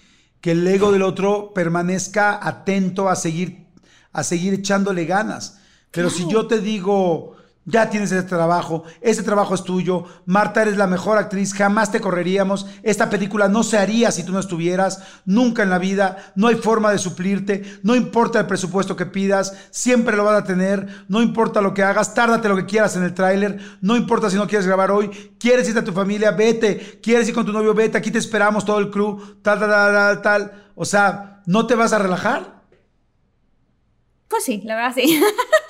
que 0.41 0.51
el 0.51 0.67
ego 0.67 0.91
del 0.91 1.03
otro 1.03 1.53
permanezca 1.53 2.39
atento 2.41 3.09
a 3.09 3.15
seguir, 3.15 3.67
a 4.11 4.23
seguir 4.23 4.53
echándole 4.53 5.05
ganas. 5.05 5.59
Pero 5.91 6.09
si 6.09 6.27
yo 6.29 6.47
te 6.47 6.59
digo, 6.59 7.35
ya 7.65 7.89
tienes 7.89 8.11
ese 8.11 8.23
trabajo, 8.23 8.83
ese 9.01 9.21
trabajo 9.21 9.53
es 9.53 9.63
tuyo, 9.63 10.05
Marta 10.25 10.63
eres 10.63 10.77
la 10.77 10.87
mejor 10.87 11.17
actriz, 11.17 11.53
jamás 11.53 11.91
te 11.91 12.01
correríamos, 12.01 12.65
esta 12.81 13.09
película 13.09 13.47
no 13.47 13.63
se 13.63 13.77
haría 13.77 14.11
si 14.11 14.23
tú 14.23 14.31
no 14.31 14.39
estuvieras, 14.39 15.03
nunca 15.25 15.61
en 15.61 15.69
la 15.69 15.77
vida, 15.77 16.33
no 16.35 16.47
hay 16.47 16.55
forma 16.55 16.91
de 16.91 16.97
suplirte, 16.97 17.63
no 17.83 17.95
importa 17.95 18.39
el 18.39 18.47
presupuesto 18.47 18.95
que 18.95 19.05
pidas, 19.05 19.55
siempre 19.69 20.17
lo 20.17 20.23
vas 20.23 20.41
a 20.41 20.45
tener, 20.45 21.05
no 21.07 21.21
importa 21.21 21.61
lo 21.61 21.73
que 21.73 21.83
hagas, 21.83 22.13
tárdate 22.13 22.49
lo 22.49 22.55
que 22.55 22.65
quieras 22.65 22.95
en 22.95 23.03
el 23.03 23.13
tráiler, 23.13 23.59
no 23.81 23.95
importa 23.95 24.29
si 24.29 24.37
no 24.37 24.47
quieres 24.47 24.65
grabar 24.65 24.89
hoy, 24.89 25.09
quieres 25.39 25.67
irte 25.67 25.81
a 25.81 25.83
tu 25.83 25.93
familia, 25.93 26.31
vete, 26.31 26.99
quieres 27.01 27.27
ir 27.27 27.35
con 27.35 27.45
tu 27.45 27.53
novio, 27.53 27.73
vete, 27.73 27.97
aquí 27.97 28.09
te 28.09 28.17
esperamos 28.17 28.65
todo 28.65 28.79
el 28.79 28.89
crew, 28.89 29.19
tal, 29.41 29.59
tal, 29.59 29.69
tal, 29.69 30.21
tal. 30.21 30.51
O 30.75 30.85
sea, 30.85 31.41
¿no 31.45 31.67
te 31.67 31.75
vas 31.75 31.93
a 31.93 31.99
relajar? 31.99 32.61
Pues 34.27 34.45
sí, 34.45 34.61
la 34.63 34.75
verdad 34.75 34.93
sí. 34.95 35.21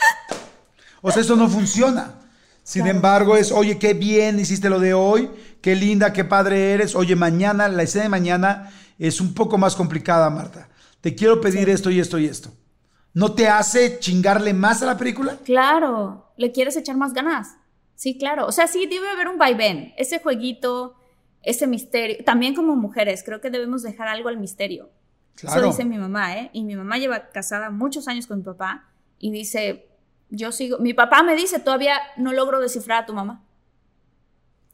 O 1.02 1.12
sea, 1.12 1.22
eso 1.22 1.36
no 1.36 1.48
funciona. 1.48 2.16
Sin 2.64 2.88
embargo, 2.88 3.36
es, 3.36 3.52
oye, 3.52 3.80
qué 3.80 3.94
bien 3.94 4.40
hiciste 4.40 4.70
lo 4.70 4.80
de 4.80 4.94
hoy, 4.94 5.30
qué 5.62 5.76
linda, 5.76 6.14
qué 6.14 6.24
padre 6.24 6.74
eres. 6.74 6.96
Oye, 6.96 7.16
mañana, 7.16 7.68
la 7.68 7.84
escena 7.84 8.04
de 8.04 8.10
mañana 8.10 8.72
es 9.00 9.20
un 9.20 9.34
poco 9.34 9.58
más 9.58 9.76
complicada, 9.76 10.30
Marta. 10.30 10.70
Te 11.02 11.16
quiero 11.16 11.42
pedir 11.42 11.70
esto 11.70 11.90
y 11.90 12.00
esto 12.00 12.20
y 12.20 12.26
esto. 12.26 12.52
¿No 13.14 13.34
te 13.34 13.48
hace 13.48 14.00
chingarle 14.00 14.54
más 14.54 14.84
a 14.84 14.86
la 14.86 14.98
película? 14.98 15.38
Claro, 15.44 16.32
le 16.38 16.52
quieres 16.52 16.78
echar 16.78 16.96
más 16.96 17.14
ganas. 17.14 17.56
Sí, 17.96 18.18
claro. 18.18 18.46
O 18.46 18.52
sea, 18.52 18.68
sí 18.68 18.86
debe 18.86 19.10
haber 19.10 19.28
un 19.28 19.38
vaivén, 19.38 19.94
ese 19.98 20.20
jueguito, 20.20 20.96
ese 21.42 21.68
misterio. 21.68 22.24
También 22.24 22.56
como 22.56 22.76
mujeres, 22.76 23.24
creo 23.24 23.42
que 23.42 23.50
debemos 23.50 23.84
dejar 23.84 24.08
algo 24.08 24.30
al 24.30 24.38
misterio. 24.38 24.92
Claro. 25.36 25.60
Eso 25.60 25.68
dice 25.68 25.86
mi 25.86 25.98
mamá, 25.98 26.38
¿eh? 26.38 26.52
Y 26.54 26.64
mi 26.64 26.76
mamá 26.76 26.98
lleva 26.98 27.30
casada 27.30 27.70
muchos 27.70 28.08
años 28.08 28.28
con 28.28 28.38
mi 28.38 28.44
papá 28.44 28.90
y 29.20 29.32
dice, 29.32 29.91
yo 30.32 30.52
sigo, 30.52 30.80
mi 30.80 30.94
papá 30.94 31.22
me 31.22 31.36
dice, 31.36 31.60
todavía 31.60 31.98
no 32.18 32.34
logro 32.34 32.60
descifrar 32.60 33.04
a 33.04 33.06
tu 33.06 33.14
mamá. 33.14 33.44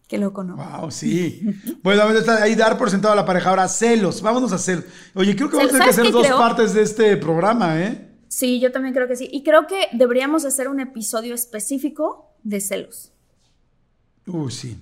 Qué 0.07 0.17
loco, 0.17 0.43
¿no? 0.43 0.55
Wow, 0.55 0.89
sí. 0.89 1.41
Bueno, 1.83 2.03
ahí 2.41 2.55
dar 2.55 2.77
por 2.77 2.89
sentado 2.89 3.11
a 3.11 3.15
la 3.15 3.25
pareja. 3.25 3.49
Ahora, 3.49 3.67
celos. 3.67 4.21
Vámonos 4.21 4.53
a 4.53 4.57
celos. 4.57 4.85
Oye, 5.13 5.35
creo 5.35 5.49
que 5.49 5.57
vamos 5.57 5.71
a 5.71 5.73
tener 5.73 5.87
que 5.87 5.93
¿Sabes 5.93 5.99
hacer 6.09 6.13
dos 6.13 6.25
creo? 6.25 6.37
partes 6.37 6.73
de 6.73 6.81
este 6.81 7.17
programa, 7.17 7.81
¿eh? 7.81 8.15
Sí, 8.29 8.59
yo 8.61 8.71
también 8.71 8.93
creo 8.93 9.07
que 9.07 9.17
sí. 9.17 9.27
Y 9.31 9.43
creo 9.43 9.67
que 9.67 9.89
deberíamos 9.93 10.45
hacer 10.45 10.69
un 10.69 10.79
episodio 10.79 11.35
específico 11.35 12.33
de 12.43 12.61
celos. 12.61 13.11
Uy, 14.25 14.51
sí. 14.51 14.81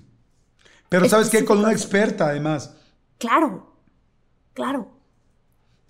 Pero 0.88 1.08
¿sabes 1.08 1.28
qué? 1.28 1.44
Con 1.44 1.58
una 1.58 1.72
experta, 1.72 2.28
además. 2.28 2.74
Claro, 3.18 3.72
claro. 4.54 4.90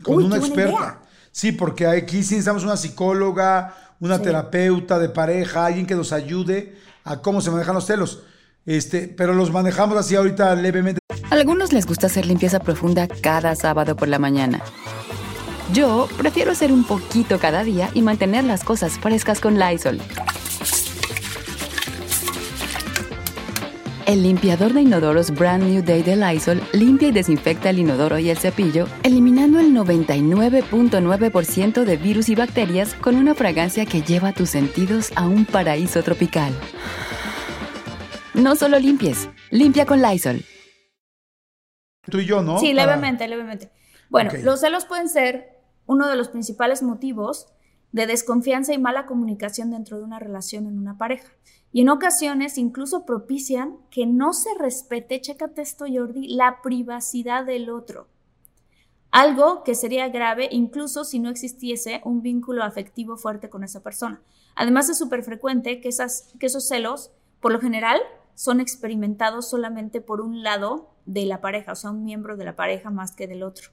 Con 0.03 0.17
Uy, 0.17 0.25
una 0.25 0.37
experta. 0.37 0.71
idea. 0.71 1.03
Sí, 1.31 1.53
porque 1.53 1.87
aquí 1.87 2.23
sí 2.23 2.35
necesitamos 2.35 2.65
una 2.65 2.77
psicóloga, 2.79 3.86
una 4.01 4.17
Sí. 4.19 4.25
terapeuta 4.25 4.99
de 4.99 5.09
pareja, 5.09 5.67
alguien 5.67 5.87
que 5.87 5.95
nos 5.95 6.13
ayude 6.13 6.77
a 7.05 7.19
cómo 7.19 7.41
se 7.41 7.51
manejan 7.51 7.75
los 7.75 7.87
celos. 7.87 8.23
Este, 8.65 9.07
pero 9.09 9.33
los 9.33 9.53
manejamos 9.53 9.97
así 9.97 10.17
ahorita 10.17 10.55
levemente. 10.57 10.99
A 11.31 11.35
algunos 11.35 11.73
les 11.73 11.87
gusta 11.87 12.07
hacer 12.09 12.27
limpieza 12.27 12.59
profunda 12.61 13.07
cada 13.09 13.55
sábado 13.55 13.95
por 13.97 14.09
la 14.09 14.19
mañana. 14.19 14.61
Yo 15.73 16.09
prefiero 16.17 16.53
hacer 16.53 16.73
un 16.73 16.85
poquito 16.85 17.39
cada 17.39 17.65
día 17.65 17.91
y 17.95 18.03
mantener 18.03 18.45
las 18.45 18.63
cosas 18.65 18.99
frescas 18.99 19.41
con 19.41 19.59
Lysol. 19.59 20.01
El 24.07 24.23
limpiador 24.23 24.73
de 24.73 24.81
inodoros 24.83 25.33
Brand 25.33 25.65
New 25.65 25.83
Day 25.83 26.05
de 26.05 26.15
Lysol 26.15 26.63
limpia 26.73 27.09
y 27.09 27.13
desinfecta 27.13 27.71
el 27.71 27.81
inodoro 27.81 28.21
y 28.21 28.31
el 28.31 28.39
cepillo, 28.39 28.87
eliminando 29.03 29.59
el 29.59 29.75
99.9% 29.75 31.83
de 31.83 31.97
virus 31.97 32.29
y 32.29 32.37
bacterias 32.37 32.95
con 32.95 33.17
una 33.17 33.35
fragancia 33.35 33.85
que 33.85 34.03
lleva 34.03 34.33
tus 34.33 34.51
sentidos 34.51 35.11
a 35.17 35.27
un 35.27 35.45
paraíso 35.45 36.05
tropical. 36.05 36.53
No 38.33 38.55
solo 38.55 38.79
limpies, 38.79 39.29
limpia 39.51 39.87
con 39.87 40.01
Lysol. 40.01 40.45
Tú 42.09 42.21
y 42.21 42.27
yo, 42.27 42.43
¿no? 42.43 42.61
Sí, 42.61 42.75
levemente, 42.75 43.27
levemente. 43.27 43.73
Bueno, 44.09 44.31
los 44.45 44.61
celos 44.61 44.85
pueden 44.85 45.09
ser 45.09 45.65
uno 45.87 46.07
de 46.07 46.15
los 46.15 46.29
principales 46.29 46.81
motivos 46.81 47.49
de 47.91 48.07
desconfianza 48.07 48.73
y 48.73 48.79
mala 48.79 49.07
comunicación 49.07 49.73
dentro 49.73 49.99
de 49.99 50.05
una 50.05 50.21
relación 50.21 50.69
en 50.69 50.79
una 50.79 50.97
pareja. 50.97 51.27
Y 51.77 51.83
en 51.83 51.91
ocasiones 51.91 52.57
incluso 52.57 53.05
propician 53.05 53.77
que 53.91 54.07
no 54.07 54.33
se 54.33 54.49
respete, 54.59 55.21
chécate 55.21 55.61
esto 55.61 55.85
Jordi, 55.87 56.27
la 56.27 56.63
privacidad 56.63 57.45
del 57.45 57.69
otro. 57.69 58.09
Algo 59.11 59.63
que 59.63 59.75
sería 59.75 60.09
grave 60.09 60.49
incluso 60.51 61.05
si 61.05 61.19
no 61.19 61.29
existiese 61.29 62.01
un 62.07 62.23
vínculo 62.23 62.65
afectivo 62.65 63.19
fuerte 63.19 63.51
con 63.51 63.63
esa 63.63 63.83
persona. 63.83 64.23
Además 64.55 64.89
es 64.89 64.97
súper 64.97 65.23
frecuente 65.23 65.83
que, 65.83 65.91
que 66.39 66.47
esos 66.47 66.67
celos, 66.67 67.11
por 67.41 67.53
lo 67.53 67.61
general, 67.61 68.01
son 68.35 68.61
experimentados 68.61 69.51
solamente 69.51 70.01
por 70.01 70.23
un 70.23 70.43
lado 70.43 70.95
de 71.05 71.27
la 71.27 71.43
pareja, 71.43 71.73
o 71.73 71.77
sea, 71.77 71.91
un 71.91 72.05
miembro 72.05 72.39
de 72.39 72.47
la 72.47 72.57
pareja 72.57 72.89
más 72.89 73.13
que 73.13 73.27
del 73.27 73.43
otro. 73.43 73.69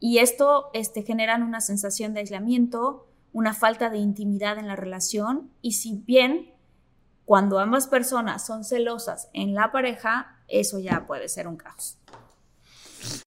Y 0.00 0.16
esto 0.16 0.70
este, 0.72 1.02
generan 1.02 1.42
una 1.42 1.60
sensación 1.60 2.14
de 2.14 2.20
aislamiento, 2.20 3.06
una 3.34 3.52
falta 3.52 3.90
de 3.90 3.98
intimidad 3.98 4.56
en 4.56 4.66
la 4.66 4.76
relación 4.76 5.50
y 5.60 5.72
si 5.72 6.02
bien 6.06 6.53
cuando 7.24 7.58
ambas 7.58 7.86
personas 7.86 8.46
son 8.46 8.64
celosas 8.64 9.28
en 9.32 9.54
la 9.54 9.72
pareja, 9.72 10.38
eso 10.48 10.78
ya 10.78 11.06
puede 11.06 11.28
ser 11.28 11.48
un 11.48 11.56
caos. 11.56 11.98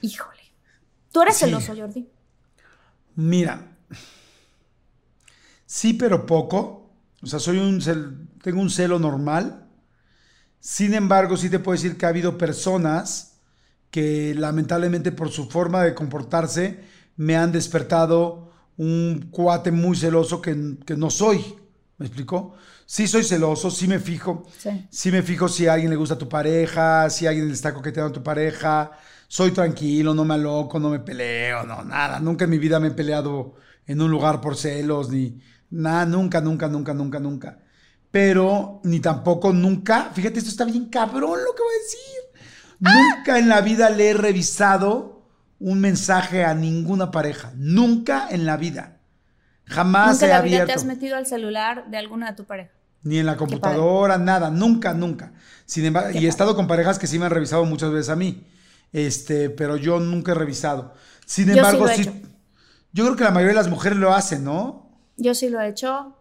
Híjole. 0.00 0.40
¿Tú 1.12 1.22
eres 1.22 1.36
Sí. 1.36 1.46
celoso, 1.46 1.74
Jordi? 1.76 2.08
Mira, 3.16 3.54
sí, 5.66 5.94
pero 5.94 6.26
poco. 6.26 6.90
O 7.22 7.26
sea, 7.26 7.38
soy 7.38 7.58
un 7.58 7.80
cel- 7.80 8.28
tengo 8.42 8.60
un 8.60 8.70
celo 8.70 8.98
normal. 8.98 9.66
Sin 10.60 10.94
embargo, 10.94 11.36
sí 11.36 11.50
te 11.50 11.58
puedo 11.58 11.76
decir 11.76 11.96
que 11.96 12.06
ha 12.06 12.10
habido 12.10 12.38
personas 12.38 13.40
que 13.90 14.34
lamentablemente 14.36 15.12
por 15.12 15.30
su 15.30 15.48
forma 15.50 15.82
de 15.84 15.94
comportarse 15.94 16.80
me 17.16 17.36
han 17.36 17.52
despertado 17.52 18.52
un 18.76 19.28
cuate 19.30 19.72
muy 19.72 19.96
celoso 19.96 20.40
que, 20.42 20.76
que 20.86 20.96
no 20.96 21.10
soy. 21.10 21.44
¿Me 21.98 22.06
explicó? 22.06 22.54
Sí 22.86 23.08
soy 23.08 23.24
celoso, 23.24 23.70
sí 23.70 23.88
me 23.88 23.98
fijo. 23.98 24.44
Sí. 24.58 24.86
Sí 24.90 25.10
me 25.12 25.22
fijo 25.22 25.48
si 25.48 25.66
a 25.66 25.74
alguien 25.74 25.90
le 25.90 25.96
gusta 25.96 26.16
tu 26.18 26.28
pareja, 26.28 27.10
si 27.10 27.26
a 27.26 27.30
alguien 27.30 27.48
le 27.48 27.54
está 27.54 27.74
coqueteando 27.74 28.10
a 28.10 28.12
tu 28.14 28.22
pareja. 28.22 28.92
Soy 29.30 29.50
tranquilo, 29.50 30.14
no 30.14 30.24
me 30.24 30.34
aloco, 30.34 30.80
no 30.80 30.88
me 30.88 31.00
peleo, 31.00 31.62
no, 31.64 31.84
nada. 31.84 32.18
Nunca 32.18 32.44
en 32.44 32.50
mi 32.50 32.58
vida 32.58 32.80
me 32.80 32.88
he 32.88 32.92
peleado 32.92 33.56
en 33.86 34.00
un 34.00 34.10
lugar 34.10 34.40
por 34.40 34.56
celos, 34.56 35.10
ni 35.10 35.38
nada, 35.70 36.06
nunca, 36.06 36.40
nunca, 36.40 36.66
nunca, 36.66 36.94
nunca, 36.94 37.20
nunca. 37.20 37.58
Pero 38.10 38.80
ni 38.84 39.00
tampoco 39.00 39.52
nunca, 39.52 40.10
fíjate, 40.14 40.38
esto 40.38 40.50
está 40.50 40.64
bien 40.64 40.86
cabrón 40.86 41.40
lo 41.44 41.54
que 41.54 41.62
voy 41.62 41.74
a 41.74 41.82
decir. 41.82 43.18
Nunca 43.18 43.38
en 43.38 43.48
la 43.50 43.60
vida 43.60 43.90
le 43.90 44.10
he 44.10 44.14
revisado 44.14 45.26
un 45.58 45.80
mensaje 45.80 46.44
a 46.44 46.54
ninguna 46.54 47.10
pareja. 47.10 47.52
Nunca 47.56 48.28
en 48.30 48.46
la 48.46 48.56
vida. 48.56 49.00
Jamás 49.66 50.12
Nunca 50.12 50.26
he 50.26 50.28
en 50.30 50.36
la 50.36 50.42
vida 50.42 50.56
abierto. 50.56 50.72
te 50.72 50.78
has 50.78 50.84
metido 50.86 51.16
al 51.16 51.26
celular 51.26 51.90
de 51.90 51.98
alguna 51.98 52.30
de 52.30 52.36
tu 52.36 52.44
pareja. 52.44 52.70
Ni 53.02 53.18
en 53.18 53.26
la 53.26 53.36
computadora, 53.36 54.16
nada, 54.16 54.50
nunca, 54.50 54.94
nunca. 54.94 55.32
Sin 55.66 55.84
embargo, 55.84 56.18
y 56.18 56.24
he 56.24 56.28
estado 56.28 56.56
con 56.56 56.66
parejas 56.66 56.98
que 56.98 57.06
sí 57.06 57.18
me 57.18 57.26
han 57.26 57.30
revisado 57.30 57.64
muchas 57.66 57.90
veces 57.92 58.08
a 58.08 58.16
mí. 58.16 58.46
Este, 58.92 59.50
pero 59.50 59.76
yo 59.76 60.00
nunca 60.00 60.32
he 60.32 60.34
revisado. 60.34 60.94
Sin 61.26 61.46
Yo 61.46 61.52
sí 61.52 61.58
embargo, 61.58 61.88
he 61.88 61.96
sí. 61.96 62.22
Yo 62.92 63.04
creo 63.04 63.16
que 63.16 63.24
la 63.24 63.30
mayoría 63.30 63.54
de 63.54 63.62
las 63.62 63.68
mujeres 63.68 63.98
lo 63.98 64.14
hacen, 64.14 64.44
¿no? 64.44 64.90
Yo 65.16 65.34
sí 65.34 65.48
lo 65.48 65.60
he 65.60 65.68
hecho 65.68 66.16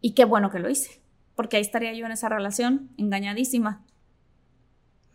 y 0.00 0.14
qué 0.14 0.24
bueno 0.24 0.50
que 0.50 0.58
lo 0.58 0.70
hice, 0.70 1.02
porque 1.34 1.56
ahí 1.56 1.62
estaría 1.62 1.92
yo 1.92 2.06
en 2.06 2.12
esa 2.12 2.28
relación 2.28 2.90
engañadísima. 2.96 3.84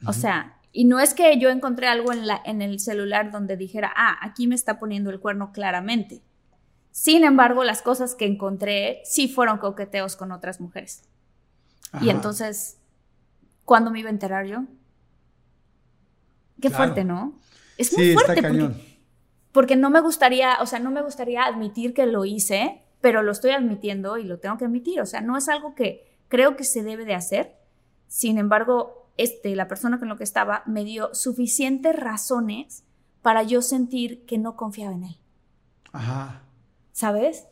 O 0.06 0.14
sea, 0.14 0.60
y 0.72 0.86
no 0.86 1.00
es 1.00 1.16
que 1.16 1.40
yo 1.40 1.50
encontré 1.50 1.88
algo 1.88 2.14
en, 2.14 2.28
la, 2.28 2.40
en 2.46 2.62
el 2.62 2.80
celular 2.80 3.32
donde 3.32 3.58
dijera, 3.58 3.92
ah, 3.96 4.18
aquí 4.22 4.46
me 4.46 4.54
está 4.54 4.78
poniendo 4.78 5.10
el 5.10 5.20
cuerno 5.20 5.52
claramente. 5.52 6.22
Sin 6.92 7.24
embargo, 7.24 7.64
las 7.64 7.82
cosas 7.82 8.14
que 8.16 8.26
encontré 8.26 9.02
sí 9.04 9.28
fueron 9.28 9.58
coqueteos 9.58 10.16
con 10.16 10.32
otras 10.32 10.62
mujeres. 10.62 11.04
Y 12.02 12.10
entonces, 12.10 12.78
¿cuándo 13.66 13.92
me 13.92 14.00
iba 14.00 14.10
a 14.10 14.12
enterar 14.12 14.46
yo? 14.46 14.66
Qué 16.62 16.70
Claro. 16.70 16.76
fuerte, 16.86 17.04
¿no? 17.04 17.40
Es 17.78 17.94
muy 17.94 18.04
Sí, 18.06 18.10
está 18.12 18.26
fuerte 18.26 18.42
porque 18.42 18.58
cañón. 18.58 18.82
porque 19.52 19.76
no 19.76 19.90
me 19.90 20.02
gustaría, 20.02 20.58
o 20.62 20.66
sea, 20.66 20.80
no 20.80 20.92
me 20.92 21.02
gustaría 21.02 21.44
admitir 21.46 21.94
que 21.94 22.06
lo 22.06 22.26
hice, 22.26 22.82
pero 23.02 23.22
lo 23.22 23.32
estoy 23.32 23.52
admitiendo 23.52 24.18
y 24.18 24.24
lo 24.24 24.40
tengo 24.40 24.58
que 24.58 24.66
admitir. 24.66 25.02
O 25.02 25.06
sea, 25.06 25.22
no 25.22 25.38
es 25.38 25.48
algo 25.50 25.76
que 25.76 26.18
creo 26.28 26.56
que 26.56 26.64
se 26.64 26.84
debe 26.84 27.06
de 27.06 27.14
hacer. 27.16 27.56
Sin 28.08 28.38
embargo, 28.38 29.10
este, 29.18 29.56
la 29.56 29.68
persona 29.68 30.00
con 30.00 30.10
la 30.10 30.16
que 30.16 30.24
estaba 30.24 30.64
me 30.66 30.84
dio 30.84 31.14
suficientes 31.14 31.96
razones 31.96 32.84
para 33.22 33.44
yo 33.44 33.62
sentir 33.62 34.26
que 34.26 34.38
no 34.38 34.56
confiaba 34.56 34.94
en 34.94 35.04
él. 35.06 35.18
Ajá. 35.92 36.42
¿Sabes? 36.92 37.48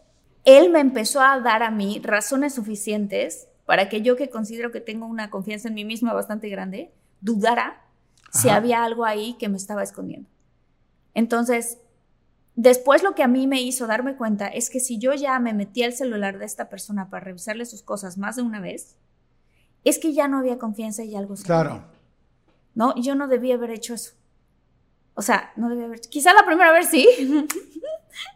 Él 0.45 0.69
me 0.69 0.79
empezó 0.79 1.21
a 1.21 1.39
dar 1.39 1.63
a 1.63 1.71
mí 1.71 1.99
razones 2.03 2.53
suficientes 2.53 3.47
para 3.65 3.89
que 3.89 4.01
yo 4.01 4.15
que 4.15 4.29
considero 4.29 4.71
que 4.71 4.79
tengo 4.81 5.07
una 5.07 5.29
confianza 5.31 5.67
en 5.69 5.73
mí 5.73 5.85
misma 5.85 6.13
bastante 6.13 6.49
grande, 6.49 6.93
dudara 7.21 7.81
si 8.35 8.49
Ajá. 8.49 8.57
había 8.57 8.83
algo 8.83 9.05
ahí 9.05 9.35
que 9.39 9.49
me 9.49 9.57
estaba 9.57 9.81
escondiendo. 9.83 10.29
Entonces, 11.13 11.77
después 12.55 13.03
lo 13.03 13.15
que 13.15 13.23
a 13.23 13.27
mí 13.27 13.47
me 13.47 13.61
hizo 13.61 13.87
darme 13.87 14.15
cuenta 14.15 14.47
es 14.47 14.69
que 14.69 14.79
si 14.79 14.97
yo 14.99 15.13
ya 15.13 15.39
me 15.39 15.53
metí 15.53 15.83
al 15.83 15.93
celular 15.93 16.37
de 16.39 16.45
esta 16.45 16.69
persona 16.69 17.09
para 17.09 17.23
revisarle 17.25 17.65
sus 17.65 17.81
cosas 17.81 18.17
más 18.17 18.35
de 18.35 18.41
una 18.41 18.59
vez, 18.59 18.95
es 19.83 19.99
que 19.99 20.13
ya 20.13 20.27
no 20.27 20.39
había 20.39 20.57
confianza 20.57 21.03
y 21.03 21.15
algo 21.15 21.35
se 21.37 21.43
Claro. 21.43 21.83
¿no? 22.73 22.93
Yo 23.01 23.15
no 23.15 23.27
debía 23.27 23.55
haber 23.55 23.71
hecho 23.71 23.93
eso. 23.93 24.11
O 25.13 25.21
sea, 25.21 25.53
no 25.55 25.69
debía 25.69 25.85
haber. 25.85 26.01
Quizá 26.01 26.33
la 26.33 26.45
primera 26.45 26.71
vez 26.73 26.89
sí. 26.89 27.07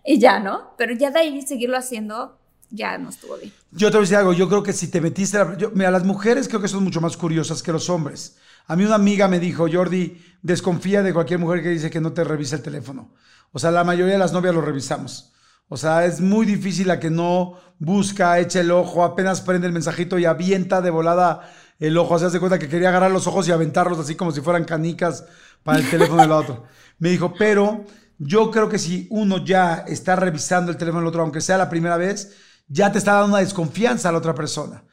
y 0.05 0.17
ya, 0.19 0.39
¿no? 0.39 0.71
Pero 0.77 0.93
ya 0.93 1.11
de 1.11 1.19
ahí 1.19 1.41
seguirlo 1.41 1.75
haciendo, 1.77 2.37
ya 2.69 2.97
no 2.97 3.09
estuvo 3.09 3.35
bien. 3.37 3.51
Yo 3.71 3.89
te 3.91 3.97
voy 3.97 3.99
a 3.99 4.01
decir 4.01 4.15
algo, 4.17 4.31
yo 4.33 4.47
creo 4.47 4.63
que 4.63 4.71
si 4.73 4.89
te 4.89 5.01
metiste, 5.01 5.37
yo- 5.57 5.71
mira, 5.71 5.91
las 5.91 6.05
mujeres 6.05 6.47
creo 6.47 6.61
que 6.61 6.67
son 6.69 6.83
mucho 6.83 7.01
más 7.01 7.17
curiosas 7.17 7.61
que 7.61 7.71
los 7.73 7.89
hombres. 7.89 8.37
A 8.69 8.75
mí 8.75 8.85
una 8.85 8.95
amiga 8.95 9.27
me 9.27 9.39
dijo, 9.39 9.65
Jordi, 9.67 10.21
desconfía 10.43 11.01
de 11.01 11.11
cualquier 11.11 11.39
mujer 11.39 11.63
que 11.63 11.69
dice 11.69 11.89
que 11.89 11.99
no 11.99 12.13
te 12.13 12.23
revisa 12.23 12.55
el 12.55 12.61
teléfono. 12.61 13.15
O 13.51 13.57
sea, 13.57 13.71
la 13.71 13.83
mayoría 13.83 14.13
de 14.13 14.19
las 14.19 14.31
novias 14.31 14.53
lo 14.53 14.61
revisamos. 14.61 15.33
O 15.69 15.75
sea, 15.75 16.05
es 16.05 16.21
muy 16.21 16.45
difícil 16.45 16.87
la 16.87 16.99
que 16.99 17.09
no 17.09 17.55
busca, 17.79 18.37
echa 18.37 18.59
el 18.59 18.69
ojo, 18.69 19.03
apenas 19.03 19.41
prende 19.41 19.65
el 19.65 19.73
mensajito 19.73 20.19
y 20.19 20.25
avienta 20.25 20.81
de 20.81 20.91
volada 20.91 21.49
el 21.79 21.97
ojo. 21.97 22.13
O 22.13 22.19
sea, 22.19 22.27
hace 22.27 22.39
cuenta 22.39 22.59
que 22.59 22.69
quería 22.69 22.89
agarrar 22.89 23.09
los 23.09 23.25
ojos 23.25 23.47
y 23.47 23.51
aventarlos 23.51 23.97
así 23.97 24.13
como 24.13 24.31
si 24.31 24.41
fueran 24.41 24.65
canicas 24.65 25.25
para 25.63 25.79
el 25.79 25.89
teléfono 25.89 26.21
del 26.21 26.31
otro. 26.31 26.65
Me 26.99 27.09
dijo, 27.09 27.33
pero 27.39 27.85
yo 28.19 28.51
creo 28.51 28.69
que 28.69 28.77
si 28.77 29.07
uno 29.09 29.43
ya 29.43 29.83
está 29.87 30.15
revisando 30.15 30.69
el 30.69 30.77
teléfono 30.77 31.01
del 31.01 31.09
otro, 31.09 31.23
aunque 31.23 31.41
sea 31.41 31.57
la 31.57 31.71
primera 31.71 31.97
vez, 31.97 32.35
ya 32.67 32.91
te 32.91 32.99
está 32.99 33.13
dando 33.13 33.29
una 33.29 33.39
desconfianza 33.39 34.09
a 34.09 34.11
la 34.11 34.19
otra 34.19 34.35
persona. 34.35 34.83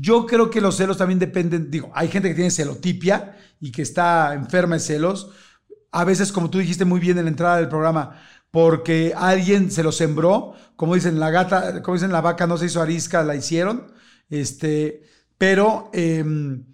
Yo 0.00 0.24
creo 0.26 0.50
que 0.50 0.60
los 0.60 0.76
celos 0.76 0.96
también 0.98 1.18
dependen, 1.18 1.70
digo, 1.70 1.90
hay 1.94 2.08
gente 2.08 2.28
que 2.28 2.34
tiene 2.34 2.50
celotipia 2.50 3.36
y 3.60 3.70
que 3.70 3.82
está 3.82 4.32
enferma 4.34 4.76
de 4.76 4.80
celos. 4.80 5.30
A 5.92 6.04
veces, 6.04 6.32
como 6.32 6.48
tú 6.48 6.58
dijiste 6.58 6.84
muy 6.84 7.00
bien 7.00 7.18
en 7.18 7.24
la 7.24 7.30
entrada 7.30 7.56
del 7.58 7.68
programa, 7.68 8.20
porque 8.50 9.12
alguien 9.16 9.70
se 9.70 9.82
lo 9.82 9.92
sembró, 9.92 10.54
como 10.76 10.94
dicen, 10.94 11.20
la 11.20 11.30
gata, 11.30 11.82
como 11.82 11.94
dicen, 11.96 12.12
la 12.12 12.20
vaca 12.20 12.46
no 12.46 12.56
se 12.56 12.66
hizo 12.66 12.80
arisca, 12.80 13.22
la 13.22 13.36
hicieron. 13.36 13.92
Este, 14.28 15.02
pero 15.36 15.90
em, 15.92 16.64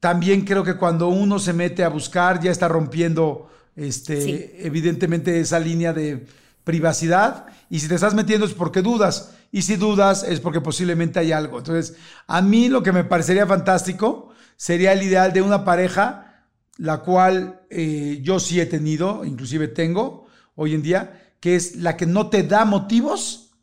también 0.00 0.42
creo 0.42 0.64
que 0.64 0.76
cuando 0.76 1.08
uno 1.08 1.38
se 1.38 1.52
mete 1.52 1.84
a 1.84 1.88
buscar, 1.88 2.40
ya 2.40 2.50
está 2.50 2.68
rompiendo, 2.68 3.48
este, 3.76 4.20
Sí. 4.20 4.50
evidentemente, 4.58 5.38
esa 5.40 5.58
línea 5.60 5.92
de 5.92 6.26
privacidad. 6.68 7.46
Y 7.70 7.80
si 7.80 7.88
te 7.88 7.94
estás 7.94 8.12
metiendo 8.12 8.44
es 8.44 8.52
porque 8.52 8.82
dudas. 8.82 9.30
Y 9.50 9.62
si 9.62 9.76
dudas 9.76 10.22
es 10.22 10.38
porque 10.38 10.60
posiblemente 10.60 11.18
hay 11.18 11.32
algo. 11.32 11.56
Entonces, 11.56 11.96
a 12.26 12.42
mí 12.42 12.68
lo 12.68 12.82
que 12.82 12.92
me 12.92 13.04
parecería 13.04 13.46
fantástico 13.46 14.28
sería 14.54 14.92
el 14.92 15.02
ideal 15.02 15.32
de 15.32 15.40
una 15.40 15.64
pareja, 15.64 16.44
la 16.76 16.98
cual 16.98 17.62
eh, 17.70 18.20
yo 18.22 18.38
sí 18.38 18.60
he 18.60 18.66
tenido, 18.66 19.24
inclusive 19.24 19.68
tengo 19.68 20.26
hoy 20.56 20.74
en 20.74 20.82
día, 20.82 21.32
que 21.40 21.56
es 21.56 21.76
la 21.76 21.96
que 21.96 22.04
no 22.04 22.28
te 22.28 22.42
da 22.42 22.66
motivos 22.66 23.54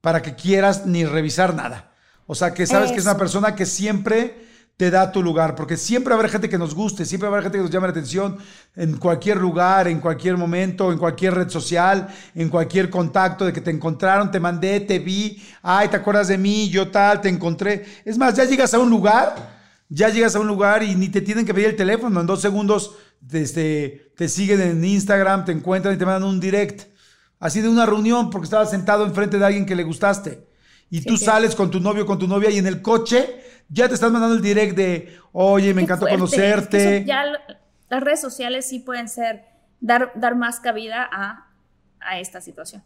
para 0.00 0.22
que 0.22 0.34
quieras 0.34 0.86
ni 0.86 1.04
revisar 1.04 1.54
nada. 1.54 1.92
O 2.26 2.34
sea, 2.34 2.54
que 2.54 2.66
sabes 2.66 2.92
que 2.92 2.98
es 2.98 3.04
una 3.04 3.18
persona 3.18 3.54
que 3.54 3.66
siempre 3.66 4.43
te 4.76 4.90
da 4.90 5.12
tu 5.12 5.22
lugar, 5.22 5.54
porque 5.54 5.76
siempre 5.76 6.14
habrá 6.14 6.28
gente 6.28 6.48
que 6.48 6.58
nos 6.58 6.74
guste, 6.74 7.04
siempre 7.04 7.28
habrá 7.28 7.42
gente 7.42 7.58
que 7.58 7.62
nos 7.62 7.70
llame 7.70 7.86
la 7.86 7.92
atención 7.92 8.38
en 8.74 8.96
cualquier 8.96 9.36
lugar, 9.36 9.86
en 9.86 10.00
cualquier 10.00 10.36
momento, 10.36 10.90
en 10.90 10.98
cualquier 10.98 11.34
red 11.34 11.48
social, 11.48 12.08
en 12.34 12.48
cualquier 12.48 12.90
contacto 12.90 13.44
de 13.44 13.52
que 13.52 13.60
te 13.60 13.70
encontraron, 13.70 14.32
te 14.32 14.40
mandé, 14.40 14.80
te 14.80 14.98
vi, 14.98 15.40
ay, 15.62 15.88
¿te 15.88 15.96
acuerdas 15.96 16.26
de 16.26 16.38
mí? 16.38 16.68
Yo 16.70 16.90
tal, 16.90 17.20
te 17.20 17.28
encontré. 17.28 17.84
Es 18.04 18.18
más, 18.18 18.34
ya 18.34 18.44
llegas 18.44 18.74
a 18.74 18.80
un 18.80 18.90
lugar, 18.90 19.36
ya 19.88 20.08
llegas 20.08 20.34
a 20.34 20.40
un 20.40 20.48
lugar 20.48 20.82
y 20.82 20.96
ni 20.96 21.08
te 21.08 21.20
tienen 21.20 21.46
que 21.46 21.54
pedir 21.54 21.68
el 21.68 21.76
teléfono, 21.76 22.20
en 22.20 22.26
dos 22.26 22.40
segundos 22.40 22.96
este, 23.30 24.12
te 24.16 24.28
siguen 24.28 24.60
en 24.60 24.84
Instagram, 24.84 25.44
te 25.44 25.52
encuentran 25.52 25.94
y 25.94 25.98
te 25.98 26.04
mandan 26.04 26.28
un 26.28 26.40
direct, 26.40 26.88
así 27.38 27.60
de 27.60 27.68
una 27.68 27.86
reunión, 27.86 28.28
porque 28.28 28.46
estabas 28.46 28.70
sentado 28.70 29.06
enfrente 29.06 29.38
de 29.38 29.46
alguien 29.46 29.66
que 29.66 29.76
le 29.76 29.84
gustaste. 29.84 30.48
Y 30.90 31.00
tú 31.00 31.16
sí. 31.16 31.24
sales 31.24 31.54
con 31.54 31.70
tu 31.70 31.80
novio, 31.80 32.06
con 32.06 32.18
tu 32.18 32.28
novia 32.28 32.50
y 32.50 32.58
en 32.58 32.66
el 32.66 32.82
coche 32.82 33.40
ya 33.68 33.88
te 33.88 33.94
estás 33.94 34.10
mandando 34.10 34.36
el 34.36 34.42
direct 34.42 34.76
de, 34.76 35.18
oye, 35.32 35.74
me 35.74 35.82
encantó 35.82 36.06
fuerte. 36.06 36.16
conocerte. 36.16 36.76
Es 36.76 36.84
que 36.84 36.96
eso 36.98 37.06
ya 37.06 37.24
las 37.88 38.02
redes 38.02 38.20
sociales 38.20 38.68
sí 38.68 38.80
pueden 38.80 39.08
ser, 39.08 39.44
dar, 39.80 40.12
dar 40.14 40.36
más 40.36 40.60
cabida 40.60 41.08
a, 41.10 41.48
a 42.00 42.18
esta 42.18 42.40
situación. 42.40 42.82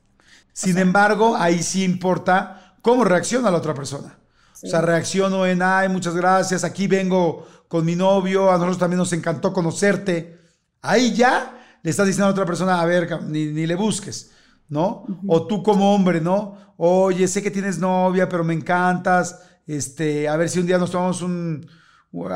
Sin 0.53 0.79
embargo, 0.79 1.37
ahí 1.37 1.63
sí 1.63 1.85
importa 1.85 2.75
cómo 2.83 3.05
reacciona 3.05 3.51
la 3.51 3.59
otra 3.59 3.75
persona. 3.75 4.19
O 4.63 4.67
sea, 4.67 4.81
reacciono 4.81 5.47
en, 5.47 5.63
ay, 5.63 5.89
muchas 5.89 6.17
gracias, 6.17 6.65
aquí 6.65 6.89
vengo 6.89 7.47
con 7.69 7.85
mi 7.85 7.95
novio, 7.95 8.51
a 8.51 8.55
nosotros 8.55 8.79
también 8.79 8.99
nos 8.99 9.13
encantó 9.13 9.53
conocerte. 9.53 10.37
Ahí 10.83 11.15
ya 11.15 11.79
le 11.83 11.91
estás 11.91 12.07
diciendo 12.07 12.27
a 12.27 12.33
otra 12.33 12.45
persona, 12.45 12.81
a 12.81 12.85
ver, 12.85 13.23
ni, 13.23 13.47
ni 13.47 13.67
le 13.67 13.77
busques, 13.77 14.33
¿no? 14.69 15.07
O 15.29 15.47
tú 15.47 15.63
como 15.63 15.95
hombre, 15.95 16.21
¿no? 16.21 16.57
Oye, 16.77 17.29
sé 17.29 17.41
que 17.41 17.53
tienes 17.53 17.79
novia, 17.79 18.29
pero 18.29 18.43
me 18.43 18.55
encantas, 18.55 19.48
este, 19.69 20.27
a 20.29 20.37
ver 20.37 20.49
si 20.49 20.59
un 20.59 20.67
día 20.67 20.79
nos 20.79 20.91
tomamos 20.91 21.23
un, 21.23 21.65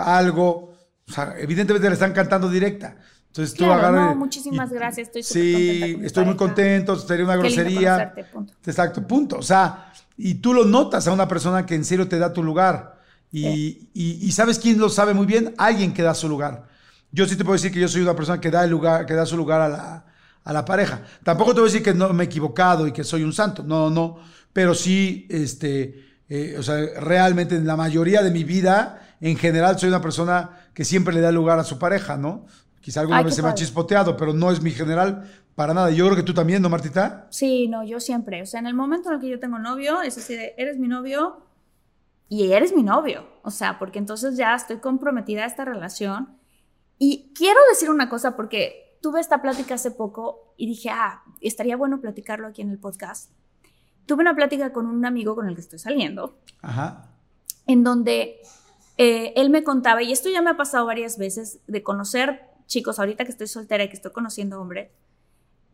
algo. 0.04 0.74
O 1.08 1.12
sea, 1.12 1.34
evidentemente 1.38 1.88
le 1.88 1.94
están 1.94 2.12
cantando 2.12 2.48
directa. 2.48 2.96
Entonces 3.26 3.54
tú 3.56 3.64
Claro, 3.64 3.80
agarras. 3.86 4.10
no, 4.10 4.16
muchísimas 4.16 4.70
gracias, 4.70 5.08
estoy 5.08 5.22
súper 5.22 5.42
Sí, 5.42 5.80
contenta 5.80 6.06
estoy 6.06 6.24
muy 6.26 6.36
contento, 6.36 6.96
sería 6.96 7.24
una 7.24 7.34
Qué 7.34 7.38
grosería. 7.40 8.14
punto. 8.32 8.52
Exacto, 8.66 9.06
punto. 9.06 9.38
O 9.38 9.42
sea, 9.42 9.92
y 10.18 10.34
tú 10.34 10.52
lo 10.52 10.64
notas 10.66 11.08
a 11.08 11.12
una 11.12 11.26
persona 11.26 11.64
que 11.66 11.74
en 11.74 11.84
serio 11.84 12.06
te 12.06 12.18
da 12.18 12.32
tu 12.32 12.42
lugar. 12.42 13.00
Y, 13.32 13.88
y- 13.94 14.18
y 14.20 14.32
¿sabes 14.32 14.58
quién 14.58 14.78
lo 14.78 14.90
sabe 14.90 15.14
muy 15.14 15.24
bien? 15.24 15.54
Alguien 15.56 15.94
que 15.94 16.02
da 16.02 16.14
su 16.14 16.28
lugar. 16.28 16.68
Yo 17.10 17.26
sí 17.26 17.34
te 17.36 17.44
puedo 17.44 17.54
decir 17.54 17.72
que 17.72 17.80
yo 17.80 17.88
soy 17.88 18.02
una 18.02 18.14
persona 18.14 18.38
que 18.40 18.50
da, 18.50 18.64
el 18.64 18.70
lugar, 18.70 19.06
que 19.06 19.14
da 19.14 19.24
su 19.24 19.36
lugar 19.38 19.62
a 19.62 19.68
la, 19.68 20.04
a 20.44 20.52
la 20.52 20.64
pareja. 20.66 21.02
Tampoco 21.24 21.54
te 21.54 21.60
voy 21.60 21.68
a 21.70 21.72
decir 21.72 21.82
que 21.82 21.94
no 21.94 22.12
me 22.12 22.24
he 22.24 22.26
equivocado 22.26 22.86
y 22.86 22.92
que 22.92 23.02
soy 23.04 23.22
un 23.22 23.32
santo. 23.32 23.62
No, 23.62 23.88
no. 23.88 24.18
Pero 24.52 24.74
sí, 24.74 25.26
este, 25.30 26.11
eh, 26.28 26.56
o 26.58 26.62
sea, 26.62 26.76
realmente 27.00 27.56
en 27.56 27.66
la 27.66 27.76
mayoría 27.76 28.22
de 28.22 28.30
mi 28.30 28.44
vida, 28.44 29.16
en 29.20 29.36
general, 29.36 29.78
soy 29.78 29.88
una 29.88 30.00
persona 30.00 30.68
que 30.74 30.84
siempre 30.84 31.14
le 31.14 31.20
da 31.20 31.30
lugar 31.30 31.58
a 31.58 31.64
su 31.64 31.78
pareja, 31.78 32.16
¿no? 32.16 32.46
Quizá 32.80 33.00
alguna 33.00 33.18
Ay, 33.18 33.24
vez 33.24 33.34
se 33.34 33.42
me 33.42 33.48
ha 33.48 33.54
chispoteado, 33.54 34.16
pero 34.16 34.32
no 34.32 34.50
es 34.50 34.60
mi 34.60 34.70
general 34.72 35.30
para 35.54 35.74
nada. 35.74 35.90
Yo 35.90 36.04
creo 36.06 36.16
que 36.16 36.22
tú 36.22 36.34
también, 36.34 36.62
¿no, 36.62 36.68
Martita? 36.68 37.28
Sí, 37.30 37.68
no, 37.68 37.84
yo 37.84 38.00
siempre. 38.00 38.42
O 38.42 38.46
sea, 38.46 38.60
en 38.60 38.66
el 38.66 38.74
momento 38.74 39.08
en 39.08 39.16
el 39.16 39.20
que 39.20 39.28
yo 39.28 39.38
tengo 39.38 39.58
novio, 39.58 40.02
es 40.02 40.18
así 40.18 40.34
de, 40.34 40.54
eres 40.56 40.78
mi 40.78 40.88
novio 40.88 41.46
y 42.28 42.52
eres 42.52 42.74
mi 42.74 42.82
novio. 42.82 43.26
O 43.42 43.50
sea, 43.50 43.78
porque 43.78 43.98
entonces 43.98 44.36
ya 44.36 44.54
estoy 44.54 44.78
comprometida 44.78 45.44
a 45.44 45.46
esta 45.46 45.64
relación. 45.64 46.36
Y 46.98 47.32
quiero 47.36 47.60
decir 47.70 47.90
una 47.90 48.08
cosa 48.08 48.36
porque 48.36 48.98
tuve 49.02 49.20
esta 49.20 49.42
plática 49.42 49.74
hace 49.74 49.90
poco 49.90 50.54
y 50.56 50.66
dije, 50.66 50.90
ah, 50.90 51.22
estaría 51.40 51.76
bueno 51.76 52.00
platicarlo 52.00 52.46
aquí 52.46 52.62
en 52.62 52.70
el 52.70 52.78
podcast. 52.78 53.30
Tuve 54.06 54.22
una 54.22 54.34
plática 54.34 54.72
con 54.72 54.86
un 54.86 55.04
amigo 55.04 55.34
con 55.34 55.48
el 55.48 55.54
que 55.54 55.60
estoy 55.60 55.78
saliendo, 55.78 56.38
Ajá. 56.60 57.08
en 57.66 57.84
donde 57.84 58.40
eh, 58.98 59.32
él 59.36 59.50
me 59.50 59.62
contaba, 59.62 60.02
y 60.02 60.12
esto 60.12 60.28
ya 60.28 60.42
me 60.42 60.50
ha 60.50 60.56
pasado 60.56 60.86
varias 60.86 61.18
veces, 61.18 61.60
de 61.66 61.82
conocer 61.82 62.42
chicos, 62.66 62.98
ahorita 62.98 63.24
que 63.24 63.30
estoy 63.30 63.46
soltera 63.46 63.84
y 63.84 63.88
que 63.88 63.96
estoy 63.96 64.12
conociendo 64.12 64.60
hombres, 64.60 64.90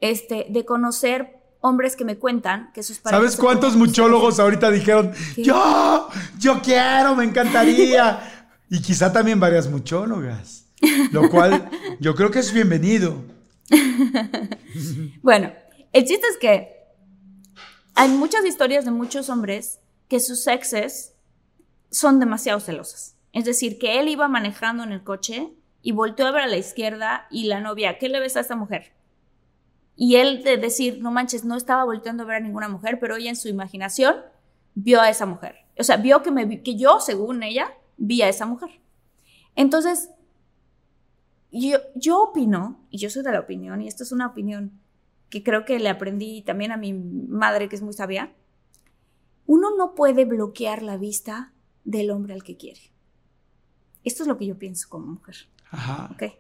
este, 0.01 0.47
de 0.49 0.65
conocer 0.65 1.39
hombres 1.61 1.97
que 1.97 2.05
me 2.05 2.19
cuentan 2.19 2.71
que 2.73 2.83
sus 2.83 2.99
parejas... 2.99 3.33
¿Sabes 3.33 3.37
cuántos 3.37 3.77
muchólogos 3.77 4.39
ahorita 4.39 4.71
dijeron, 4.71 5.13
¿Qué? 5.35 5.43
yo, 5.43 6.09
yo 6.39 6.61
quiero, 6.63 7.15
me 7.15 7.25
encantaría? 7.25 8.35
y 8.71 8.83
quizá 8.83 9.13
también 9.13 9.41
varias 9.41 9.69
muchólogas. 9.69 10.67
Lo 11.13 11.29
cual 11.31 11.71
yo 12.01 12.15
creo 12.15 12.31
que 12.31 12.41
es 12.41 12.53
bienvenido. 12.53 13.25
Bueno, 15.23 15.53
el 15.93 16.05
chiste 16.05 16.27
es 16.31 16.37
que 16.39 16.78
hay 17.99 18.11
muchas 18.11 18.47
historias 18.47 18.85
de 18.85 18.93
muchos 18.93 19.29
hombres 19.29 19.81
que 20.07 20.21
sus 20.21 20.47
exes 20.47 21.17
son 21.91 22.21
demasiado 22.21 22.61
celosas. 22.61 23.17
Es 23.33 23.45
decir, 23.45 23.77
que 23.81 23.99
él 23.99 24.09
iba 24.09 24.29
manejando 24.29 24.85
en 24.85 24.93
el 24.93 25.03
coche 25.03 25.53
y 25.83 25.91
volteó 25.91 26.29
a 26.29 26.31
ver 26.31 26.43
a 26.43 26.47
la 26.47 26.59
izquierda 26.59 27.27
y 27.29 27.49
la 27.49 27.59
novia, 27.59 27.99
¿qué 27.99 28.09
le 28.09 28.21
ves 28.21 28.37
a 28.37 28.41
esta 28.41 28.55
mujer? 28.55 28.93
Y 29.97 30.15
él 30.15 30.45
de 30.45 30.59
decir, 30.59 31.01
no 31.03 31.11
manches, 31.11 31.45
no 31.45 31.57
estaba 31.57 31.85
volteando 31.85 32.23
a 32.23 32.27
ver 32.27 32.37
a 32.37 32.41
ninguna 32.41 32.69
mujer, 32.69 33.01
pero 33.01 33.17
ella 33.17 33.31
en 33.31 33.37
su 33.37 33.49
imaginación 33.49 34.15
vio 34.77 35.01
a 35.01 35.11
esa 35.11 35.27
mujer. 35.27 35.57
O 35.77 35.83
sea, 35.83 35.97
vio 35.97 36.23
que, 36.23 36.31
me, 36.31 36.63
que 36.63 36.77
yo, 36.77 37.01
según 37.01 37.43
ella, 37.43 37.73
vi 37.97 38.23
a 38.23 38.29
esa 38.29 38.47
mujer. 38.47 38.81
Entonces, 39.57 40.11
yo, 41.51 41.79
yo 41.97 42.23
opino, 42.23 42.79
y 42.91 42.99
yo 42.99 43.11
soy 43.11 43.25
de 43.25 43.33
la 43.33 43.41
opinión, 43.41 43.83
y 43.83 43.89
esto 43.89 44.05
es 44.05 44.13
una 44.13 44.29
opinión 44.29 44.81
que 45.31 45.43
creo 45.43 45.65
que 45.65 45.79
le 45.79 45.89
aprendí 45.89 46.43
también 46.43 46.73
a 46.73 46.77
mi 46.77 46.93
madre, 46.93 47.69
que 47.69 47.77
es 47.77 47.83
muy 47.83 47.93
sabia, 47.93 48.33
uno 49.47 49.75
no 49.77 49.95
puede 49.95 50.25
bloquear 50.25 50.83
la 50.83 50.97
vista 50.97 51.53
del 51.85 52.11
hombre 52.11 52.35
al 52.35 52.43
que 52.43 52.57
quiere. 52.57 52.81
Esto 54.05 54.23
es 54.23 54.29
lo 54.29 54.39
que 54.39 54.47
yo 54.47 54.59
pienso 54.59 54.89
como 54.89 55.07
mujer. 55.07 55.37
Ajá. 55.71 56.11
¿ok? 56.13 56.35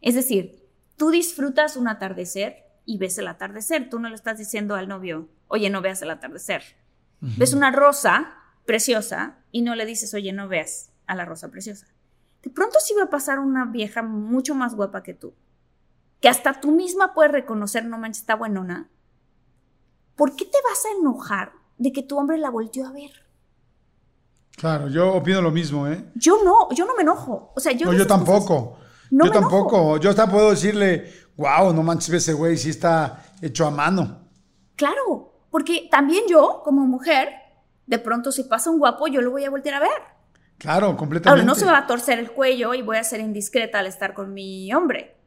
Es 0.00 0.14
decir, 0.14 0.64
tú 0.96 1.10
disfrutas 1.10 1.76
un 1.76 1.88
atardecer 1.88 2.64
y 2.84 2.98
ves 2.98 3.18
el 3.18 3.28
atardecer. 3.28 3.90
Tú 3.90 3.98
no 3.98 4.08
le 4.08 4.14
estás 4.14 4.38
diciendo 4.38 4.74
al 4.74 4.88
novio, 4.88 5.28
oye, 5.48 5.70
no 5.70 5.82
veas 5.82 6.02
el 6.02 6.10
atardecer. 6.10 6.62
Ves 7.20 7.52
una 7.52 7.72
rosa 7.72 8.34
preciosa 8.64 9.38
y 9.50 9.62
no 9.62 9.74
le 9.74 9.86
dices, 9.86 10.14
oye, 10.14 10.32
no 10.32 10.48
veas 10.48 10.92
a 11.06 11.16
la 11.16 11.24
rosa 11.24 11.50
preciosa. 11.50 11.88
De 12.42 12.50
pronto 12.50 12.78
sí 12.80 12.94
va 12.94 13.04
a 13.04 13.10
pasar 13.10 13.40
una 13.40 13.64
vieja 13.64 14.02
mucho 14.02 14.54
más 14.54 14.74
guapa 14.74 15.02
que 15.02 15.14
tú, 15.14 15.34
que 16.20 16.28
hasta 16.28 16.60
tú 16.60 16.72
misma 16.72 17.14
puedes 17.14 17.32
reconocer, 17.32 17.84
no 17.84 17.98
manches, 17.98 18.22
está 18.22 18.34
buenona. 18.34 18.88
¿Por 20.16 20.34
qué 20.34 20.44
te 20.44 20.58
vas 20.68 20.84
a 20.84 20.98
enojar 20.98 21.52
de 21.76 21.92
que 21.92 22.02
tu 22.02 22.18
hombre 22.18 22.38
la 22.38 22.50
volteó 22.50 22.86
a 22.86 22.92
ver? 22.92 23.10
Claro, 24.56 24.88
yo 24.88 25.14
opino 25.14 25.40
lo 25.40 25.52
mismo, 25.52 25.86
¿eh? 25.86 26.04
Yo 26.16 26.42
no, 26.42 26.68
yo 26.74 26.84
no 26.84 26.96
me 26.96 27.02
enojo. 27.02 27.52
O 27.54 27.60
sea, 27.60 27.70
yo, 27.72 27.86
no, 27.86 27.92
yo 27.92 27.98
cosas 27.98 28.08
tampoco. 28.08 28.78
no 29.10 29.26
yo 29.26 29.30
me 29.30 29.38
enojo. 29.38 29.56
tampoco. 29.56 29.96
Yo 29.98 30.10
hasta 30.10 30.28
puedo 30.28 30.50
decirle, 30.50 31.12
wow, 31.36 31.72
no 31.72 31.84
manches, 31.84 32.12
ese 32.12 32.32
güey 32.32 32.56
sí 32.56 32.70
está 32.70 33.22
hecho 33.40 33.66
a 33.66 33.70
mano. 33.70 34.28
Claro, 34.74 35.32
porque 35.50 35.88
también 35.88 36.24
yo, 36.28 36.62
como 36.64 36.84
mujer, 36.86 37.28
de 37.86 38.00
pronto 38.00 38.32
si 38.32 38.42
pasa 38.44 38.70
un 38.70 38.80
guapo, 38.80 39.06
yo 39.06 39.20
lo 39.22 39.30
voy 39.30 39.44
a 39.44 39.50
voltear 39.50 39.76
a 39.76 39.80
ver. 39.80 40.02
Claro, 40.58 40.96
completamente. 40.96 41.40
Ahora, 41.40 41.44
no 41.44 41.54
se 41.54 41.64
va 41.64 41.78
a 41.78 41.86
torcer 41.86 42.18
el 42.18 42.32
cuello 42.32 42.74
y 42.74 42.82
voy 42.82 42.96
a 42.96 43.04
ser 43.04 43.20
indiscreta 43.20 43.78
al 43.78 43.86
estar 43.86 44.12
con 44.12 44.34
mi 44.34 44.72
hombre. 44.74 45.17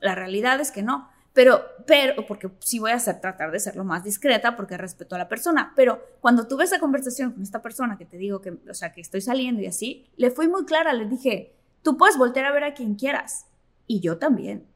La 0.00 0.14
realidad 0.14 0.60
es 0.60 0.70
que 0.70 0.82
no. 0.82 1.08
Pero, 1.36 1.62
pero, 1.86 2.26
porque 2.26 2.50
sí 2.60 2.78
voy 2.78 2.92
a 2.92 2.94
hacer, 2.94 3.20
tratar 3.20 3.50
de 3.50 3.60
ser 3.60 3.76
lo 3.76 3.84
más 3.84 4.02
discreta 4.02 4.56
porque 4.56 4.78
respeto 4.78 5.16
a 5.16 5.18
la 5.18 5.28
persona. 5.28 5.74
Pero 5.76 6.02
cuando 6.22 6.48
tuve 6.48 6.64
esa 6.64 6.78
conversación 6.78 7.32
con 7.32 7.42
esta 7.42 7.60
persona 7.60 7.98
que 7.98 8.06
te 8.06 8.16
digo 8.16 8.40
que, 8.40 8.56
o 8.70 8.72
sea, 8.72 8.94
que 8.94 9.02
estoy 9.02 9.20
saliendo 9.20 9.60
y 9.60 9.66
así, 9.66 10.08
le 10.16 10.30
fui 10.30 10.48
muy 10.48 10.64
clara, 10.64 10.94
le 10.94 11.04
dije, 11.04 11.54
tú 11.82 11.98
puedes 11.98 12.16
voltear 12.16 12.46
a 12.46 12.52
ver 12.52 12.64
a 12.64 12.72
quien 12.72 12.94
quieras. 12.94 13.44
Y 13.86 14.00
yo 14.00 14.16
también. 14.16 14.66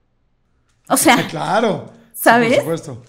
O 0.86 0.98
sea, 0.98 1.26
Claro. 1.28 1.90
¿Sabes? 2.12 2.56
Por 2.56 2.78
supuesto. 2.78 3.02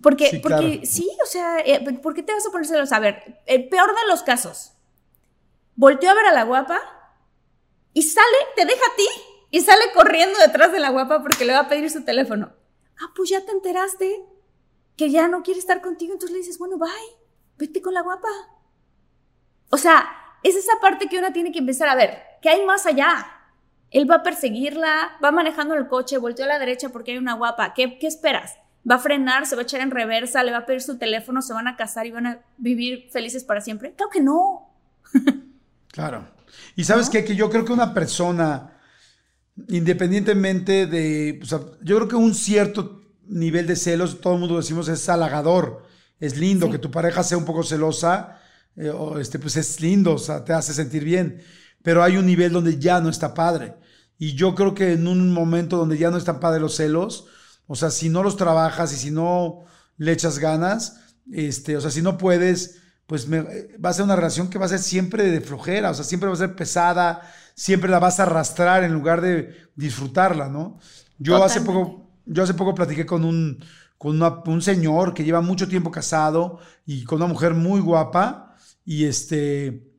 porque, 0.00 0.30
Sí, 0.30 0.38
porque 0.38 0.56
claro. 0.56 0.80
sí, 0.84 1.10
o 1.20 1.26
sea, 1.26 1.58
eh, 1.66 1.98
¿por 2.00 2.14
qué 2.14 2.22
te 2.22 2.32
vas 2.32 2.46
a 2.46 2.52
poner 2.52 2.68
celosa? 2.68 2.94
A 2.94 3.00
ver, 3.00 3.40
el 3.46 3.68
peor 3.68 3.88
de 3.88 4.08
los 4.08 4.22
casos. 4.22 4.74
Volteó 5.74 6.10
a 6.10 6.14
ver 6.14 6.26
a 6.26 6.32
la 6.32 6.44
guapa 6.44 6.80
y 7.92 8.02
sale, 8.02 8.36
te 8.54 8.64
deja 8.64 8.84
a 8.86 8.96
ti 8.96 9.31
y 9.52 9.60
sale 9.60 9.82
corriendo 9.94 10.36
detrás 10.40 10.72
de 10.72 10.80
la 10.80 10.90
guapa 10.90 11.22
porque 11.22 11.44
le 11.44 11.52
va 11.52 11.60
a 11.60 11.68
pedir 11.68 11.88
su 11.90 12.02
teléfono. 12.02 12.50
Ah, 13.00 13.12
pues 13.14 13.28
ya 13.28 13.44
te 13.44 13.52
enteraste 13.52 14.24
que 14.96 15.10
ya 15.10 15.28
no 15.28 15.42
quiere 15.42 15.60
estar 15.60 15.80
contigo, 15.80 16.14
entonces 16.14 16.32
le 16.32 16.38
dices, 16.38 16.58
bueno, 16.58 16.78
bye, 16.78 16.90
vete 17.58 17.80
con 17.80 17.92
la 17.92 18.00
guapa. 18.00 18.28
O 19.70 19.76
sea, 19.76 20.08
es 20.42 20.56
esa 20.56 20.80
parte 20.80 21.06
que 21.06 21.18
uno 21.18 21.32
tiene 21.32 21.52
que 21.52 21.58
empezar 21.58 21.88
a 21.88 21.94
ver, 21.94 22.18
¿qué 22.40 22.48
hay 22.48 22.64
más 22.64 22.86
allá? 22.86 23.26
Él 23.90 24.10
va 24.10 24.16
a 24.16 24.22
perseguirla, 24.22 25.18
va 25.22 25.30
manejando 25.32 25.74
el 25.74 25.86
coche, 25.86 26.16
volteó 26.16 26.46
a 26.46 26.48
la 26.48 26.58
derecha 26.58 26.88
porque 26.88 27.12
hay 27.12 27.18
una 27.18 27.34
guapa. 27.34 27.74
¿Qué, 27.74 27.98
qué 27.98 28.06
esperas? 28.06 28.58
¿Va 28.90 28.94
a 28.94 28.98
frenar? 28.98 29.46
¿Se 29.46 29.54
va 29.54 29.60
a 29.60 29.64
echar 29.64 29.82
en 29.82 29.90
reversa? 29.90 30.42
¿Le 30.42 30.50
va 30.50 30.58
a 30.58 30.66
pedir 30.66 30.80
su 30.80 30.96
teléfono? 30.96 31.42
¿Se 31.42 31.52
van 31.52 31.68
a 31.68 31.76
casar 31.76 32.06
y 32.06 32.10
van 32.10 32.26
a 32.26 32.40
vivir 32.56 33.10
felices 33.12 33.44
para 33.44 33.60
siempre? 33.60 33.92
Claro 33.92 34.10
que 34.10 34.20
no. 34.22 34.70
Claro. 35.88 36.26
Y 36.74 36.84
sabes 36.84 37.10
qué? 37.10 37.22
Que 37.22 37.36
yo 37.36 37.50
creo 37.50 37.66
que 37.66 37.72
una 37.74 37.92
persona, 37.92 38.71
independientemente 39.68 40.86
de, 40.86 41.40
o 41.42 41.46
sea, 41.46 41.60
yo 41.82 41.96
creo 41.96 42.08
que 42.08 42.16
un 42.16 42.34
cierto 42.34 43.02
nivel 43.26 43.66
de 43.66 43.76
celos, 43.76 44.20
todo 44.20 44.34
el 44.34 44.40
mundo 44.40 44.56
decimos 44.56 44.88
es 44.88 45.08
halagador, 45.08 45.84
es 46.18 46.36
lindo 46.36 46.70
que 46.70 46.78
tu 46.78 46.90
pareja 46.90 47.22
sea 47.22 47.38
un 47.38 47.44
poco 47.44 47.62
celosa, 47.62 48.40
eh, 48.76 48.90
o 48.90 49.18
este, 49.18 49.38
pues 49.38 49.56
es 49.56 49.80
lindo, 49.80 50.14
o 50.14 50.18
sea, 50.18 50.44
te 50.44 50.52
hace 50.52 50.72
sentir 50.72 51.04
bien, 51.04 51.42
pero 51.82 52.02
hay 52.02 52.16
un 52.16 52.26
nivel 52.26 52.52
donde 52.52 52.78
ya 52.78 53.00
no 53.00 53.08
está 53.10 53.34
padre. 53.34 53.74
Y 54.18 54.34
yo 54.34 54.54
creo 54.54 54.74
que 54.74 54.92
en 54.92 55.08
un 55.08 55.32
momento 55.32 55.76
donde 55.76 55.98
ya 55.98 56.10
no 56.10 56.16
están 56.16 56.38
padre 56.40 56.60
los 56.60 56.76
celos, 56.76 57.26
o 57.66 57.74
sea, 57.74 57.90
si 57.90 58.08
no 58.08 58.22
los 58.22 58.36
trabajas 58.36 58.92
y 58.92 58.96
si 58.96 59.10
no 59.10 59.64
le 59.96 60.12
echas 60.12 60.38
ganas, 60.38 61.00
este, 61.32 61.76
o 61.76 61.80
sea, 61.80 61.90
si 61.90 62.02
no 62.02 62.18
puedes, 62.18 62.78
pues 63.06 63.26
me- 63.28 63.42
va 63.84 63.90
a 63.90 63.92
ser 63.92 64.04
una 64.04 64.16
relación 64.16 64.48
que 64.48 64.58
va 64.58 64.66
a 64.66 64.68
ser 64.68 64.78
siempre 64.78 65.24
de 65.30 65.40
flojera, 65.40 65.90
o 65.90 65.94
sea, 65.94 66.04
siempre 66.04 66.28
va 66.28 66.34
a 66.34 66.38
ser 66.38 66.54
pesada, 66.54 67.22
siempre 67.54 67.90
la 67.90 67.98
vas 67.98 68.20
a 68.20 68.24
arrastrar 68.24 68.84
en 68.84 68.92
lugar 68.92 69.20
de 69.20 69.54
disfrutarla, 69.76 70.48
¿no? 70.48 70.78
Yo 71.18 71.42
hace 71.44 71.60
poco, 71.60 72.10
yo 72.26 72.42
hace 72.42 72.54
poco 72.54 72.74
platiqué 72.74 73.06
con 73.06 73.24
un, 73.24 73.64
con 73.98 74.16
una- 74.16 74.42
un 74.46 74.62
señor 74.62 75.14
que 75.14 75.24
lleva 75.24 75.40
mucho 75.40 75.68
tiempo 75.68 75.90
casado 75.90 76.58
y 76.86 77.04
con 77.04 77.16
una 77.16 77.26
mujer 77.32 77.54
muy 77.54 77.80
guapa 77.80 78.56
y 78.84 79.04
este, 79.04 79.92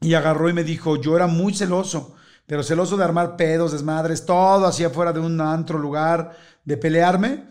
y 0.00 0.14
agarró 0.14 0.48
y 0.48 0.52
me 0.52 0.64
dijo, 0.64 0.96
yo 1.00 1.16
era 1.16 1.26
muy 1.26 1.54
celoso, 1.54 2.14
pero 2.46 2.62
celoso 2.62 2.96
de 2.96 3.04
armar 3.04 3.36
pedos, 3.36 3.72
desmadres, 3.72 4.26
todo 4.26 4.66
así 4.66 4.84
afuera 4.84 5.12
de 5.12 5.20
un 5.20 5.40
antro 5.40 5.78
lugar, 5.78 6.36
de 6.64 6.76
pelearme, 6.76 7.44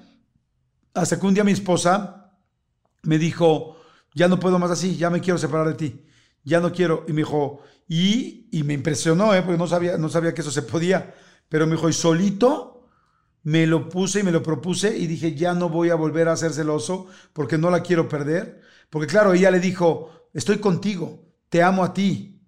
hasta 0.93 1.19
que 1.19 1.25
un 1.25 1.33
día 1.33 1.43
mi 1.43 1.51
esposa 1.51 2.31
me 3.03 3.17
dijo, 3.17 3.77
ya 4.15 4.27
no 4.27 4.39
puedo 4.39 4.59
más 4.59 4.71
así, 4.71 4.97
ya 4.97 5.09
me 5.09 5.21
quiero 5.21 5.37
separar 5.39 5.67
de 5.69 5.73
ti, 5.75 6.05
ya 6.43 6.59
no 6.61 6.71
quiero. 6.71 7.05
Y 7.07 7.13
me 7.13 7.19
dijo, 7.19 7.61
y, 7.87 8.47
y 8.51 8.63
me 8.63 8.73
impresionó, 8.73 9.33
¿eh? 9.33 9.41
porque 9.41 9.57
no 9.57 9.67
sabía, 9.67 9.97
no 9.97 10.09
sabía 10.09 10.33
que 10.33 10.41
eso 10.41 10.51
se 10.51 10.61
podía, 10.61 11.13
pero 11.49 11.67
me 11.67 11.75
dijo, 11.75 11.89
y 11.89 11.93
solito 11.93 12.89
me 13.43 13.67
lo 13.67 13.89
puse 13.89 14.21
y 14.21 14.23
me 14.23 14.31
lo 14.31 14.41
propuse 14.41 14.97
y 14.97 15.07
dije, 15.07 15.35
ya 15.35 15.53
no 15.53 15.69
voy 15.69 15.89
a 15.89 15.95
volver 15.95 16.29
a 16.29 16.37
ser 16.37 16.53
celoso 16.53 17.07
porque 17.33 17.57
no 17.57 17.69
la 17.69 17.83
quiero 17.83 18.07
perder. 18.07 18.61
Porque 18.89 19.07
claro, 19.07 19.33
ella 19.33 19.51
le 19.51 19.59
dijo, 19.59 20.29
estoy 20.33 20.59
contigo, 20.59 21.25
te 21.49 21.61
amo 21.61 21.83
a 21.83 21.93
ti. 21.93 22.41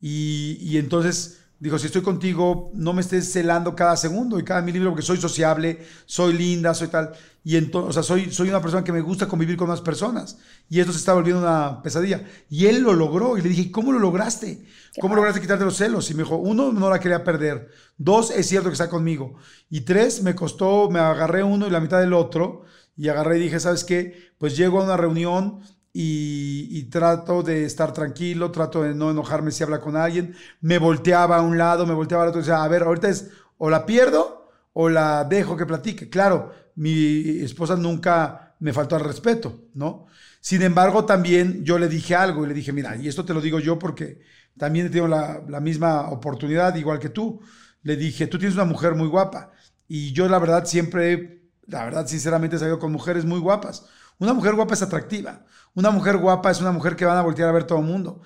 Y, 0.00 0.58
y 0.60 0.78
entonces 0.78 1.41
dijo, 1.62 1.78
si 1.78 1.86
estoy 1.86 2.02
contigo, 2.02 2.72
no 2.74 2.92
me 2.92 3.02
estés 3.02 3.30
celando 3.30 3.76
cada 3.76 3.96
segundo 3.96 4.36
y 4.36 4.42
cada 4.42 4.62
milímetro 4.62 4.90
porque 4.90 5.06
soy 5.06 5.18
sociable, 5.18 5.86
soy 6.06 6.32
linda, 6.32 6.74
soy 6.74 6.88
tal. 6.88 7.12
Y 7.44 7.56
entonces, 7.56 7.90
o 7.90 7.92
sea, 7.92 8.02
soy, 8.02 8.32
soy 8.32 8.48
una 8.48 8.60
persona 8.60 8.82
que 8.82 8.90
me 8.90 9.00
gusta 9.00 9.28
convivir 9.28 9.56
con 9.56 9.68
más 9.68 9.80
personas. 9.80 10.38
Y 10.68 10.80
esto 10.80 10.92
se 10.92 10.98
está 10.98 11.14
volviendo 11.14 11.40
una 11.40 11.80
pesadilla. 11.80 12.24
Y 12.50 12.66
él 12.66 12.82
lo 12.82 12.94
logró. 12.94 13.38
Y 13.38 13.42
le 13.42 13.48
dije, 13.48 13.70
¿cómo 13.70 13.92
lo 13.92 14.00
lograste? 14.00 14.66
¿Cómo 15.00 15.14
lograste 15.14 15.40
quitarte 15.40 15.64
los 15.64 15.76
celos? 15.76 16.10
Y 16.10 16.14
me 16.14 16.24
dijo, 16.24 16.36
uno, 16.36 16.72
no 16.72 16.90
la 16.90 16.98
quería 16.98 17.22
perder. 17.22 17.70
Dos, 17.96 18.32
es 18.32 18.48
cierto 18.48 18.68
que 18.68 18.74
está 18.74 18.90
conmigo. 18.90 19.34
Y 19.70 19.82
tres, 19.82 20.20
me 20.24 20.34
costó, 20.34 20.90
me 20.90 20.98
agarré 20.98 21.44
uno 21.44 21.68
y 21.68 21.70
la 21.70 21.80
mitad 21.80 22.00
del 22.00 22.12
otro. 22.12 22.64
Y 22.96 23.08
agarré 23.08 23.38
y 23.38 23.42
dije, 23.42 23.60
¿sabes 23.60 23.84
qué? 23.84 24.32
Pues 24.38 24.56
llego 24.56 24.80
a 24.80 24.84
una 24.84 24.96
reunión 24.96 25.60
y, 25.92 26.84
trato 26.84 27.42
de 27.42 27.64
estar 27.64 27.92
tranquilo, 27.92 28.50
trato 28.50 28.82
de 28.82 28.94
no 28.94 29.10
enojarme 29.10 29.50
si 29.50 29.62
habla 29.62 29.80
con 29.80 29.96
alguien. 29.96 30.34
Me 30.60 30.78
volteaba 30.78 31.36
a 31.36 31.42
un 31.42 31.58
lado, 31.58 31.86
me 31.86 31.94
volteaba 31.94 32.24
al 32.24 32.30
otro. 32.30 32.40
Y 32.40 32.44
decía, 32.44 32.62
a 32.62 32.68
ver, 32.68 32.82
ahorita 32.82 33.08
es 33.08 33.30
o 33.58 33.70
la 33.70 33.84
pierdo 33.86 34.50
o 34.72 34.88
la 34.88 35.24
dejo 35.24 35.56
que 35.56 35.66
platique. 35.66 36.08
Claro, 36.08 36.52
mi 36.76 37.40
esposa 37.40 37.76
nunca 37.76 38.54
me 38.60 38.72
faltó 38.72 38.96
al 38.96 39.04
respeto, 39.04 39.68
¿no? 39.74 40.06
Sin 40.40 40.62
embargo, 40.62 41.04
también 41.04 41.64
yo 41.64 41.78
le 41.78 41.88
dije 41.88 42.14
algo 42.14 42.44
y 42.44 42.48
le 42.48 42.54
dije, 42.54 42.72
mira, 42.72 42.96
y 42.96 43.08
esto 43.08 43.24
te 43.24 43.34
lo 43.34 43.40
digo 43.40 43.60
yo 43.60 43.78
porque 43.78 44.20
también 44.58 44.86
he 44.86 44.88
tenido 44.88 45.08
la, 45.08 45.42
la 45.48 45.60
misma 45.60 46.10
oportunidad, 46.10 46.74
igual 46.76 46.98
que 46.98 47.10
tú. 47.10 47.40
Le 47.82 47.96
dije, 47.96 48.26
tú 48.26 48.38
tienes 48.38 48.54
una 48.54 48.64
mujer 48.64 48.94
muy 48.94 49.08
guapa. 49.08 49.52
Y 49.88 50.12
yo 50.12 50.28
la 50.28 50.38
verdad 50.38 50.64
siempre, 50.64 51.50
la 51.66 51.84
verdad 51.84 52.06
sinceramente 52.06 52.56
he 52.56 52.58
salido 52.58 52.78
con 52.78 52.92
mujeres 52.92 53.24
muy 53.24 53.40
guapas. 53.40 53.84
Una 54.18 54.32
mujer 54.32 54.54
guapa 54.54 54.74
es 54.74 54.82
atractiva. 54.82 55.44
Una 55.74 55.90
mujer 55.90 56.18
guapa 56.18 56.50
es 56.50 56.60
una 56.60 56.72
mujer 56.72 56.96
que 56.96 57.04
van 57.04 57.16
a 57.18 57.22
voltear 57.22 57.48
a 57.48 57.52
ver 57.52 57.64
todo 57.64 57.78
el 57.78 57.84
mundo. 57.84 58.20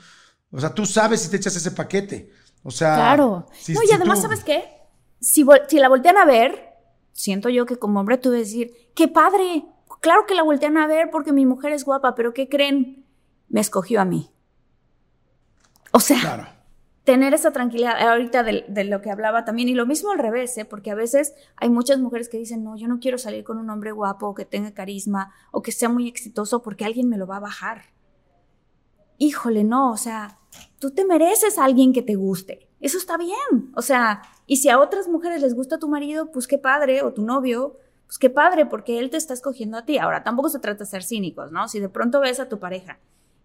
O 0.50 0.60
sea, 0.60 0.74
tú 0.74 0.84
sabes 0.86 1.20
si 1.22 1.30
te 1.30 1.36
echas 1.36 1.54
ese 1.56 1.70
paquete. 1.70 2.30
O 2.62 2.70
sea. 2.70 2.94
Claro. 2.96 3.46
si- 3.52 3.72
no, 3.74 3.82
y 3.82 3.86
si 3.86 3.92
además, 3.94 4.18
tú- 4.18 4.22
¿sabes 4.22 4.42
qué? 4.44 4.64
Si 5.20 5.44
la 5.78 5.88
voltean 5.88 6.18
a 6.18 6.24
ver, 6.24 6.74
siento 7.12 7.48
yo 7.48 7.66
que 7.66 7.76
como 7.78 8.00
hombre 8.00 8.18
tú 8.18 8.30
debes 8.30 8.48
decir, 8.48 8.90
¡qué 8.94 9.08
padre! 9.08 9.64
Claro 10.00 10.26
que 10.26 10.34
la 10.34 10.42
voltean 10.42 10.76
a 10.76 10.86
ver 10.86 11.10
porque 11.10 11.32
mi 11.32 11.46
mujer 11.46 11.72
es 11.72 11.84
guapa, 11.84 12.14
pero 12.14 12.34
¿qué 12.34 12.48
creen? 12.48 13.06
Me 13.48 13.60
escogió 13.60 14.00
a 14.00 14.04
mí. 14.04 14.30
O 15.92 16.00
sea, 16.00 16.20
Claro. 16.20 16.46
Tener 17.06 17.34
esa 17.34 17.52
tranquilidad 17.52 17.96
ahorita 18.00 18.42
de, 18.42 18.84
lo 18.84 19.00
que 19.00 19.12
hablaba 19.12 19.44
también 19.44 19.68
y 19.68 19.74
lo 19.74 19.86
mismo 19.86 20.10
al 20.10 20.18
revés, 20.18 20.58
¿eh? 20.58 20.64
porque 20.64 20.90
a 20.90 20.96
veces 20.96 21.34
hay 21.56 21.70
muchas 21.70 22.00
mujeres 22.00 22.28
que 22.28 22.36
dicen, 22.36 22.64
no, 22.64 22.76
yo 22.76 22.88
no 22.88 22.98
quiero 22.98 23.16
salir 23.16 23.44
con 23.44 23.58
un 23.58 23.70
hombre 23.70 23.92
guapo 23.92 24.34
que 24.34 24.44
tenga 24.44 24.74
carisma 24.74 25.32
o 25.52 25.62
que 25.62 25.70
sea 25.70 25.88
muy 25.88 26.08
exitoso 26.08 26.62
porque 26.62 26.84
alguien 26.84 27.08
me 27.08 27.16
lo 27.16 27.28
va 27.28 27.36
a 27.36 27.40
bajar. 27.40 27.82
Híjole, 29.18 29.62
no, 29.62 29.92
o 29.92 29.96
sea, 29.96 30.40
tú 30.80 30.90
te 30.90 31.04
mereces 31.04 31.58
a 31.58 31.64
alguien 31.64 31.92
que 31.92 32.02
te 32.02 32.16
guste. 32.16 32.68
Eso 32.80 32.98
está 32.98 33.16
bien. 33.16 33.70
O 33.76 33.82
sea, 33.82 34.22
y 34.46 34.56
si 34.56 34.68
a 34.68 34.80
otras 34.80 35.06
mujeres 35.06 35.42
les 35.42 35.54
gusta 35.54 35.78
tu 35.78 35.88
marido, 35.88 36.32
pues 36.32 36.48
qué 36.48 36.58
padre, 36.58 37.02
o 37.02 37.12
tu 37.12 37.22
novio, 37.22 37.78
pues 38.06 38.18
qué 38.18 38.30
padre, 38.30 38.66
porque 38.66 38.98
él 38.98 39.10
te 39.10 39.16
está 39.16 39.32
escogiendo 39.32 39.78
a 39.78 39.84
ti. 39.84 39.98
Ahora, 39.98 40.24
tampoco 40.24 40.48
se 40.48 40.58
trata 40.58 40.82
de 40.82 40.90
ser 40.90 41.04
cínicos, 41.04 41.52
¿no? 41.52 41.68
Si 41.68 41.78
de 41.78 41.88
pronto 41.88 42.18
ves 42.18 42.40
a 42.40 42.48
tu 42.48 42.58
pareja 42.58 42.98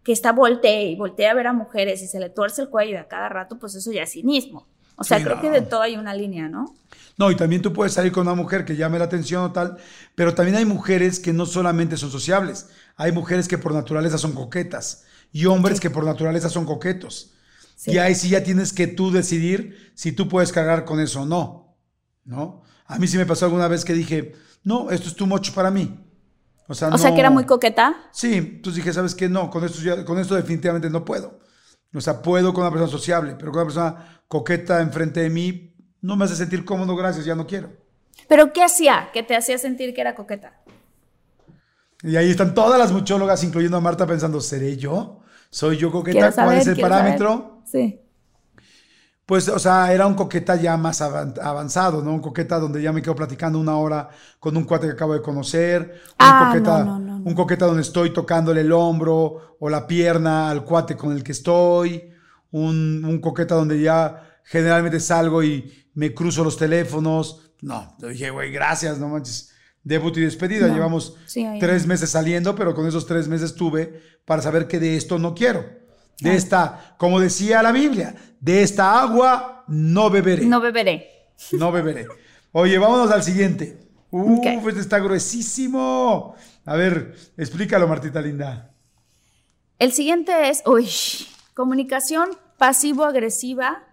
que 0.03 0.11
está 0.11 0.31
voltee 0.31 0.91
y 0.91 0.95
voltea 0.95 1.31
a 1.31 1.33
ver 1.33 1.47
a 1.47 1.53
mujeres 1.53 2.01
y 2.01 2.07
se 2.07 2.19
le 2.19 2.29
tuerce 2.29 2.61
el 2.63 2.69
cuello 2.69 2.99
a 2.99 3.07
cada 3.07 3.29
rato, 3.29 3.59
pues 3.59 3.75
eso 3.75 3.91
ya 3.91 4.03
es 4.03 4.11
cinismo. 4.11 4.67
O 4.95 5.03
sea, 5.03 5.17
Sí, 5.17 5.23
creo 5.23 5.35
no. 5.37 5.41
que 5.41 5.49
de 5.49 5.61
todo 5.61 5.81
hay 5.81 5.95
una 5.95 6.13
línea, 6.13 6.47
¿no? 6.49 6.75
No, 7.17 7.31
y 7.31 7.35
también 7.35 7.61
tú 7.61 7.73
puedes 7.73 7.93
salir 7.93 8.11
con 8.11 8.25
una 8.27 8.35
mujer 8.35 8.65
que 8.65 8.75
llame 8.75 8.97
la 8.99 9.05
atención 9.05 9.43
o 9.43 9.51
tal, 9.51 9.77
pero 10.15 10.33
también 10.33 10.57
hay 10.57 10.65
mujeres 10.65 11.19
que 11.19 11.33
no 11.33 11.45
solamente 11.45 11.97
son 11.97 12.11
sociables, 12.11 12.69
hay 12.97 13.11
mujeres 13.11 13.47
que 13.47 13.57
por 13.57 13.73
naturaleza 13.73 14.17
son 14.17 14.33
coquetas 14.33 15.05
y 15.31 15.45
hombres 15.45 15.79
que 15.79 15.89
por 15.89 16.03
naturaleza 16.03 16.49
son 16.49 16.65
coquetos. 16.65 17.33
Sí. 17.75 17.91
Y 17.91 17.97
ahí 17.97 18.15
sí 18.15 18.29
ya 18.29 18.43
tienes 18.43 18.73
que 18.73 18.87
tú 18.87 19.11
decidir 19.11 19.91
si 19.95 20.11
tú 20.11 20.27
puedes 20.27 20.51
cargar 20.51 20.85
con 20.85 20.99
eso 20.99 21.21
o 21.21 21.25
no, 21.25 21.77
¿no? 22.25 22.61
A 22.85 22.97
mí 22.99 23.07
sí 23.07 23.17
me 23.17 23.25
pasó 23.25 23.45
alguna 23.45 23.67
vez 23.67 23.85
que 23.85 23.93
dije, 23.93 24.33
no, 24.63 24.91
esto 24.91 25.07
es 25.07 25.15
too 25.15 25.25
much 25.25 25.51
para 25.51 25.71
mí. 25.71 25.99
O 26.71 26.73
sea, 26.73 26.87
O 26.87 26.97
sea, 26.97 27.09
no- 27.09 27.15
que 27.15 27.19
era 27.19 27.29
muy 27.29 27.43
coqueta. 27.43 27.95
Sí, 28.13 28.33
entonces 28.35 28.77
dije, 28.77 28.93
¿sabes 28.93 29.13
qué? 29.13 29.27
No, 29.27 29.49
con 29.49 29.63
esto, 29.65 29.81
ya- 29.81 30.05
con 30.05 30.17
esto 30.19 30.35
definitivamente 30.35 30.89
no 30.89 31.03
puedo. 31.03 31.39
O 31.93 31.99
sea, 31.99 32.21
puedo 32.21 32.53
con 32.53 32.61
una 32.63 32.71
persona 32.71 32.89
sociable, 32.89 33.35
pero 33.37 33.51
con 33.51 33.59
una 33.61 33.65
persona 33.67 34.21
coqueta 34.29 34.79
enfrente 34.81 35.19
de 35.19 35.29
mí 35.29 35.75
no 35.99 36.15
me 36.15 36.23
hace 36.23 36.37
sentir 36.37 36.63
cómodo, 36.63 36.95
gracias, 36.95 37.25
ya 37.25 37.35
no 37.35 37.45
quiero. 37.45 37.73
Pero 38.29 38.53
¿qué 38.53 38.63
hacía? 38.63 39.09
Que 39.11 39.21
te 39.23 39.35
hacía 39.35 39.57
sentir 39.57 39.93
que 39.93 39.99
era 39.99 40.15
coqueta. 40.15 40.61
Y 42.03 42.15
ahí 42.15 42.31
están 42.31 42.53
todas 42.53 42.79
las 42.79 42.91
muchólogas, 42.93 43.43
incluyendo 43.43 43.75
a 43.77 43.81
Marta, 43.81 44.07
pensando, 44.07 44.39
¿seré 44.39 44.77
yo? 44.77 45.19
¿Soy 45.49 45.75
yo 45.77 45.91
coqueta? 45.91 46.31
¿Cuál 46.31 46.57
es 46.57 46.67
el 46.67 46.79
parámetro? 46.79 47.61
saber. 47.65 47.89
Sí. 47.91 48.01
Pues, 49.31 49.47
o 49.47 49.59
sea, 49.59 49.93
era 49.93 50.07
un 50.07 50.13
coqueta 50.15 50.57
ya 50.57 50.75
más 50.75 50.99
avan- 51.01 51.33
avanzado, 51.41 52.03
¿no? 52.03 52.11
Un 52.11 52.19
coqueta 52.19 52.59
donde 52.59 52.81
ya 52.81 52.91
me 52.91 53.01
quedo 53.01 53.15
platicando 53.15 53.57
una 53.59 53.77
hora 53.77 54.09
con 54.41 54.57
un 54.57 54.65
cuate 54.65 54.87
que 54.87 54.91
acabo 54.91 55.13
de 55.13 55.21
conocer. 55.21 55.79
Un, 55.83 56.15
Ah, 56.19 56.49
coqueta, 56.51 56.83
no, 56.83 56.99
no, 56.99 57.17
no, 57.19 57.23
un 57.23 57.33
coqueta 57.33 57.65
donde 57.65 57.81
estoy 57.81 58.11
tocándole 58.11 58.59
el 58.59 58.73
hombro 58.73 59.55
o 59.57 59.69
la 59.69 59.87
pierna 59.87 60.49
al 60.49 60.65
cuate 60.65 60.97
con 60.97 61.13
el 61.13 61.23
que 61.23 61.31
estoy. 61.31 62.09
Un, 62.51 63.05
un 63.05 63.21
coqueta 63.21 63.55
donde 63.55 63.81
ya 63.81 64.21
generalmente 64.43 64.99
salgo 64.99 65.41
y 65.41 65.87
me 65.93 66.13
cruzo 66.13 66.43
los 66.43 66.57
teléfonos. 66.57 67.53
No, 67.61 67.95
dije, 67.99 68.31
güey, 68.31 68.51
gracias, 68.51 68.99
no 68.99 69.07
manches. 69.07 69.53
Debut 69.81 70.17
y 70.17 70.21
despedida. 70.23 70.67
Llevamos 70.67 71.15
Sí, 71.25 71.47
tres 71.57 71.87
meses 71.87 72.09
saliendo, 72.09 72.53
pero 72.53 72.75
con 72.75 72.85
esos 72.85 73.07
tres 73.07 73.29
meses 73.29 73.55
tuve 73.55 73.97
para 74.25 74.41
saber 74.41 74.67
que 74.67 74.77
de 74.77 74.97
esto 74.97 75.17
no 75.17 75.33
quiero. 75.33 75.79
De 76.19 76.35
esta, 76.35 76.95
como 76.99 77.19
decía 77.19 77.63
la 77.63 77.71
Biblia, 77.71 78.13
de 78.41 78.61
esta 78.63 79.01
agua 79.01 79.63
no 79.67 80.09
beberé. 80.09 80.45
No 80.45 80.59
beberé. 80.59 81.07
No 81.53 81.71
beberé. 81.71 82.07
Oye, 82.51 82.77
vámonos 82.77 83.09
al 83.11 83.23
siguiente. 83.23 83.87
Uf, 84.09 84.45
este 84.67 84.81
está 84.81 84.99
gruesísimo. 84.99 86.35
A 86.65 86.75
ver, 86.75 87.15
explícalo, 87.37 87.87
Martita 87.87 88.21
linda. 88.21 88.75
El 89.79 89.93
siguiente 89.93 90.49
es, 90.49 90.61
uy, 90.65 90.87
comunicación 91.53 92.29
pasivo-agresiva 92.57 93.83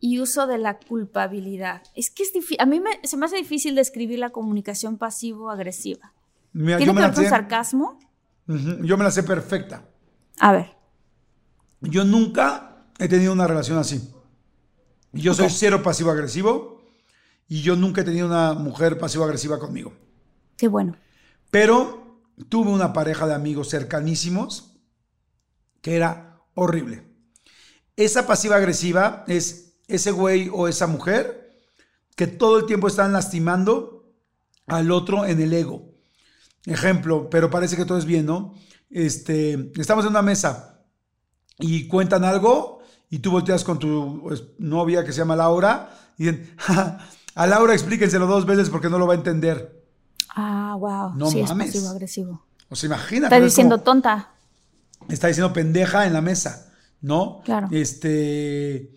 y 0.00 0.20
uso 0.20 0.46
de 0.46 0.58
la 0.58 0.78
culpabilidad. 0.78 1.82
Es 1.94 2.10
que 2.10 2.22
es 2.22 2.32
difícil, 2.32 2.58
a 2.60 2.66
mí 2.66 2.78
me- 2.80 3.00
se 3.02 3.16
me 3.16 3.26
hace 3.26 3.36
difícil 3.36 3.74
describir 3.74 4.18
la 4.18 4.30
comunicación 4.30 4.96
pasivo-agresiva. 4.96 6.12
¿Tiene 6.52 6.78
que 6.78 6.92
ver 6.92 7.12
con 7.14 7.24
sarcasmo? 7.28 7.98
Yo 8.46 8.96
me 8.96 9.04
la 9.04 9.10
sé 9.10 9.22
perfecta. 9.24 9.82
A 10.38 10.52
ver, 10.52 10.70
Yo 11.80 12.04
nunca 12.04 12.73
he 12.98 13.08
tenido 13.08 13.32
una 13.32 13.46
relación 13.46 13.78
así. 13.78 14.12
Yo 15.12 15.34
soy 15.34 15.48
cero 15.50 15.82
pasivo-agresivo 15.82 16.82
y 17.48 17.62
yo 17.62 17.76
nunca 17.76 18.00
he 18.00 18.04
tenido 18.04 18.26
una 18.26 18.54
mujer 18.54 18.98
pasivo-agresiva 18.98 19.58
conmigo. 19.58 19.92
qué 20.56 20.68
bueno. 20.68 20.96
Pero 21.50 22.20
tuve 22.48 22.70
una 22.70 22.92
pareja 22.92 23.26
de 23.26 23.34
amigos 23.34 23.68
cercanísimos 23.68 24.76
que 25.80 25.96
era 25.96 26.40
horrible. 26.54 27.04
Esa 27.96 28.26
pasiva 28.26 28.56
agresiva 28.56 29.24
es 29.28 29.76
ese 29.86 30.10
güey 30.10 30.50
o 30.52 30.66
esa 30.66 30.86
mujer 30.86 31.60
que 32.16 32.26
todo 32.26 32.58
el 32.58 32.66
tiempo 32.66 32.88
están 32.88 33.12
lastimando 33.12 34.14
al 34.66 34.90
otro 34.90 35.26
en 35.26 35.40
el 35.40 35.52
ego. 35.52 35.94
Ejemplo, 36.66 37.28
pero 37.28 37.50
parece 37.50 37.76
que 37.76 37.84
todo 37.84 37.98
es 37.98 38.04
bien, 38.04 38.26
¿no? 38.26 38.54
Este, 38.90 39.70
estamos 39.76 40.04
en 40.04 40.10
una 40.10 40.22
mesa 40.22 40.82
y 41.58 41.86
cuentan 41.86 42.24
algo 42.24 42.73
y 43.10 43.18
tú 43.20 43.30
volteas 43.30 43.64
con 43.64 43.78
tu 43.78 44.20
pues, 44.22 44.42
novia 44.58 45.04
que 45.04 45.12
se 45.12 45.18
llama 45.18 45.36
Laura 45.36 45.90
y 46.18 46.24
dicen, 46.24 46.54
a 47.34 47.46
Laura 47.46 47.72
explíquenselo 47.74 48.26
dos 48.26 48.46
veces 48.46 48.70
porque 48.70 48.88
no 48.88 48.98
lo 48.98 49.06
va 49.06 49.14
a 49.14 49.16
entender. 49.16 49.84
Ah, 50.36 50.74
wow. 50.78 51.14
No 51.14 51.30
sí, 51.30 51.42
mames. 51.42 51.68
es 51.68 51.74
pasivo-agresivo. 51.74 52.44
O 52.68 52.76
sea, 52.76 52.88
imagínate. 52.88 53.34
Está 53.34 53.44
diciendo 53.44 53.76
como- 53.76 53.84
tonta. 53.84 54.30
está 55.08 55.28
diciendo 55.28 55.52
pendeja 55.52 56.06
en 56.06 56.12
la 56.12 56.20
mesa, 56.20 56.72
¿no? 57.00 57.40
Claro. 57.44 57.68
Este, 57.70 58.90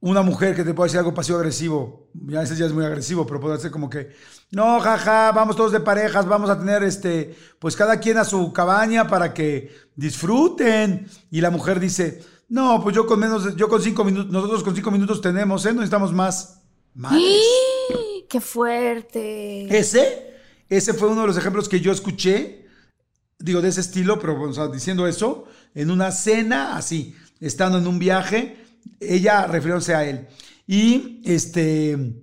una 0.00 0.22
mujer 0.22 0.54
que 0.54 0.64
te 0.64 0.74
puede 0.74 0.88
decir 0.88 0.98
algo 0.98 1.14
pasivo-agresivo, 1.14 2.10
ya 2.28 2.42
ese 2.42 2.54
ya 2.56 2.66
es 2.66 2.72
muy 2.72 2.84
agresivo, 2.84 3.26
pero 3.26 3.40
puede 3.40 3.58
ser 3.58 3.70
como 3.70 3.88
que, 3.88 4.10
no, 4.52 4.78
jaja, 4.80 5.32
vamos 5.32 5.56
todos 5.56 5.72
de 5.72 5.80
parejas, 5.80 6.26
vamos 6.26 6.50
a 6.50 6.58
tener, 6.58 6.82
este, 6.84 7.34
pues 7.58 7.74
cada 7.74 7.98
quien 7.98 8.18
a 8.18 8.24
su 8.24 8.52
cabaña 8.52 9.08
para 9.08 9.32
que 9.34 9.74
disfruten. 9.96 11.08
Y 11.30 11.40
la 11.40 11.50
mujer 11.50 11.80
dice, 11.80 12.22
no, 12.48 12.80
pues 12.82 12.94
yo 12.94 13.06
con 13.06 13.20
menos, 13.20 13.56
yo 13.56 13.68
con 13.68 13.82
cinco 13.82 14.04
minutos, 14.04 14.30
nosotros 14.30 14.62
con 14.62 14.74
cinco 14.74 14.90
minutos 14.90 15.20
tenemos, 15.20 15.64
¿eh? 15.66 15.70
No 15.70 15.76
necesitamos 15.76 16.12
más. 16.12 16.60
Madres. 16.94 17.22
¡Qué 18.28 18.40
fuerte! 18.40 19.76
Ese, 19.76 20.34
ese 20.68 20.94
fue 20.94 21.08
uno 21.08 21.22
de 21.22 21.26
los 21.28 21.36
ejemplos 21.36 21.68
que 21.68 21.80
yo 21.80 21.92
escuché 21.92 22.64
digo, 23.38 23.60
de 23.60 23.68
ese 23.68 23.82
estilo, 23.82 24.18
pero 24.18 24.40
o 24.40 24.52
sea, 24.52 24.68
diciendo 24.68 25.06
eso, 25.06 25.44
en 25.74 25.90
una 25.90 26.10
cena 26.12 26.76
así, 26.76 27.14
estando 27.40 27.78
en 27.78 27.86
un 27.86 27.98
viaje, 27.98 28.56
ella 29.00 29.46
refiriéndose 29.46 29.94
a 29.94 30.08
él. 30.08 30.28
Y 30.66 31.20
este, 31.24 32.22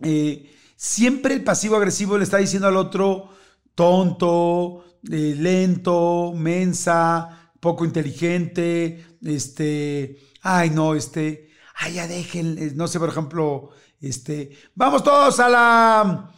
eh, 0.00 0.54
siempre 0.76 1.34
el 1.34 1.44
pasivo 1.44 1.76
agresivo 1.76 2.16
le 2.16 2.24
está 2.24 2.38
diciendo 2.38 2.68
al 2.68 2.76
otro 2.76 3.30
tonto, 3.74 4.84
eh, 5.10 5.34
lento, 5.38 6.32
mensa, 6.34 7.50
poco 7.60 7.84
inteligente, 7.84 9.04
este, 9.28 10.18
ay 10.42 10.70
no, 10.70 10.94
este, 10.94 11.50
ay 11.76 11.94
ya 11.94 12.06
dejen, 12.06 12.56
eh, 12.58 12.72
no 12.74 12.88
sé, 12.88 12.98
por 12.98 13.08
ejemplo, 13.08 13.70
este, 14.00 14.50
vamos 14.74 15.02
todos 15.04 15.38
a 15.40 15.48
la, 15.48 16.30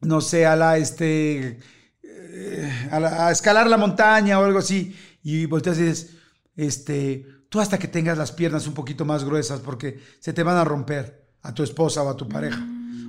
no 0.00 0.20
sé, 0.20 0.46
a 0.46 0.56
la, 0.56 0.76
este, 0.78 1.58
eh, 2.02 2.88
a, 2.90 3.00
la- 3.00 3.26
a 3.28 3.30
escalar 3.30 3.66
la 3.68 3.76
montaña 3.76 4.38
o 4.40 4.44
algo 4.44 4.58
así, 4.58 4.96
y 5.22 5.46
volteas 5.46 5.78
y 5.78 5.82
dices, 5.82 6.16
este, 6.56 7.26
tú 7.48 7.60
hasta 7.60 7.78
que 7.78 7.88
tengas 7.88 8.18
las 8.18 8.32
piernas 8.32 8.66
un 8.66 8.74
poquito 8.74 9.04
más 9.04 9.24
gruesas 9.24 9.60
porque 9.60 10.00
se 10.20 10.32
te 10.32 10.42
van 10.42 10.56
a 10.56 10.64
romper 10.64 11.26
a 11.42 11.52
tu 11.54 11.62
esposa 11.62 12.02
o 12.02 12.08
a 12.08 12.16
tu 12.16 12.28
pareja. 12.28 12.60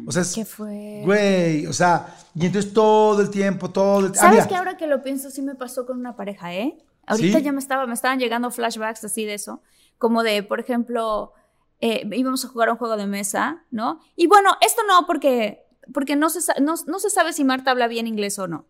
O 0.05 0.11
sea, 0.11 0.21
es, 0.23 0.33
¿Qué 0.33 0.43
fue? 0.45 1.01
güey, 1.05 1.65
o 1.65 1.71
sea, 1.73 2.13
y 2.35 2.45
entonces 2.45 2.73
todo 2.73 3.21
el 3.21 3.29
tiempo, 3.29 3.69
todo 3.69 3.99
el 4.07 4.11
tiempo. 4.11 4.19
¿Sabes 4.19 4.47
que 4.47 4.55
ahora 4.55 4.75
que 4.75 4.85
lo 4.87 5.01
pienso 5.01 5.29
sí 5.31 5.41
me 5.41 5.55
pasó 5.55 5.85
con 5.85 5.97
una 5.97 6.15
pareja, 6.15 6.53
eh? 6.53 6.77
Ahorita 7.05 7.39
¿Sí? 7.39 7.43
ya 7.43 7.51
me 7.51 7.59
estaba, 7.59 7.85
me 7.85 7.93
estaban 7.93 8.19
llegando 8.19 8.51
flashbacks 8.51 9.03
así 9.03 9.25
de 9.25 9.33
eso, 9.33 9.61
como 9.97 10.23
de, 10.23 10.43
por 10.43 10.59
ejemplo, 10.59 11.33
eh, 11.79 12.07
íbamos 12.11 12.45
a 12.45 12.47
jugar 12.47 12.69
un 12.69 12.77
juego 12.77 12.97
de 12.97 13.07
mesa, 13.07 13.65
¿no? 13.71 13.99
Y 14.15 14.27
bueno, 14.27 14.51
esto 14.61 14.81
no 14.87 15.05
porque, 15.05 15.65
porque 15.93 16.15
no 16.15 16.29
se, 16.29 16.39
no, 16.61 16.75
no 16.87 16.99
se 16.99 17.09
sabe 17.09 17.33
si 17.33 17.43
Marta 17.43 17.71
habla 17.71 17.87
bien 17.87 18.07
inglés 18.07 18.39
o 18.39 18.47
no. 18.47 18.65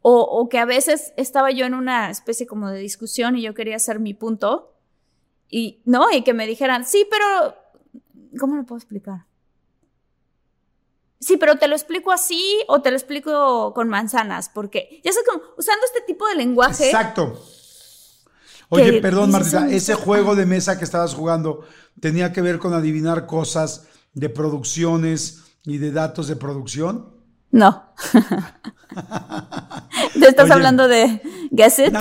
O, 0.00 0.22
o 0.22 0.48
que 0.48 0.58
a 0.58 0.64
veces 0.64 1.12
estaba 1.16 1.50
yo 1.52 1.64
en 1.64 1.74
una 1.74 2.10
especie 2.10 2.46
como 2.46 2.70
de 2.70 2.80
discusión 2.80 3.36
y 3.36 3.42
yo 3.42 3.54
quería 3.54 3.76
hacer 3.76 4.00
mi 4.00 4.14
punto 4.14 4.74
y, 5.48 5.82
¿no? 5.84 6.10
Y 6.10 6.22
que 6.22 6.32
me 6.32 6.46
dijeran, 6.46 6.84
sí, 6.84 7.06
pero, 7.08 7.54
¿cómo 8.38 8.56
lo 8.56 8.64
puedo 8.64 8.78
explicar? 8.78 9.26
Sí, 11.22 11.36
pero 11.36 11.56
te 11.56 11.68
lo 11.68 11.76
explico 11.76 12.10
así 12.10 12.64
o 12.66 12.82
te 12.82 12.90
lo 12.90 12.96
explico 12.96 13.72
con 13.74 13.88
manzanas, 13.88 14.48
porque 14.48 15.00
ya 15.04 15.12
sé 15.12 15.20
como 15.24 15.40
usando 15.56 15.86
este 15.86 16.00
tipo 16.04 16.26
de 16.26 16.34
lenguaje. 16.34 16.86
Exacto. 16.86 17.40
Oye, 18.70 19.00
perdón, 19.00 19.30
Martita, 19.30 19.64
"Ay, 19.64 19.76
ese 19.76 19.92
ah". 19.92 19.96
juego 19.96 20.34
de 20.34 20.46
mesa 20.46 20.78
que 20.78 20.84
estabas 20.84 21.14
jugando 21.14 21.64
tenía 22.00 22.32
que 22.32 22.42
ver 22.42 22.58
con 22.58 22.74
adivinar 22.74 23.26
cosas 23.26 23.86
de 24.14 24.30
producciones 24.30 25.42
y 25.64 25.78
de 25.78 25.92
datos 25.92 26.26
de 26.26 26.34
producción. 26.34 27.14
No. 27.52 27.92
¿Te 30.18 30.26
estás 30.26 30.46
Oye. 30.46 30.52
hablando 30.54 30.88
de 30.88 31.20
Guess 31.50 31.78
It? 31.86 31.94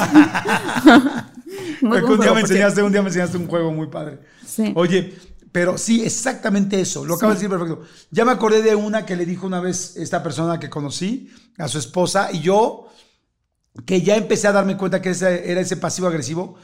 Un 1.81 2.19
día 2.19 2.33
me 2.33 2.41
enseñaste, 2.41 2.81
un 2.81 2.91
día 2.91 3.01
me 3.01 3.09
enseñaste 3.09 3.37
un 3.37 3.47
juego 3.47 3.71
muy 3.71 3.87
padre. 3.87 4.19
Sí. 4.45 4.73
Oye, 4.75 5.13
pero 5.51 5.77
sí, 5.77 6.03
exactamente 6.03 6.79
eso. 6.79 7.05
Lo 7.05 7.15
acabas 7.15 7.39
de 7.39 7.47
decir 7.47 7.57
perfecto. 7.57 7.85
Ya 8.09 8.23
me 8.23 8.31
acordé 8.31 8.61
de 8.61 8.75
una 8.75 9.05
que 9.05 9.15
le 9.15 9.25
dijo 9.25 9.45
una 9.45 9.59
vez 9.59 9.97
esta 9.97 10.23
persona 10.23 10.59
que 10.59 10.69
conocí 10.69 11.29
a 11.57 11.67
su 11.67 11.77
esposa 11.77 12.29
y 12.31 12.39
yo, 12.39 12.87
que 13.85 14.01
ya 14.01 14.15
empecé 14.15 14.47
a 14.47 14.53
darme 14.53 14.77
cuenta 14.77 15.01
que 15.01 15.09
ese 15.09 15.51
era 15.51 15.59
ese 15.59 15.77
pasivo 15.77 16.07
agresivo, 16.07 16.55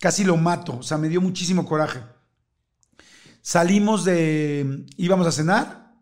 casi 0.00 0.24
lo 0.24 0.36
mato. 0.36 0.78
O 0.78 0.82
sea, 0.82 0.96
me 0.96 1.08
dio 1.08 1.20
muchísimo 1.20 1.66
coraje. 1.66 2.00
Salimos 3.42 4.04
de. 4.04 4.86
íbamos 4.96 5.26
a 5.26 5.32
cenar 5.32 5.94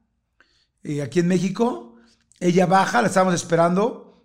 eh, 0.84 1.02
aquí 1.02 1.20
en 1.20 1.28
México. 1.28 1.96
Ella 2.40 2.66
baja, 2.66 3.02
la 3.02 3.08
estábamos 3.08 3.34
esperando. 3.34 4.24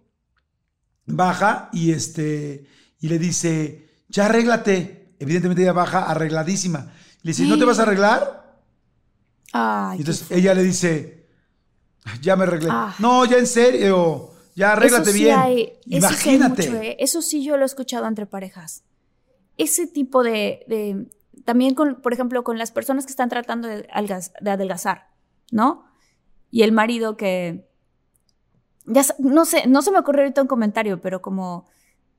Baja 1.06 1.70
y 1.74 1.92
este. 1.92 2.68
Y 3.00 3.08
le 3.08 3.18
dice: 3.18 3.90
Ya 4.08 4.28
arréglate. 4.28 5.16
Evidentemente 5.20 5.64
ella 5.64 5.74
baja 5.74 6.04
arregladísima. 6.04 6.92
Le 7.24 7.30
dice: 7.32 7.44
¿No 7.46 7.58
te 7.58 7.66
vas 7.66 7.80
a 7.80 7.84
arreglar? 7.84 8.60
Ay, 9.52 9.98
Y 9.98 10.02
entonces 10.02 10.30
ella 10.32 10.54
le 10.54 10.64
dice: 10.64 11.28
Ya 12.22 12.36
me 12.36 12.44
arreglé. 12.44 12.70
Ah. 12.72 12.94
No, 13.00 13.26
ya 13.26 13.38
en 13.38 13.48
serio. 13.48 14.30
Ya 14.56 14.74
arréglate 14.74 15.10
Eso 15.10 15.12
sí 15.18 15.24
bien. 15.24 15.40
hay- 15.40 15.62
eso 15.64 16.10
sí 16.10 16.30
hay 16.30 16.36
Imagínate. 16.36 16.70
mucho, 16.70 16.82
¿eh? 16.84 16.96
Eso 17.00 17.22
sí 17.24 17.44
yo 17.44 17.58
lo 17.58 17.64
he 17.64 17.66
escuchado 17.66 18.06
entre 18.08 18.28
parejas. 18.28 18.84
Ese 19.58 19.88
tipo 19.88 20.24
de, 20.24 20.64
de- 20.68 21.08
también 21.44 21.74
con, 21.74 22.02
por 22.02 22.14
ejemplo, 22.14 22.44
con 22.44 22.60
las 22.60 22.72
personas 22.72 23.06
que 23.06 23.12
están 23.12 23.30
tratando 23.30 23.68
de, 23.68 23.88
adelgazar, 24.46 25.08
¿no? 25.52 25.86
Y 26.52 26.62
el 26.62 26.72
marido 26.72 27.18
que, 27.18 27.68
ya 28.86 29.04
no 29.18 29.46
sé, 29.46 29.66
no 29.66 29.82
se 29.82 29.90
me 29.92 29.98
ocurrió 29.98 30.22
ahorita 30.22 30.42
un 30.44 30.48
comentario, 30.48 31.02
pero 31.02 31.22
como, 31.22 31.68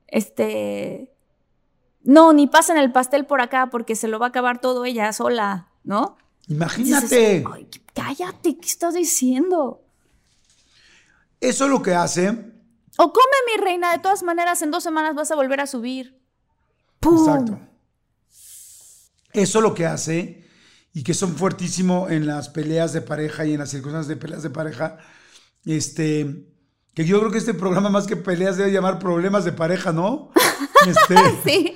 este, 0.07 1.14
no, 2.05 2.31
ni 2.33 2.47
pasen 2.47 2.77
el 2.77 2.91
pastel 2.91 3.25
por 3.25 3.41
acá 3.41 3.69
porque 3.69 3.95
se 3.95 4.07
lo 4.07 4.19
va 4.19 4.27
a 4.27 4.29
acabar 4.29 4.61
todo 4.61 4.85
ella 4.85 5.11
sola, 5.11 5.67
¿no? 5.83 6.17
Imagínate. 6.47 7.39
Dices, 7.39 7.45
"Ay, 7.53 7.67
cállate, 7.93 8.57
¿qué 8.57 8.67
estás 8.67 8.93
diciendo? 8.93 9.81
Eso 11.41 11.65
es 11.65 11.71
lo 11.71 11.81
que 11.81 11.93
hace. 11.93 12.29
O 12.97 13.11
come, 13.11 13.35
mi 13.53 13.61
reina, 13.61 13.91
de 13.91 13.99
todas 13.99 14.23
maneras, 14.23 14.61
en 14.61 14.71
dos 14.71 14.83
semanas 14.83 15.15
vas 15.15 15.29
a 15.31 15.35
volver 15.35 15.59
a 15.59 15.67
subir. 15.67 16.19
¡Pum! 16.99 17.17
Exacto. 17.19 17.59
Eso 19.33 19.59
lo 19.59 19.73
que 19.73 19.85
hace 19.85 20.45
y 20.93 21.03
que 21.03 21.13
son 21.13 21.35
fuertísimo 21.35 22.07
en 22.09 22.25
las 22.25 22.47
peleas 22.47 22.93
de 22.93 23.01
pareja 23.01 23.45
y 23.45 23.53
en 23.53 23.59
las 23.59 23.69
circunstancias 23.69 24.07
de 24.07 24.15
peleas 24.15 24.43
de 24.43 24.49
pareja, 24.49 24.97
este, 25.65 26.47
que 26.93 27.03
yo 27.03 27.19
creo 27.19 27.31
que 27.31 27.37
este 27.37 27.53
programa 27.53 27.89
más 27.89 28.07
que 28.07 28.15
peleas 28.15 28.55
debe 28.55 28.71
llamar 28.71 28.97
problemas 28.97 29.43
de 29.43 29.51
pareja, 29.51 29.91
¿no? 29.91 30.31
Este, 30.87 31.15
Sí. 31.43 31.75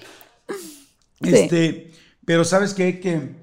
Este, 1.22 1.91
pero 2.26 2.43
sabes 2.43 2.74
qué? 2.74 2.99
que 2.99 3.36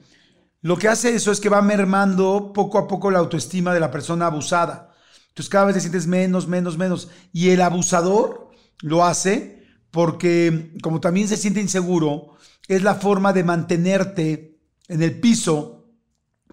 lo 0.62 0.76
que 0.76 0.88
hace 0.88 1.14
eso 1.14 1.30
es 1.30 1.40
que 1.40 1.48
va 1.48 1.62
mermando 1.62 2.52
poco 2.52 2.78
a 2.78 2.88
poco 2.88 3.10
la 3.10 3.20
autoestima 3.20 3.72
de 3.72 3.80
la 3.80 3.90
persona 3.90 4.26
abusada. 4.26 4.94
Entonces 5.28 5.50
cada 5.50 5.66
vez 5.66 5.74
te 5.74 5.80
sientes 5.80 6.06
menos, 6.06 6.48
menos, 6.48 6.78
menos. 6.78 7.08
Y 7.32 7.50
el 7.50 7.60
abusador 7.60 8.50
lo 8.80 9.04
hace 9.04 9.64
porque 9.90 10.72
como 10.82 11.00
también 11.00 11.28
se 11.28 11.36
siente 11.36 11.60
inseguro, 11.60 12.36
es 12.68 12.82
la 12.82 12.96
forma 12.96 13.32
de 13.32 13.44
mantenerte 13.44 14.58
en 14.88 15.02
el 15.02 15.20
piso 15.20 15.86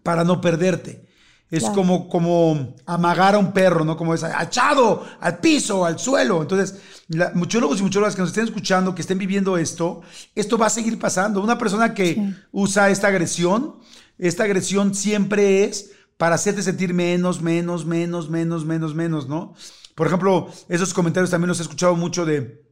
para 0.04 0.24
no 0.24 0.42
perderte. 0.42 1.08
Es 1.54 1.60
Claro. 1.60 1.76
como, 1.76 2.10
como 2.10 2.76
amagar 2.88 3.36
a 3.36 3.38
un 3.38 3.52
perro, 3.52 3.86
¿no? 3.86 3.96
Como 3.96 4.16
es 4.16 4.24
achado 4.24 5.06
al 5.20 5.38
piso, 5.38 5.86
al 5.86 6.00
suelo. 6.00 6.42
Entonces, 6.42 6.80
la- 7.10 7.32
muchólogos 7.36 7.80
y 7.80 7.84
muchólogas 7.84 8.16
que 8.16 8.22
nos 8.22 8.32
estén 8.32 8.46
escuchando, 8.46 8.96
que 8.96 9.02
estén 9.04 9.20
viviendo 9.20 9.56
esto, 9.58 10.02
esto 10.34 10.58
va 10.58 10.66
a 10.66 10.70
seguir 10.72 10.98
pasando. 10.98 11.42
Una 11.42 11.60
persona 11.60 11.94
que 11.94 12.34
usa 12.52 12.90
esta 12.90 13.08
agresión, 13.10 13.76
esta 14.18 14.46
agresión 14.46 14.96
siempre 14.96 15.64
es 15.66 15.92
para 16.18 16.36
hacerte 16.36 16.64
sentir 16.64 16.92
menos, 16.94 17.42
menos, 17.42 17.86
menos, 17.86 18.30
menos, 18.32 18.66
menos, 18.66 18.96
menos, 18.96 19.28
¿no? 19.28 19.54
Por 19.94 20.08
ejemplo, 20.08 20.48
esos 20.70 20.92
comentarios 20.92 21.30
también 21.30 21.50
los 21.50 21.60
he 21.60 21.64
escuchado 21.64 21.96
mucho 21.96 22.26
de, 22.26 22.64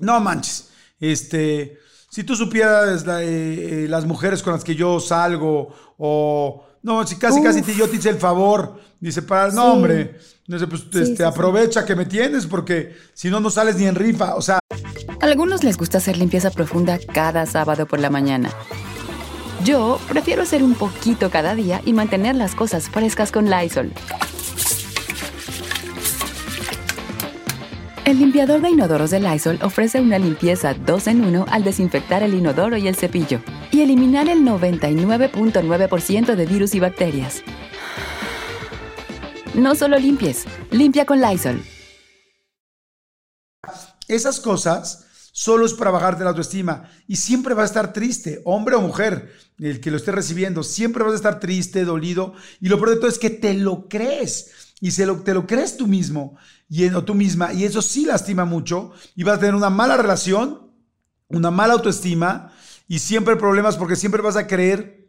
no 0.00 0.18
manches, 0.18 0.70
este, 0.98 1.78
si 2.10 2.24
tú 2.24 2.34
supieras 2.34 3.06
la- 3.06 3.22
eh, 3.22 3.84
eh, 3.84 3.86
las 3.88 4.06
mujeres 4.06 4.42
con 4.42 4.54
las 4.54 4.64
que 4.64 4.74
yo 4.74 4.98
salgo, 4.98 5.72
o 5.98 6.64
no, 6.84 7.04
si 7.04 7.16
casi, 7.16 7.42
casi 7.42 7.62
te- 7.62 7.74
yo 7.74 7.88
te 7.88 7.96
hice 7.96 8.10
el 8.10 8.18
favor, 8.18 8.78
dice, 9.00 9.22
para, 9.22 9.48
no, 9.50 9.62
Sí. 9.62 9.68
hombre, 9.72 10.18
dice, 10.46 10.66
pues 10.68 10.82
Sí, 10.82 11.00
este, 11.00 11.16
sí. 11.16 11.22
aprovecha 11.24 11.84
que 11.84 11.96
me 11.96 12.04
tienes, 12.06 12.46
porque 12.46 12.94
si 13.14 13.28
no, 13.30 13.40
no 13.40 13.50
sales 13.50 13.74
ni 13.76 13.86
en 13.86 13.96
rifa, 13.96 14.36
o 14.36 14.42
sea. 14.42 14.60
A 15.20 15.24
algunos 15.26 15.64
les 15.64 15.76
gusta 15.76 15.98
hacer 15.98 16.16
limpieza 16.16 16.50
profunda 16.50 16.98
cada 17.12 17.46
sábado 17.46 17.86
por 17.86 17.98
la 17.98 18.10
mañana. 18.10 18.50
Yo 19.64 19.98
prefiero 20.08 20.42
hacer 20.42 20.62
un 20.62 20.74
poquito 20.74 21.30
cada 21.30 21.54
día 21.54 21.80
y 21.86 21.92
mantener 21.94 22.36
las 22.36 22.54
cosas 22.54 22.88
frescas 22.90 23.32
con 23.32 23.48
Lysol. 23.50 23.90
El 28.04 28.18
limpiador 28.18 28.60
de 28.60 28.68
inodoros 28.68 29.10
de 29.10 29.18
Lysol 29.18 29.58
ofrece 29.62 29.98
una 29.98 30.18
limpieza 30.18 30.74
2 30.74 31.06
en 31.06 31.24
1 31.24 31.46
al 31.48 31.64
desinfectar 31.64 32.22
el 32.22 32.34
inodoro 32.34 32.76
y 32.76 32.86
el 32.86 32.96
cepillo 32.96 33.40
y 33.72 33.80
eliminar 33.80 34.28
el 34.28 34.40
99.9% 34.40 36.34
de 36.34 36.44
virus 36.44 36.74
y 36.74 36.80
bacterias. 36.80 37.42
No 39.54 39.74
solo 39.74 39.98
limpies, 39.98 40.44
limpia 40.70 41.06
con 41.06 41.22
Lysol. 41.22 41.62
Esas 44.06 44.38
cosas 44.38 45.06
solo 45.32 45.64
es 45.64 45.72
para 45.72 45.90
bajarte 45.90 46.24
la 46.24 46.30
autoestima 46.30 46.90
y 47.08 47.16
siempre 47.16 47.54
vas 47.54 47.62
a 47.62 47.72
estar 47.72 47.94
triste, 47.94 48.42
hombre 48.44 48.74
o 48.74 48.82
mujer, 48.82 49.32
el 49.58 49.80
que 49.80 49.90
lo 49.90 49.96
esté 49.96 50.12
recibiendo, 50.12 50.62
siempre 50.62 51.04
vas 51.04 51.14
a 51.14 51.16
estar 51.16 51.40
triste, 51.40 51.86
dolido 51.86 52.34
y 52.60 52.68
lo 52.68 52.76
peor 52.76 52.90
de 52.90 52.96
todo 52.96 53.08
es 53.08 53.18
que 53.18 53.30
te 53.30 53.54
lo 53.54 53.88
crees 53.88 54.63
y 54.80 54.90
se 54.90 55.06
lo, 55.06 55.20
te 55.20 55.34
lo 55.34 55.46
crees 55.46 55.76
tú 55.76 55.86
mismo 55.86 56.36
y, 56.68 56.86
o 56.88 57.04
tú 57.04 57.14
misma 57.14 57.52
y 57.52 57.64
eso 57.64 57.82
sí 57.82 58.04
lastima 58.04 58.44
mucho 58.44 58.92
y 59.14 59.22
vas 59.22 59.36
a 59.36 59.40
tener 59.40 59.54
una 59.54 59.70
mala 59.70 59.96
relación, 59.96 60.70
una 61.28 61.50
mala 61.50 61.74
autoestima 61.74 62.52
y 62.88 62.98
siempre 62.98 63.36
problemas 63.36 63.76
porque 63.76 63.96
siempre 63.96 64.22
vas 64.22 64.36
a 64.36 64.46
creer 64.46 65.08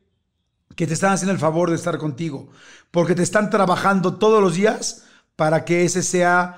que 0.76 0.88
te 0.88 0.94
están 0.94 1.14
haciendo 1.14 1.32
el 1.32 1.40
favor 1.40 1.70
de 1.70 1.76
estar 1.76 1.98
contigo, 1.98 2.50
porque 2.92 3.16
te 3.16 3.24
están 3.24 3.50
trabajando 3.50 4.16
todos 4.16 4.42
los 4.42 4.56
días 4.56 5.06
para 5.36 5.66
que 5.66 5.86
ese 5.86 6.04
sea 6.04 6.58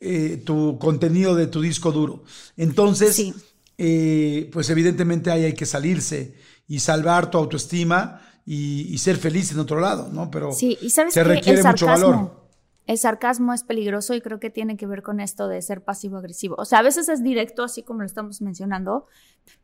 eh, 0.00 0.42
tu 0.44 0.78
contenido 0.78 1.34
de 1.34 1.46
tu 1.46 1.60
disco 1.60 1.90
duro. 1.92 2.24
Entonces, 2.56 3.32
eh, 3.78 4.48
pues 4.52 4.70
evidentemente 4.70 5.30
ahí 5.30 5.44
hay 5.44 5.54
que 5.54 5.66
salirse 5.66 6.34
y 6.68 6.80
salvar 6.80 7.30
tu 7.30 7.38
autoestima 7.38 8.22
y, 8.44 8.96
ser 8.98 9.16
feliz 9.16 9.50
en 9.50 9.58
otro 9.58 9.80
lado, 9.80 10.08
¿no? 10.12 10.30
Pero 10.30 10.52
sí, 10.52 10.78
y 10.80 10.90
sabes 10.90 11.14
se 11.14 11.24
requiere 11.24 11.62
mucho 11.62 11.86
valor. 11.86 12.45
El 12.86 12.98
sarcasmo 12.98 13.52
es 13.52 13.64
peligroso 13.64 14.14
y 14.14 14.20
creo 14.20 14.38
que 14.38 14.48
tiene 14.48 14.76
que 14.76 14.86
ver 14.86 15.02
con 15.02 15.20
esto 15.20 15.48
de 15.48 15.60
ser 15.60 15.82
pasivo-agresivo. 15.82 16.54
O 16.56 16.64
sea, 16.64 16.78
a 16.78 16.82
veces 16.82 17.08
es 17.08 17.22
directo, 17.22 17.64
así 17.64 17.82
como 17.82 18.00
lo 18.00 18.06
estamos 18.06 18.40
mencionando, 18.40 19.06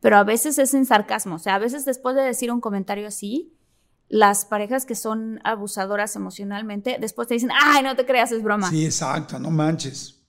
pero 0.01 0.17
a 0.17 0.23
veces 0.23 0.59
es 0.59 0.73
en 0.73 0.85
sarcasmo. 0.85 1.35
O 1.35 1.39
sea, 1.39 1.55
a 1.55 1.59
veces 1.59 1.85
después 1.85 2.15
de 2.15 2.21
decir 2.21 2.51
un 2.51 2.59
comentario 2.59 3.07
así, 3.07 3.57
las 4.09 4.45
parejas 4.45 4.85
que 4.85 4.95
son 4.95 5.39
abusadoras 5.43 6.15
emocionalmente, 6.15 6.97
después 6.99 7.27
te 7.27 7.35
dicen, 7.35 7.49
ay, 7.59 7.81
no 7.81 7.95
te 7.95 8.05
creas, 8.05 8.31
es 8.31 8.43
broma. 8.43 8.69
Sí, 8.69 8.85
exacto, 8.85 9.39
no 9.39 9.49
manches. 9.49 10.21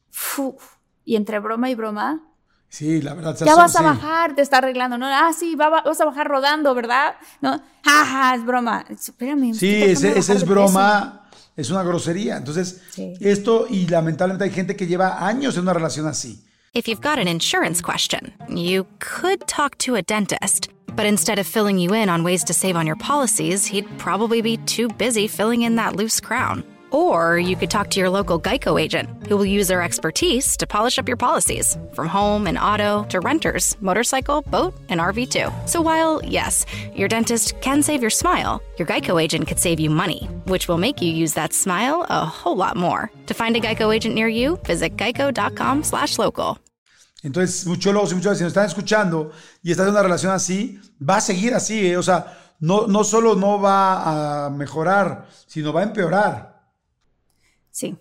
Y 1.05 1.16
entre 1.16 1.40
broma 1.40 1.68
y 1.70 1.74
broma. 1.74 2.22
Sí, 2.68 3.01
la 3.03 3.14
verdad. 3.14 3.36
Ya 3.45 3.55
vas 3.55 3.76
a 3.76 3.82
bajar, 3.82 4.34
te 4.34 4.42
está 4.42 4.59
arreglando, 4.59 4.99
¿no? 4.99 5.07
Ah, 5.07 5.32
sí, 5.32 5.55
vas 5.55 6.01
a 6.01 6.05
bajar 6.05 6.26
rodando, 6.26 6.74
¿verdad? 6.74 7.14
No, 7.40 7.61
jaja, 7.84 8.34
es 8.34 8.45
broma. 8.45 8.84
Espérame. 8.88 9.55
Sí, 9.55 9.82
ese, 9.82 10.18
es 10.18 10.45
broma, 10.45 11.24
es 11.57 11.70
una 11.70 11.82
grosería. 11.82 12.36
Entonces, 12.36 12.80
esto, 13.20 13.66
y 13.68 13.86
lamentablemente 13.86 14.44
hay 14.44 14.50
gente 14.50 14.76
que 14.76 14.86
lleva 14.86 15.26
años 15.26 15.57
en 15.57 15.62
una 15.62 15.72
relación 15.72 16.07
así. 16.07 16.40
If 16.74 16.88
you've 16.88 17.00
got 17.00 17.18
an 17.18 17.28
insurance 17.28 17.80
question, 17.80 18.32
you 18.48 18.86
could 18.98 19.46
talk 19.46 19.78
to 19.78 19.94
a 19.94 20.02
dentist. 20.02 20.68
But 20.96 21.07
instead 21.07 21.38
of 21.38 21.46
filling 21.46 21.78
you 21.78 21.94
in 21.94 22.09
on 22.09 22.24
ways 22.24 22.42
to 22.44 22.52
save 22.52 22.76
on 22.76 22.86
your 22.86 22.96
policies, 22.96 23.66
he'd 23.66 23.86
probably 23.98 24.42
be 24.42 24.57
too 24.59 24.88
busy 24.88 25.28
filling 25.28 25.62
in 25.62 25.76
that 25.76 25.96
loose 25.96 26.20
crown. 26.20 26.64
Or 26.91 27.39
you 27.39 27.57
could 27.57 27.70
talk 27.70 27.91
to 27.91 28.01
your 28.01 28.11
local 28.11 28.41
Geico 28.41 28.80
agent, 28.80 29.09
who 29.26 29.37
will 29.37 29.45
use 29.45 29.68
their 29.68 29.82
expertise 29.82 30.57
to 30.57 30.66
polish 30.66 30.99
up 30.99 31.09
your 31.09 31.16
policies 31.16 31.76
from 31.93 32.09
home 32.09 32.47
and 32.47 32.59
auto 32.59 33.05
to 33.11 33.20
renters, 33.20 33.76
motorcycle, 33.80 34.43
boat, 34.43 34.74
and 34.89 35.01
RV 35.01 35.30
too. 35.30 35.51
So 35.66 35.80
while, 35.80 36.20
yes, 36.24 36.66
your 36.95 37.09
dentist 37.09 37.61
can 37.61 37.82
save 37.82 38.01
your 38.01 38.11
smile, 38.11 38.62
your 38.78 38.89
Geico 38.89 39.22
agent 39.22 39.47
could 39.47 39.59
save 39.59 39.80
you 39.80 39.91
money, 39.91 40.28
which 40.47 40.68
will 40.68 40.78
make 40.78 41.01
you 41.01 41.12
use 41.12 41.35
that 41.35 41.53
smile 41.53 42.07
a 42.09 42.24
whole 42.24 42.57
lot 42.57 42.76
more. 42.76 43.11
To 43.26 43.35
find 43.35 43.57
a 43.57 43.61
Geico 43.61 43.95
agent 43.95 44.14
near 44.14 44.28
you, 44.28 44.57
visit 44.64 44.97
geico.com/slash 44.97 46.18
local. 46.18 46.59
Entonces, 47.24 47.66
muchólogos 47.66 48.12
y 48.12 48.16
muchas 48.16 48.37
si 48.37 48.45
nos 48.45 48.53
están 48.53 48.66
escuchando 48.66 49.32
y 49.62 49.70
estás 49.70 49.87
en 49.87 49.93
una 49.93 50.03
relación 50.03 50.32
así, 50.32 50.78
va 51.01 51.16
a 51.16 51.20
seguir 51.22 51.55
así, 51.55 51.87
¿eh? 51.87 51.97
o 51.97 52.03
sea, 52.03 52.39
no, 52.61 52.87
no 52.87 53.03
solo 53.03 53.35
no 53.35 53.59
va 53.61 54.47
a 54.47 54.51
mejorar, 54.51 55.26
sino 55.47 55.72
va 55.72 55.80
a 55.80 55.85
empeorar. 55.85 56.53
Sí. 57.75 57.99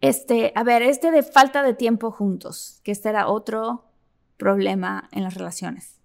Este, 0.00 0.52
a 0.56 0.64
ver, 0.64 0.82
este 0.82 1.12
de 1.12 1.22
falta 1.22 1.62
de 1.62 1.74
tiempo 1.74 2.10
juntos, 2.10 2.80
que 2.82 2.90
este 2.90 3.08
era 3.08 3.28
otro 3.28 3.84
problema 4.36 5.08
en 5.12 5.22
las 5.22 5.34
relaciones. 5.34 6.00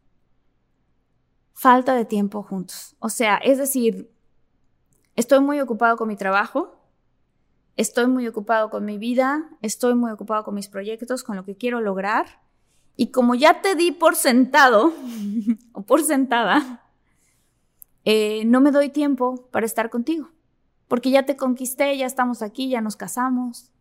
Falta 1.53 1.95
de 1.95 2.05
tiempo 2.05 2.43
juntos. 2.43 2.95
O 2.99 3.09
sea, 3.09 3.37
es 3.37 3.57
decir, 3.57 4.11
estoy 5.15 5.39
muy 5.39 5.59
ocupado 5.61 5.97
con 5.97 6.07
mi 6.07 6.15
trabajo, 6.15 6.75
estoy 7.75 8.05
muy 8.05 8.27
ocupado 8.27 8.69
con 8.69 8.85
mi 8.85 8.99
vida, 8.99 9.49
estoy 9.63 9.95
muy 9.95 10.11
ocupado 10.11 10.43
con 10.43 10.53
mis 10.53 10.67
proyectos, 10.67 11.23
con 11.23 11.35
lo 11.35 11.43
que 11.43 11.57
quiero 11.57 11.81
lograr. 11.81 12.43
Y 12.95 13.07
como 13.07 13.33
ya 13.33 13.63
te 13.63 13.73
di 13.73 13.93
por 13.93 14.15
sentado 14.15 14.93
o 15.73 15.81
por 15.81 16.03
sentada, 16.03 16.83
eh, 18.03 18.43
no 18.45 18.61
me 18.61 18.69
doy 18.69 18.89
tiempo 18.89 19.49
para 19.49 19.65
estar 19.65 19.89
contigo. 19.89 20.34
Porque 20.87 21.09
ya 21.09 21.25
te 21.25 21.35
conquisté, 21.35 21.97
ya 21.97 22.05
estamos 22.05 22.41
aquí, 22.41 22.69
ya 22.69 22.81
nos 22.81 22.95
casamos, 22.95 23.71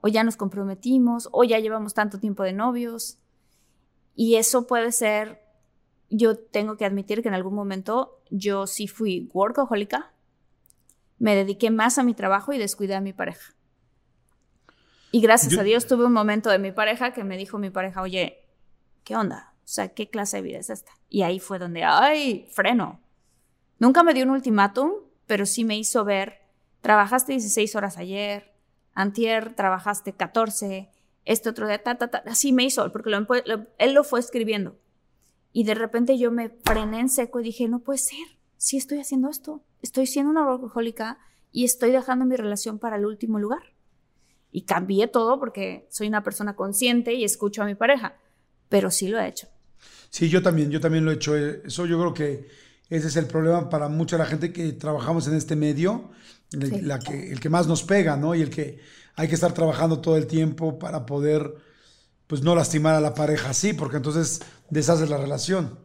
o 0.00 0.08
ya 0.08 0.22
nos 0.24 0.36
comprometimos, 0.36 1.28
o 1.32 1.44
ya 1.44 1.58
llevamos 1.58 1.94
tanto 1.94 2.20
tiempo 2.20 2.42
de 2.42 2.52
novios. 2.52 3.18
Y 4.14 4.36
eso 4.36 4.66
puede 4.66 4.92
ser, 4.92 5.42
yo 6.10 6.38
tengo 6.38 6.76
que 6.76 6.84
admitir 6.84 7.22
que 7.22 7.28
en 7.28 7.34
algún 7.34 7.54
momento 7.54 8.20
yo 8.30 8.66
sí 8.66 8.88
fui 8.88 9.30
workaholica, 9.32 10.12
me 11.18 11.34
dediqué 11.34 11.70
más 11.70 11.98
a 11.98 12.04
mi 12.04 12.14
trabajo 12.14 12.52
y 12.52 12.58
descuidé 12.58 12.94
a 12.94 13.00
mi 13.00 13.12
pareja. 13.12 13.54
Y 15.10 15.20
gracias 15.20 15.58
a 15.58 15.62
Dios 15.62 15.86
tuve 15.86 16.04
un 16.04 16.12
momento 16.12 16.50
de 16.50 16.58
mi 16.58 16.70
pareja 16.70 17.12
que 17.12 17.24
me 17.24 17.36
dijo 17.36 17.58
mi 17.58 17.70
pareja, 17.70 18.02
oye, 18.02 18.44
¿qué 19.04 19.16
onda? 19.16 19.54
O 19.56 19.70
sea, 19.70 19.88
¿qué 19.88 20.10
clase 20.10 20.38
de 20.38 20.42
vida 20.42 20.58
es 20.58 20.70
esta? 20.70 20.92
Y 21.08 21.22
ahí 21.22 21.40
fue 21.40 21.58
donde, 21.58 21.82
ay, 21.82 22.46
freno. 22.50 23.00
Nunca 23.78 24.02
me 24.02 24.12
dio 24.12 24.24
un 24.24 24.30
ultimátum, 24.30 24.92
pero 25.28 25.46
sí 25.46 25.62
me 25.62 25.78
hizo 25.78 26.04
ver, 26.04 26.40
trabajaste 26.80 27.32
16 27.32 27.76
horas 27.76 27.96
ayer, 27.96 28.52
antier 28.94 29.54
trabajaste 29.54 30.14
14, 30.14 30.90
este 31.24 31.48
otro 31.48 31.68
día, 31.68 31.80
ta, 31.80 31.96
ta, 31.96 32.08
ta. 32.10 32.24
Así 32.26 32.52
me 32.52 32.64
hizo, 32.64 32.90
porque 32.90 33.10
él 33.78 33.92
lo 33.92 34.02
fue 34.02 34.18
escribiendo. 34.18 34.76
Y 35.52 35.62
de 35.62 35.74
repente 35.74 36.18
yo 36.18 36.32
me 36.32 36.50
frené 36.64 36.98
en 36.98 37.08
seco 37.08 37.38
y 37.38 37.44
dije, 37.44 37.68
no 37.68 37.78
puede 37.78 37.98
ser, 37.98 38.26
sí 38.56 38.76
estoy 38.76 38.98
haciendo 38.98 39.30
esto 39.30 39.62
estoy 39.82 40.06
siendo 40.06 40.30
una 40.30 40.44
workahólica 40.44 41.18
y 41.52 41.64
estoy 41.64 41.90
dejando 41.90 42.24
mi 42.24 42.36
relación 42.36 42.78
para 42.78 42.96
el 42.96 43.06
último 43.06 43.38
lugar. 43.38 43.74
Y 44.50 44.62
cambié 44.62 45.08
todo 45.08 45.38
porque 45.38 45.86
soy 45.90 46.08
una 46.08 46.22
persona 46.22 46.56
consciente 46.56 47.14
y 47.14 47.24
escucho 47.24 47.62
a 47.62 47.66
mi 47.66 47.74
pareja, 47.74 48.16
pero 48.68 48.90
sí 48.90 49.08
lo 49.08 49.18
he 49.18 49.28
hecho. 49.28 49.48
Sí, 50.10 50.28
yo 50.28 50.42
también, 50.42 50.70
yo 50.70 50.80
también 50.80 51.04
lo 51.04 51.10
he 51.10 51.14
hecho. 51.14 51.36
Eso 51.36 51.86
yo 51.86 51.98
creo 51.98 52.14
que 52.14 52.48
ese 52.90 53.08
es 53.08 53.16
el 53.16 53.26
problema 53.26 53.68
para 53.68 53.88
mucha 53.88 54.16
la 54.16 54.26
gente 54.26 54.52
que 54.52 54.72
trabajamos 54.72 55.26
en 55.26 55.34
este 55.34 55.56
medio, 55.56 56.10
la 56.52 56.98
que, 56.98 57.32
el 57.32 57.40
que 57.40 57.50
más 57.50 57.66
nos 57.66 57.82
pega, 57.82 58.16
¿no? 58.16 58.34
Y 58.34 58.42
el 58.42 58.50
que 58.50 58.80
hay 59.14 59.28
que 59.28 59.34
estar 59.34 59.52
trabajando 59.52 60.00
todo 60.00 60.16
el 60.16 60.26
tiempo 60.26 60.78
para 60.78 61.04
poder, 61.04 61.54
pues 62.26 62.42
no 62.42 62.54
lastimar 62.54 62.94
a 62.94 63.00
la 63.00 63.14
pareja 63.14 63.50
así, 63.50 63.72
porque 63.72 63.96
entonces 63.96 64.40
deshaces 64.70 65.10
la 65.10 65.18
relación. 65.18 65.78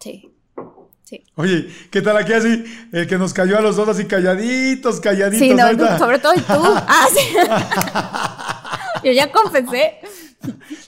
Sí. 0.00 0.30
Oye, 1.34 1.68
¿qué 1.90 2.02
tal 2.02 2.16
aquí 2.16 2.32
así? 2.32 2.64
El 2.92 3.06
que 3.06 3.18
nos 3.18 3.32
cayó 3.32 3.58
a 3.58 3.60
los 3.60 3.76
dos 3.76 3.88
así 3.88 4.04
calladitos, 4.04 5.00
calladitos. 5.00 5.40
Sí, 5.40 5.54
no, 5.54 5.98
sobre 5.98 6.18
todo 6.18 6.34
y 6.34 6.40
tú. 6.40 6.52
Ah, 6.52 7.06
sí. 7.12 7.36
yo 9.06 9.12
ya 9.12 9.30
confesé. 9.32 9.98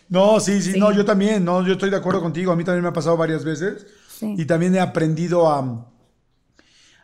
No, 0.09 0.39
sí, 0.41 0.63
sí, 0.63 0.79
no, 0.79 0.93
yo 0.93 1.05
también, 1.05 1.45
no, 1.45 1.67
yo 1.67 1.73
estoy 1.73 1.91
de 1.91 1.97
acuerdo 1.97 2.21
contigo. 2.21 2.53
A 2.53 2.57
mí 2.57 2.65
también 2.65 2.83
me 2.83 2.89
ha 2.89 2.93
pasado 2.93 3.17
varias 3.17 3.45
veces. 3.45 3.87
Y 4.23 4.45
también 4.47 4.75
he 4.75 4.81
aprendido 4.81 5.51
a, 5.51 5.93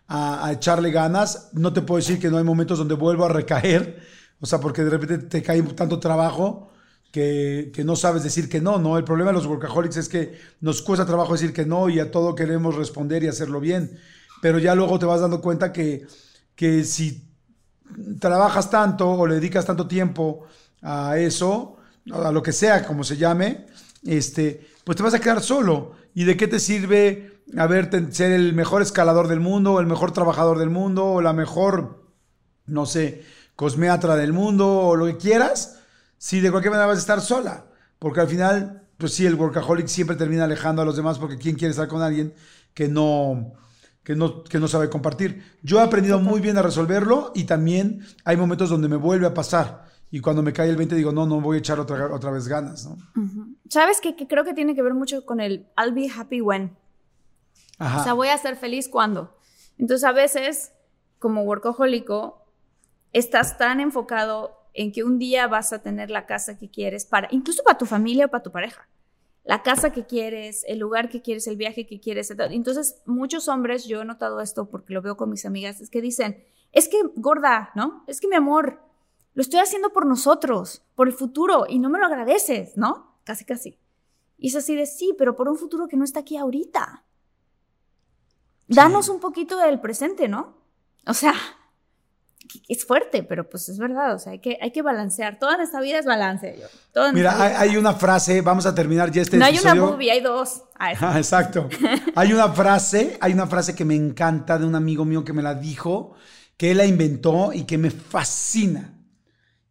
a, 0.07 0.53
echarle 0.53 0.91
ganas. 0.91 1.51
No 1.53 1.73
te 1.73 1.83
puedo 1.83 1.99
decir 1.99 2.19
que 2.19 2.31
no 2.31 2.39
hay 2.39 2.45
momentos 2.45 2.79
donde 2.79 2.95
vuelvo 2.95 3.25
a 3.25 3.29
recaer. 3.29 4.01
O 4.41 4.47
sea, 4.47 4.61
porque 4.61 4.85
de 4.85 4.91
repente 4.91 5.19
te 5.19 5.43
cae 5.43 5.63
tanto 5.63 5.99
trabajo 5.99 6.71
que, 7.13 7.73
no 7.85 7.97
sabes 7.97 8.23
decir 8.23 8.49
que 8.49 8.61
no, 8.61 8.79
¿no? 8.79 8.97
El 8.97 9.05
problema 9.05 9.31
de 9.31 9.35
los 9.35 9.47
workaholics 9.47 9.97
es 9.97 10.09
que 10.09 10.39
nos 10.61 10.83
cuesta 10.83 11.07
trabajo 11.07 11.33
decir 11.33 11.53
que 11.53 11.67
no 11.67 11.89
y 11.89 11.99
a 12.01 12.11
todo 12.11 12.35
queremos 12.35 12.77
responder 12.77 13.25
y 13.25 13.29
hacerlo 13.29 13.61
bien. 13.61 13.99
Pero 14.41 14.59
ya 14.59 14.75
luego 14.75 14.99
te 14.99 15.07
vas 15.07 15.21
dando 15.21 15.41
cuenta 15.41 15.73
que, 15.73 16.07
que 16.55 16.85
si 16.85 17.29
trabajas 18.21 18.71
tanto 18.71 19.11
o 19.11 19.27
le 19.27 19.37
dedicas 19.37 19.65
tanto 19.67 19.89
tiempo 19.89 20.45
a 20.83 21.19
eso, 21.19 21.77
a 22.13 22.31
lo 22.31 22.43
que 22.43 22.53
sea, 22.53 22.87
como 22.87 23.03
se 23.03 23.17
llame, 23.17 23.67
este, 24.05 24.69
pues 24.85 24.97
te 24.97 25.03
vas 25.03 25.15
a 25.15 25.21
quedar 25.21 25.43
solo. 25.43 25.98
¿Y 26.19 26.25
de 26.25 26.37
qué 26.37 26.49
te 26.49 26.59
sirve 26.59 27.43
haber, 27.57 28.13
ser 28.13 28.33
el 28.33 28.53
mejor 28.53 28.83
escalador 28.83 29.29
del 29.29 29.39
mundo, 29.39 29.75
o 29.75 29.81
el 29.81 29.87
mejor 29.87 30.11
trabajador 30.11 30.59
del 30.59 30.69
mundo, 30.69 31.07
o 31.07 31.21
la 31.21 31.33
mejor, 31.33 32.11
no 32.67 32.87
sé, 32.87 33.23
cosmeatra 33.55 34.17
del 34.17 34.33
mundo, 34.33 34.69
o 34.69 34.97
lo 34.97 35.07
que 35.07 35.17
quieras? 35.17 35.79
si 36.19 36.41
de 36.41 36.51
cualquier 36.51 36.73
manera 36.73 36.89
vas 36.89 36.99
a 36.99 37.01
estar 37.01 37.21
sola. 37.21 37.67
Porque 37.99 38.21
al 38.21 38.29
final, 38.29 38.89
pues 38.97 39.15
sí, 39.15 39.27
el 39.27 39.37
workaholic 39.37 39.87
siempre 39.87 40.17
termina 40.17 40.45
alejando 40.45 40.83
a 40.83 40.85
los 40.85 40.97
demás 40.97 41.19
porque 41.19 41.39
¿quién 41.39 41.55
quiere 41.55 41.71
estar 41.71 41.89
con 41.89 42.03
alguien 42.03 42.35
que 42.75 42.89
no, 42.89 43.53
que 44.03 44.15
no, 44.15 44.43
que 44.43 44.59
no 44.59 44.69
sabe 44.69 44.91
compartir? 44.91 45.43
Yo 45.63 45.79
he 45.79 45.83
aprendido 45.83 46.19
muy 46.19 46.41
bien 46.41 46.59
a 46.59 46.63
resolverlo 46.63 47.33
y 47.35 47.45
también 47.45 48.05
hay 48.25 48.37
momentos 48.37 48.69
donde 48.69 48.89
me 48.89 48.97
vuelve 48.97 49.27
a 49.27 49.35
pasar. 49.35 49.87
Y 50.11 50.21
cuando 50.21 50.43
me 50.43 50.53
cae 50.53 50.71
el 50.71 50.77
20 50.77 50.95
digo, 50.97 51.13
no, 51.13 51.27
no 51.27 51.41
voy 51.41 51.59
a 51.59 51.61
echar 51.61 51.79
otra, 51.79 52.13
otra 52.13 52.31
vez 52.31 52.49
ganas. 52.49 52.87
¿no? 52.87 52.97
¿Sabes 53.69 54.01
qué? 54.01 54.17
Que 54.17 54.27
creo 54.27 54.45
que 54.45 54.55
tiene 54.55 54.75
que 54.75 54.83
ver 54.83 54.95
mucho 54.95 55.25
con 55.25 55.41
el 55.41 55.67
I'll 55.77 55.93
be 55.93 56.11
happy 56.15 56.41
when. 56.41 56.77
O 57.81 58.03
sea, 58.03 58.15
voy 58.15 58.29
a 58.29 58.39
ser 58.39 58.57
feliz 58.57 58.89
cuando. 58.89 59.37
Entonces 59.79 60.05
a 60.05 60.13
veces, 60.13 60.73
como 61.19 61.43
workahólico, 61.43 62.45
estás 63.13 63.57
tan 63.59 63.81
enfocado 63.81 64.59
en 64.75 64.93
que 64.93 65.05
un 65.05 65.19
día 65.19 65.47
vas 65.47 65.73
a 65.73 65.83
tener 65.83 66.11
la 66.11 66.27
casa 66.27 66.59
que 66.59 66.71
quieres 66.71 67.05
para, 67.05 67.29
incluso 67.31 67.63
para 67.63 67.79
tu 67.79 67.87
familia 67.87 68.27
o 68.27 68.29
para 68.29 68.43
tu 68.43 68.53
pareja. 68.53 68.89
La 69.45 69.63
casa 69.63 69.93
que 69.93 70.07
quieres, 70.07 70.65
el 70.69 70.79
lugar 70.79 71.09
que 71.09 71.23
quieres, 71.23 71.47
el 71.47 71.57
viaje 71.57 71.87
que 71.87 72.01
quieres. 72.01 72.31
Entonces, 72.31 73.01
muchos 73.07 73.49
hombres, 73.49 73.87
yo 73.87 74.03
he 74.03 74.05
notado 74.05 74.41
esto 74.41 74.69
porque 74.69 74.93
lo 74.93 75.01
veo 75.03 75.17
con 75.17 75.31
mis 75.31 75.47
amigas, 75.47 75.81
es 75.81 75.89
que 75.89 76.03
dicen, 76.03 76.45
es 76.73 76.89
que 76.89 76.99
gorda, 77.17 77.71
¿no? 77.75 78.05
Es 78.07 78.21
que 78.21 78.29
mi 78.29 78.37
amor, 78.37 78.83
lo 79.35 79.41
estoy 79.41 79.61
haciendo 79.61 79.91
por 79.93 80.05
nosotros, 80.05 80.83
por 80.95 81.09
el 81.09 81.15
futuro, 81.15 81.65
y 81.69 81.79
no 81.79 81.89
me 81.89 81.99
lo 81.99 82.07
agradeces, 82.07 82.77
¿no? 82.77 83.08
Casi, 83.29 83.45
casi. 83.45 83.79
Y 84.39 84.49
es 84.49 84.57
así 84.57 84.75
de 84.75 84.87
sí, 84.87 85.15
pero 85.19 85.37
por 85.37 85.51
un 85.51 85.59
futuro 85.59 85.87
que 85.87 85.99
no 85.99 86.05
está 86.05 86.21
aquí 86.21 86.39
ahorita. 86.39 87.05
Danos 88.69 89.11
un 89.11 89.21
poquito 89.21 89.59
del 89.59 89.81
presente, 89.81 90.29
¿no? 90.29 90.57
O 91.07 91.13
sea, 91.13 91.35
es 92.71 92.87
fuerte, 92.87 93.23
pero 93.23 93.47
pues 93.51 93.69
es 93.69 93.77
verdad, 93.77 94.15
o 94.15 94.19
sea, 94.19 94.33
hay 94.33 94.39
que, 94.39 94.57
hay 94.63 94.71
que 94.71 94.81
balancear. 94.81 95.39
Toda 95.39 95.63
esta 95.63 95.79
vida 95.83 95.99
es 95.99 96.07
balance. 96.07 96.57
Yo. 96.59 96.69
Toda 96.95 97.13
Mira, 97.13 97.37
nuestra 97.37 97.61
hay, 97.61 97.77
una 97.77 97.93
frase, 97.93 98.41
vamos 98.41 98.65
a 98.65 98.75
terminar 98.75 99.11
ya 99.11 99.21
este 99.21 99.37
No 99.37 99.45
hay 99.45 99.59
una 99.59 99.75
movie, 99.75 100.11
hay 100.11 100.23
dos. 100.23 100.63
Ah, 100.79 100.95
Ah, 100.99 101.19
exacto. 101.19 101.69
Hay 102.15 102.33
una 102.33 102.51
frase, 102.51 103.19
hay 103.21 103.35
una 103.35 103.47
frase 103.47 103.75
que 103.75 103.85
me 103.85 103.95
encanta 103.95 104.59
de 104.59 104.65
un 104.65 104.75
amigo 104.75 105.05
mío 105.05 105.23
que 105.23 105.35
me 105.35 105.43
la 105.43 105.55
dijo, 105.55 106.15
que 106.57 106.71
él 106.71 106.79
la 106.79 106.87
inventó 106.87 107.53
y 107.53 107.65
que 107.65 107.77
me 107.77 107.91
fascina. 107.91 108.98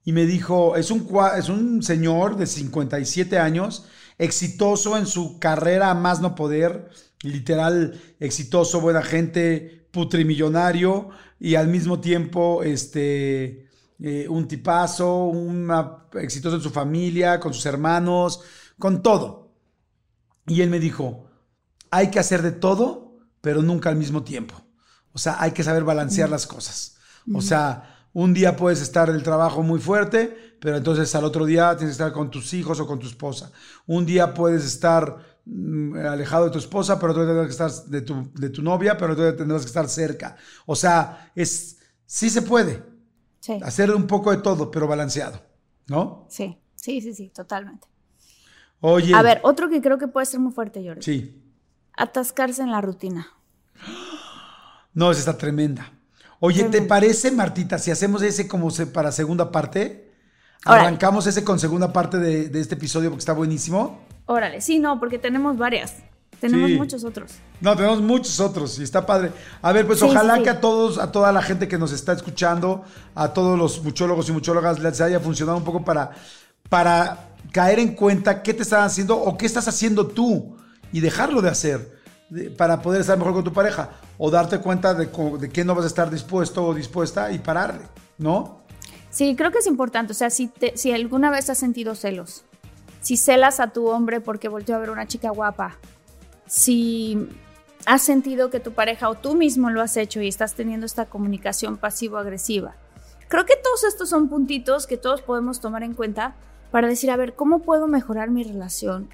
Y 0.08 0.14
me 0.14 0.26
dijo, 0.26 0.78
es 0.78 0.90
un, 0.90 1.06
es 1.38 1.50
un 1.50 1.84
señor 1.84 2.38
de 2.38 2.48
57 2.48 3.40
años, 3.40 3.88
exitoso 4.18 4.98
en 4.98 5.06
su 5.06 5.38
carrera 5.38 5.92
a 5.92 5.96
más 5.96 6.22
no 6.22 6.34
poder, 6.34 6.90
literal 7.24 8.00
exitoso, 8.22 8.80
buena 8.80 9.02
gente, 9.02 9.90
putrimillonario 9.92 11.10
y 11.42 11.56
al 11.56 11.68
mismo 11.68 12.00
tiempo 12.00 12.64
este, 12.64 13.68
eh, 14.00 14.28
un 14.30 14.48
tipazo, 14.48 15.26
una- 15.26 16.06
exitoso 16.14 16.56
en 16.56 16.62
su 16.62 16.70
familia, 16.70 17.42
con 17.42 17.54
sus 17.54 17.66
hermanos, 17.66 18.40
con 18.80 19.04
todo. 19.04 19.52
Y 20.46 20.62
él 20.62 20.70
me 20.70 20.80
dijo, 20.80 21.26
hay 21.92 22.12
que 22.12 22.20
hacer 22.20 22.44
de 22.44 22.54
todo, 22.54 23.18
pero 23.42 23.62
nunca 23.62 23.90
al 23.90 23.98
mismo 23.98 24.24
tiempo. 24.24 24.56
O 25.12 25.18
sea, 25.18 25.36
hay 25.42 25.52
que 25.52 25.66
saber 25.66 25.84
balancear 25.84 26.30
las 26.30 26.48
cosas. 26.48 26.96
O 27.34 27.42
sea, 27.42 27.97
un 28.20 28.34
día 28.34 28.56
puedes 28.56 28.82
estar 28.82 29.10
en 29.10 29.16
el 29.16 29.22
trabajo 29.22 29.62
muy 29.62 29.80
fuerte, 29.80 30.56
pero 30.60 30.78
entonces 30.78 31.14
al 31.14 31.24
otro 31.24 31.46
día 31.46 31.78
tienes 31.78 31.96
que 31.96 32.02
estar 32.04 32.12
con 32.12 32.32
tus 32.32 32.52
hijos 32.56 32.80
o 32.80 32.88
con 32.88 32.98
tu 32.98 33.06
esposa. 33.06 33.52
Un 33.86 34.08
día 34.08 34.34
puedes 34.34 34.66
estar 34.66 35.18
mm, 35.46 35.96
alejado 35.98 36.46
de 36.46 36.52
tu 36.52 36.58
esposa, 36.58 37.00
pero 37.00 37.12
otro 37.12 37.24
día 37.24 37.34
tendrás 37.36 37.56
que 37.56 37.64
estar 37.64 37.92
de 37.92 38.02
tu, 38.02 38.32
de 38.34 38.50
tu 38.50 38.64
novia, 38.64 38.98
pero 38.98 39.14
otro 39.14 39.24
día 39.24 39.36
tendrás 39.38 39.62
que 39.62 39.68
estar 39.68 39.88
cerca. 39.88 40.36
O 40.66 40.76
sea, 40.76 41.32
es, 41.36 41.78
sí 42.08 42.32
se 42.32 42.42
puede 42.42 42.82
Sí, 43.40 43.60
hacer 43.64 43.94
un 43.94 44.08
poco 44.08 44.32
de 44.32 44.38
todo, 44.38 44.72
pero 44.72 44.88
balanceado, 44.88 45.40
¿no? 45.86 46.26
sí, 46.28 46.58
sí, 46.74 47.02
sí, 47.02 47.14
sí, 47.14 47.30
totalmente. 47.30 47.88
Oye. 48.80 49.14
A 49.14 49.22
ver, 49.22 49.42
otro 49.44 49.70
que 49.70 49.80
creo 49.80 50.00
que 50.00 50.08
puede 50.08 50.26
ser 50.26 50.40
muy 50.40 50.54
fuerte, 50.54 50.84
Jordi. 50.84 51.04
Sí. 51.04 51.44
Atascarse 51.96 52.64
en 52.64 52.72
la 52.72 52.82
rutina. 52.82 53.28
No, 54.94 55.12
esa 55.12 55.20
está 55.20 55.38
tremenda. 55.38 55.92
Oye, 56.40 56.64
¿te 56.66 56.82
parece, 56.84 57.32
Martita, 57.32 57.80
si 57.80 57.90
hacemos 57.92 58.22
ese 58.22 58.48
como 58.48 58.70
se- 58.72 58.86
para 58.88 59.12
segunda 59.12 59.52
parte? 59.52 60.12
Órale. 60.66 60.82
Arrancamos 60.88 61.26
ese 61.28 61.44
con 61.44 61.60
segunda 61.60 61.92
parte 61.94 62.18
de, 62.18 62.50
de 62.50 62.60
este 62.60 62.76
episodio 62.76 63.10
porque 63.10 63.22
está 63.22 63.34
buenísimo. 63.34 64.02
Órale, 64.26 64.62
sí, 64.62 64.80
no, 64.80 65.00
porque 65.00 65.18
tenemos 65.18 65.58
varias. 65.58 65.96
Tenemos 66.40 66.70
Sí. 66.70 66.76
muchos 66.76 67.04
otros. 67.04 67.32
No, 67.62 67.76
tenemos 67.76 68.02
muchos 68.02 68.40
otros 68.40 68.78
y 68.78 68.84
está 68.84 69.04
padre. 69.06 69.32
A 69.64 69.72
ver, 69.72 69.88
pues 69.88 70.00
Sí, 70.00 70.06
ojalá 70.06 70.36
sí. 70.36 70.44
que 70.44 70.50
a 70.52 70.62
todos, 70.62 71.00
a 71.00 71.12
toda 71.12 71.32
la 71.32 71.42
gente 71.42 71.68
que 71.68 71.80
nos 71.80 71.92
está 71.92 72.14
escuchando, 72.14 72.84
a 73.16 73.34
todos 73.34 73.58
los 73.58 73.82
muchólogos 73.84 74.30
y 74.30 74.32
muchólogas 74.34 74.78
les 74.80 75.02
haya 75.02 75.20
funcionado 75.20 75.58
un 75.58 75.64
poco 75.64 75.84
para, 75.84 76.12
para 76.70 77.30
caer 77.52 77.80
en 77.80 77.96
cuenta 77.96 78.44
qué 78.44 78.54
te 78.54 78.62
están 78.62 78.84
haciendo 78.84 79.18
o 79.18 79.36
qué 79.38 79.48
estás 79.48 79.68
haciendo 79.68 80.06
tú 80.08 80.58
y 80.92 81.00
dejarlo 81.00 81.42
de 81.42 81.50
hacer 81.50 81.97
de- 82.30 82.50
para 82.52 82.82
poder 82.82 83.02
estar 83.02 83.18
mejor 83.18 83.34
con 83.34 83.44
tu 83.44 83.54
pareja 83.54 83.90
o 84.18 84.30
darte 84.32 84.60
cuenta 84.60 84.94
de, 84.94 85.06
de 85.40 85.50
qué 85.50 85.64
no 85.66 85.76
vas 85.76 85.86
a 85.86 85.88
estar 85.88 86.10
dispuesto 86.10 86.66
o 86.66 86.74
dispuesta 86.74 87.32
y 87.32 87.40
pararle, 87.40 87.86
¿no? 88.18 88.60
Sí, 89.10 89.36
creo 89.36 89.52
que 89.52 89.60
es 89.60 89.68
importante. 89.68 90.12
O 90.12 90.16
sea, 90.16 90.30
si, 90.30 90.48
te- 90.48 90.78
si 90.78 90.92
alguna 90.92 91.32
vez 91.32 91.50
has 91.50 91.58
sentido 91.58 91.96
celos, 91.96 92.44
si 93.02 93.18
celas 93.18 93.60
a 93.60 93.68
tu 93.68 93.88
hombre 93.88 94.20
porque 94.22 94.50
volteó 94.50 94.76
a 94.76 94.80
ver 94.80 94.90
una 94.90 95.08
chica 95.08 95.30
guapa, 95.32 95.78
si 96.46 97.28
has 97.86 98.02
sentido 98.02 98.50
que 98.50 98.60
tu 98.60 98.74
pareja 98.74 99.10
o 99.10 99.16
tú 99.16 99.36
mismo 99.36 99.70
lo 99.70 99.82
has 99.82 99.96
hecho 99.98 100.22
y 100.22 100.28
estás 100.28 100.54
teniendo 100.56 100.86
esta 100.86 101.06
comunicación 101.06 101.78
pasivo-agresiva, 101.78 102.76
creo 103.28 103.46
que 103.46 103.56
todos 103.56 103.84
estos 103.86 104.10
son 104.10 104.30
puntitos 104.30 104.88
que 104.88 104.98
todos 104.98 105.22
podemos 105.22 105.60
tomar 105.62 105.84
en 105.84 105.94
cuenta 105.94 106.36
para 106.72 106.88
decir, 106.88 107.10
a 107.12 107.16
ver, 107.18 107.34
¿cómo 107.34 107.60
puedo 107.60 107.88
mejorar 107.88 108.30
mi 108.30 108.44
relación? 108.44 109.10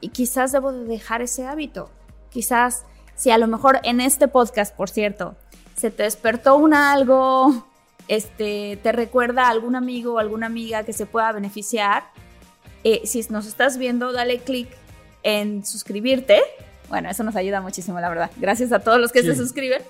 Y 0.00 0.10
quizás 0.10 0.52
debo 0.52 0.72
de 0.72 0.84
dejar 0.84 1.20
ese 1.20 1.46
hábito. 1.46 1.90
Quizás, 2.30 2.84
si 3.16 3.30
a 3.30 3.38
lo 3.38 3.46
mejor 3.46 3.80
en 3.82 4.00
este 4.00 4.28
podcast, 4.28 4.74
por 4.74 4.88
cierto, 4.88 5.36
se 5.76 5.90
te 5.90 6.04
despertó 6.04 6.56
un 6.56 6.74
algo, 6.74 7.66
este, 8.08 8.78
te 8.82 8.92
recuerda 8.92 9.46
a 9.46 9.50
algún 9.50 9.76
amigo 9.76 10.14
o 10.14 10.18
alguna 10.18 10.46
amiga 10.46 10.84
que 10.84 10.92
se 10.92 11.06
pueda 11.06 11.32
beneficiar, 11.32 12.04
eh, 12.84 13.02
si 13.04 13.24
nos 13.30 13.46
estás 13.46 13.76
viendo, 13.78 14.12
dale 14.12 14.38
clic 14.40 14.68
en 15.22 15.64
suscribirte. 15.66 16.40
Bueno, 16.88 17.10
eso 17.10 17.22
nos 17.24 17.36
ayuda 17.36 17.60
muchísimo, 17.60 18.00
la 18.00 18.08
verdad. 18.08 18.30
Gracias 18.36 18.72
a 18.72 18.80
todos 18.80 18.98
los 18.98 19.12
que 19.12 19.22
se 19.22 19.36
suscriben. 19.36 19.82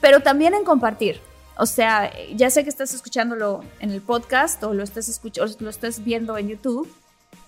Pero 0.00 0.20
también 0.20 0.54
en 0.54 0.64
compartir. 0.64 1.20
O 1.58 1.66
sea, 1.66 2.12
ya 2.34 2.50
sé 2.50 2.62
que 2.64 2.70
estás 2.70 2.94
escuchándolo 2.94 3.64
en 3.80 3.90
el 3.90 4.00
podcast 4.00 4.62
o 4.62 4.74
lo 4.74 4.82
estés, 4.84 5.08
escuch- 5.08 5.40
o 5.40 5.62
lo 5.62 5.70
estés 5.70 6.04
viendo 6.04 6.36
en 6.38 6.48
YouTube. 6.48 6.90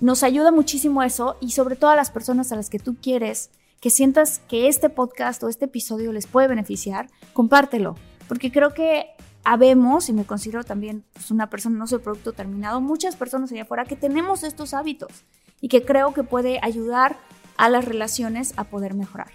Nos 0.01 0.22
ayuda 0.22 0.51
muchísimo 0.51 1.03
eso 1.03 1.36
y 1.40 1.53
sobre 1.53 1.76
todo 1.76 1.90
a 1.90 1.96
las 1.96 2.11
personas 2.11 2.51
a 2.53 2.57
las 2.57 2.70
que 2.70 2.78
tú 2.78 2.96
quieres 3.01 3.51
que 3.80 3.90
sientas 3.90 4.40
que 4.48 4.68
este 4.68 4.90
podcast 4.90 5.42
o 5.42 5.48
este 5.48 5.66
episodio 5.66 6.12
les 6.12 6.26
puede 6.26 6.48
beneficiar, 6.48 7.08
compártelo. 7.32 7.96
Porque 8.26 8.50
creo 8.50 8.74
que 8.74 9.06
habemos, 9.44 10.08
y 10.08 10.12
me 10.12 10.24
considero 10.24 10.64
también 10.64 11.04
pues, 11.12 11.30
una 11.30 11.48
persona, 11.48 11.78
no 11.78 11.86
soy 11.86 12.00
producto 12.00 12.32
terminado, 12.32 12.80
muchas 12.80 13.16
personas 13.16 13.52
allá 13.52 13.62
afuera 13.62 13.84
que 13.84 13.96
tenemos 13.96 14.42
estos 14.42 14.74
hábitos 14.74 15.24
y 15.60 15.68
que 15.68 15.84
creo 15.84 16.12
que 16.12 16.22
puede 16.22 16.60
ayudar 16.62 17.16
a 17.56 17.68
las 17.68 17.84
relaciones 17.84 18.52
a 18.56 18.64
poder 18.64 18.94
mejorar. 18.94 19.30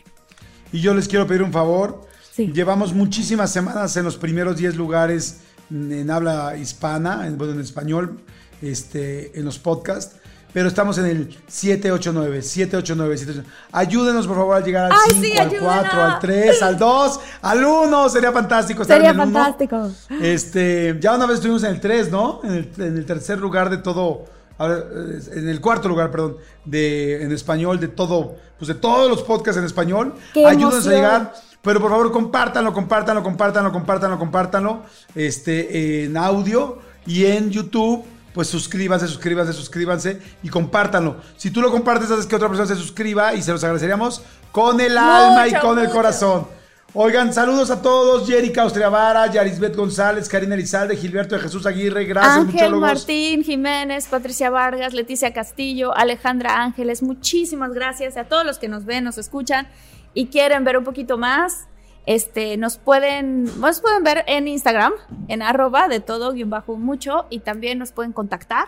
Y 0.72 0.82
yo 0.82 0.94
les 0.94 1.08
quiero 1.08 1.28
pedir 1.28 1.44
un 1.44 1.52
favor. 1.52 2.02
Llevamos 2.38 2.94
muchísimas 2.94 3.52
semanas 3.52 3.96
en 3.96 4.06
los 4.06 4.18
primeros 4.18 4.58
10 4.58 4.76
lugares 4.76 5.42
en 5.70 6.10
habla 6.10 6.58
hispana, 6.58 7.28
en, 7.28 7.38
bueno, 7.38 7.54
en 7.54 7.60
español, 7.60 8.20
este, 8.62 9.38
en 9.38 9.46
los 9.46 9.60
podcasts. 9.60 10.18
Pero 10.54 10.68
estamos 10.68 10.98
en 11.00 11.06
el 11.06 11.38
789, 11.48 12.42
789, 12.44 13.18
789. 13.18 13.58
Ayúdenos, 13.72 14.28
por 14.28 14.38
favor, 14.38 14.56
a 14.56 14.60
llegar 14.60 14.86
al 14.86 14.92
Ay, 14.92 15.12
5, 15.14 15.22
sí, 15.24 15.32
al 15.38 15.48
ayúdenos. 15.48 15.74
4, 15.74 16.02
al 16.04 16.20
3, 16.20 16.62
al 16.62 16.78
2, 16.78 17.20
al 17.42 17.66
1. 17.66 18.10
Sería 18.10 18.32
fantástico 18.32 18.82
estar 18.84 18.98
Sería 18.98 19.10
en 19.12 19.20
el 19.20 19.28
1. 19.28 19.34
fantástico. 19.34 19.92
Este, 20.22 20.98
ya 21.00 21.16
una 21.16 21.26
vez 21.26 21.36
estuvimos 21.36 21.64
en 21.64 21.72
el 21.72 21.80
3, 21.82 22.12
¿no? 22.12 22.42
En 22.44 22.52
el, 22.52 22.72
en 22.78 22.98
el 22.98 23.06
tercer 23.06 23.40
lugar 23.40 23.70
de 23.72 23.78
todo, 23.78 24.26
en 24.60 25.50
el 25.50 25.60
cuarto 25.60 25.90
lugar, 25.90 26.12
perdón, 26.12 26.38
de, 26.66 27.24
en 27.24 27.32
español, 27.32 27.80
de 27.80 27.88
todo, 27.88 28.36
pues 28.60 28.68
de 28.68 28.76
todos 28.76 29.10
los 29.10 29.24
podcasts 29.24 29.58
en 29.58 29.66
español. 29.66 30.14
¡Qué 30.34 30.46
Ayúdenos 30.46 30.86
a 30.88 30.90
llegar. 30.92 31.34
Pero 31.64 31.80
por 31.80 31.90
favor, 31.90 32.12
compártanlo, 32.12 32.74
compártanlo, 32.74 33.24
compártanlo, 33.24 33.72
compártanlo, 33.72 34.20
compártanlo. 34.20 34.84
Este, 35.16 36.04
en 36.04 36.18
audio 36.18 36.78
y 37.08 37.26
en 37.26 37.50
YouTube. 37.50 38.06
Pues 38.34 38.48
suscríbanse, 38.48 39.08
suscríbanse, 39.08 39.54
suscríbanse 39.54 40.20
y 40.42 40.50
compártanlo. 40.50 41.18
Si 41.38 41.52
tú 41.52 41.62
lo 41.62 41.72
compartes, 41.72 42.10
haces 42.10 42.26
que 42.26 42.36
otra 42.36 42.48
persona 42.48 42.68
se 42.68 42.76
suscriba 42.76 43.34
y 43.34 43.42
se 43.42 43.52
los 43.52 43.64
agradeceríamos 43.64 44.24
con 44.52 44.82
el 44.82 44.98
alma 44.98 45.48
y 45.48 45.52
Mucho, 45.52 45.62
con 45.62 45.80
el 45.80 45.90
corazón. 45.90 46.48
Oigan, 46.96 47.34
saludos 47.34 47.72
a 47.72 47.82
todos. 47.82 48.28
Jerica 48.28 48.62
Austriavara, 48.62 49.26
Yarisbet 49.32 49.76
González, 49.76 50.30
Karina 50.30 50.54
Elizalde, 50.54 50.96
Gilberto 50.96 51.36
de 51.36 51.42
Jesús 51.42 51.66
Aguirre. 51.66 52.06
Gracias, 52.06 52.38
Ángel 52.38 52.54
muchólogos. 52.54 52.82
Martín 52.82 53.44
Jiménez, 53.44 54.08
Patricia 54.08 54.52
Vargas, 54.52 54.94
Leticia 54.94 55.34
Castillo, 55.34 55.96
Alejandra 55.96 56.62
Ángeles, 56.62 57.02
muchísimas 57.02 57.74
gracias 57.74 58.16
a 58.16 58.26
todos 58.26 58.46
los 58.46 58.60
que 58.60 58.68
nos 58.68 58.86
ven, 58.86 59.04
nos 59.04 59.18
escuchan 59.18 59.68
y 60.14 60.28
quieren 60.28 60.64
ver 60.64 60.78
un 60.78 60.84
poquito 60.84 61.18
más. 61.18 61.68
Este, 62.06 62.58
nos 62.58 62.78
pueden, 62.78 63.46
nos 63.60 63.80
pueden 63.80 64.04
ver 64.04 64.26
en 64.28 64.48
Instagram, 64.48 64.94
en 65.28 65.42
arroba 65.42 65.88
de 65.88 66.00
todo 66.00 66.34
guion 66.34 66.50
bajo 66.50 66.76
mucho 66.76 67.26
y 67.30 67.40
también 67.40 67.80
nos 67.80 67.92
pueden 67.92 68.12
contactar 68.12 68.68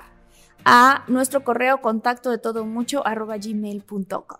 a 0.63 1.03
nuestro 1.07 1.43
correo 1.43 1.81
contacto 1.81 2.31
de 2.31 2.37
todo 2.37 2.65
mucho 2.65 3.05
arroba 3.05 3.37
gmail.com. 3.37 4.37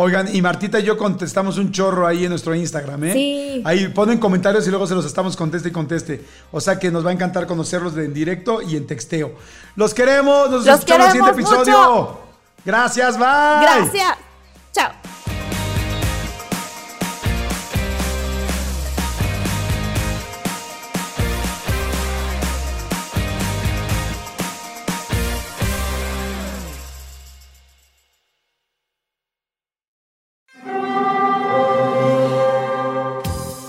Oigan, 0.00 0.32
y 0.32 0.40
Martita 0.40 0.78
y 0.78 0.84
yo 0.84 0.96
contestamos 0.96 1.58
un 1.58 1.72
chorro 1.72 2.06
ahí 2.06 2.22
en 2.22 2.30
nuestro 2.30 2.54
Instagram, 2.54 3.02
¿eh? 3.02 3.12
Sí. 3.12 3.62
Ahí 3.64 3.88
ponen 3.88 4.18
comentarios 4.18 4.64
y 4.68 4.70
luego 4.70 4.86
se 4.86 4.94
los 4.94 5.04
estamos 5.04 5.36
conteste 5.36 5.70
y 5.70 5.72
conteste. 5.72 6.24
O 6.52 6.60
sea 6.60 6.78
que 6.78 6.92
nos 6.92 7.04
va 7.04 7.10
a 7.10 7.12
encantar 7.12 7.48
conocerlos 7.48 7.96
en 7.96 8.14
directo 8.14 8.62
y 8.62 8.76
en 8.76 8.86
texteo. 8.86 9.34
Los 9.74 9.94
queremos, 9.94 10.50
nos 10.50 10.64
Los 10.64 10.74
escuchamos 10.78 11.06
en 11.06 11.10
el 11.10 11.16
siguiente 11.16 11.40
episodio. 11.40 11.78
mucho. 11.78 12.20
Gracias, 12.64 13.18
bye. 13.18 13.26
Gracias. 13.60 14.18
Chao. 14.72 15.37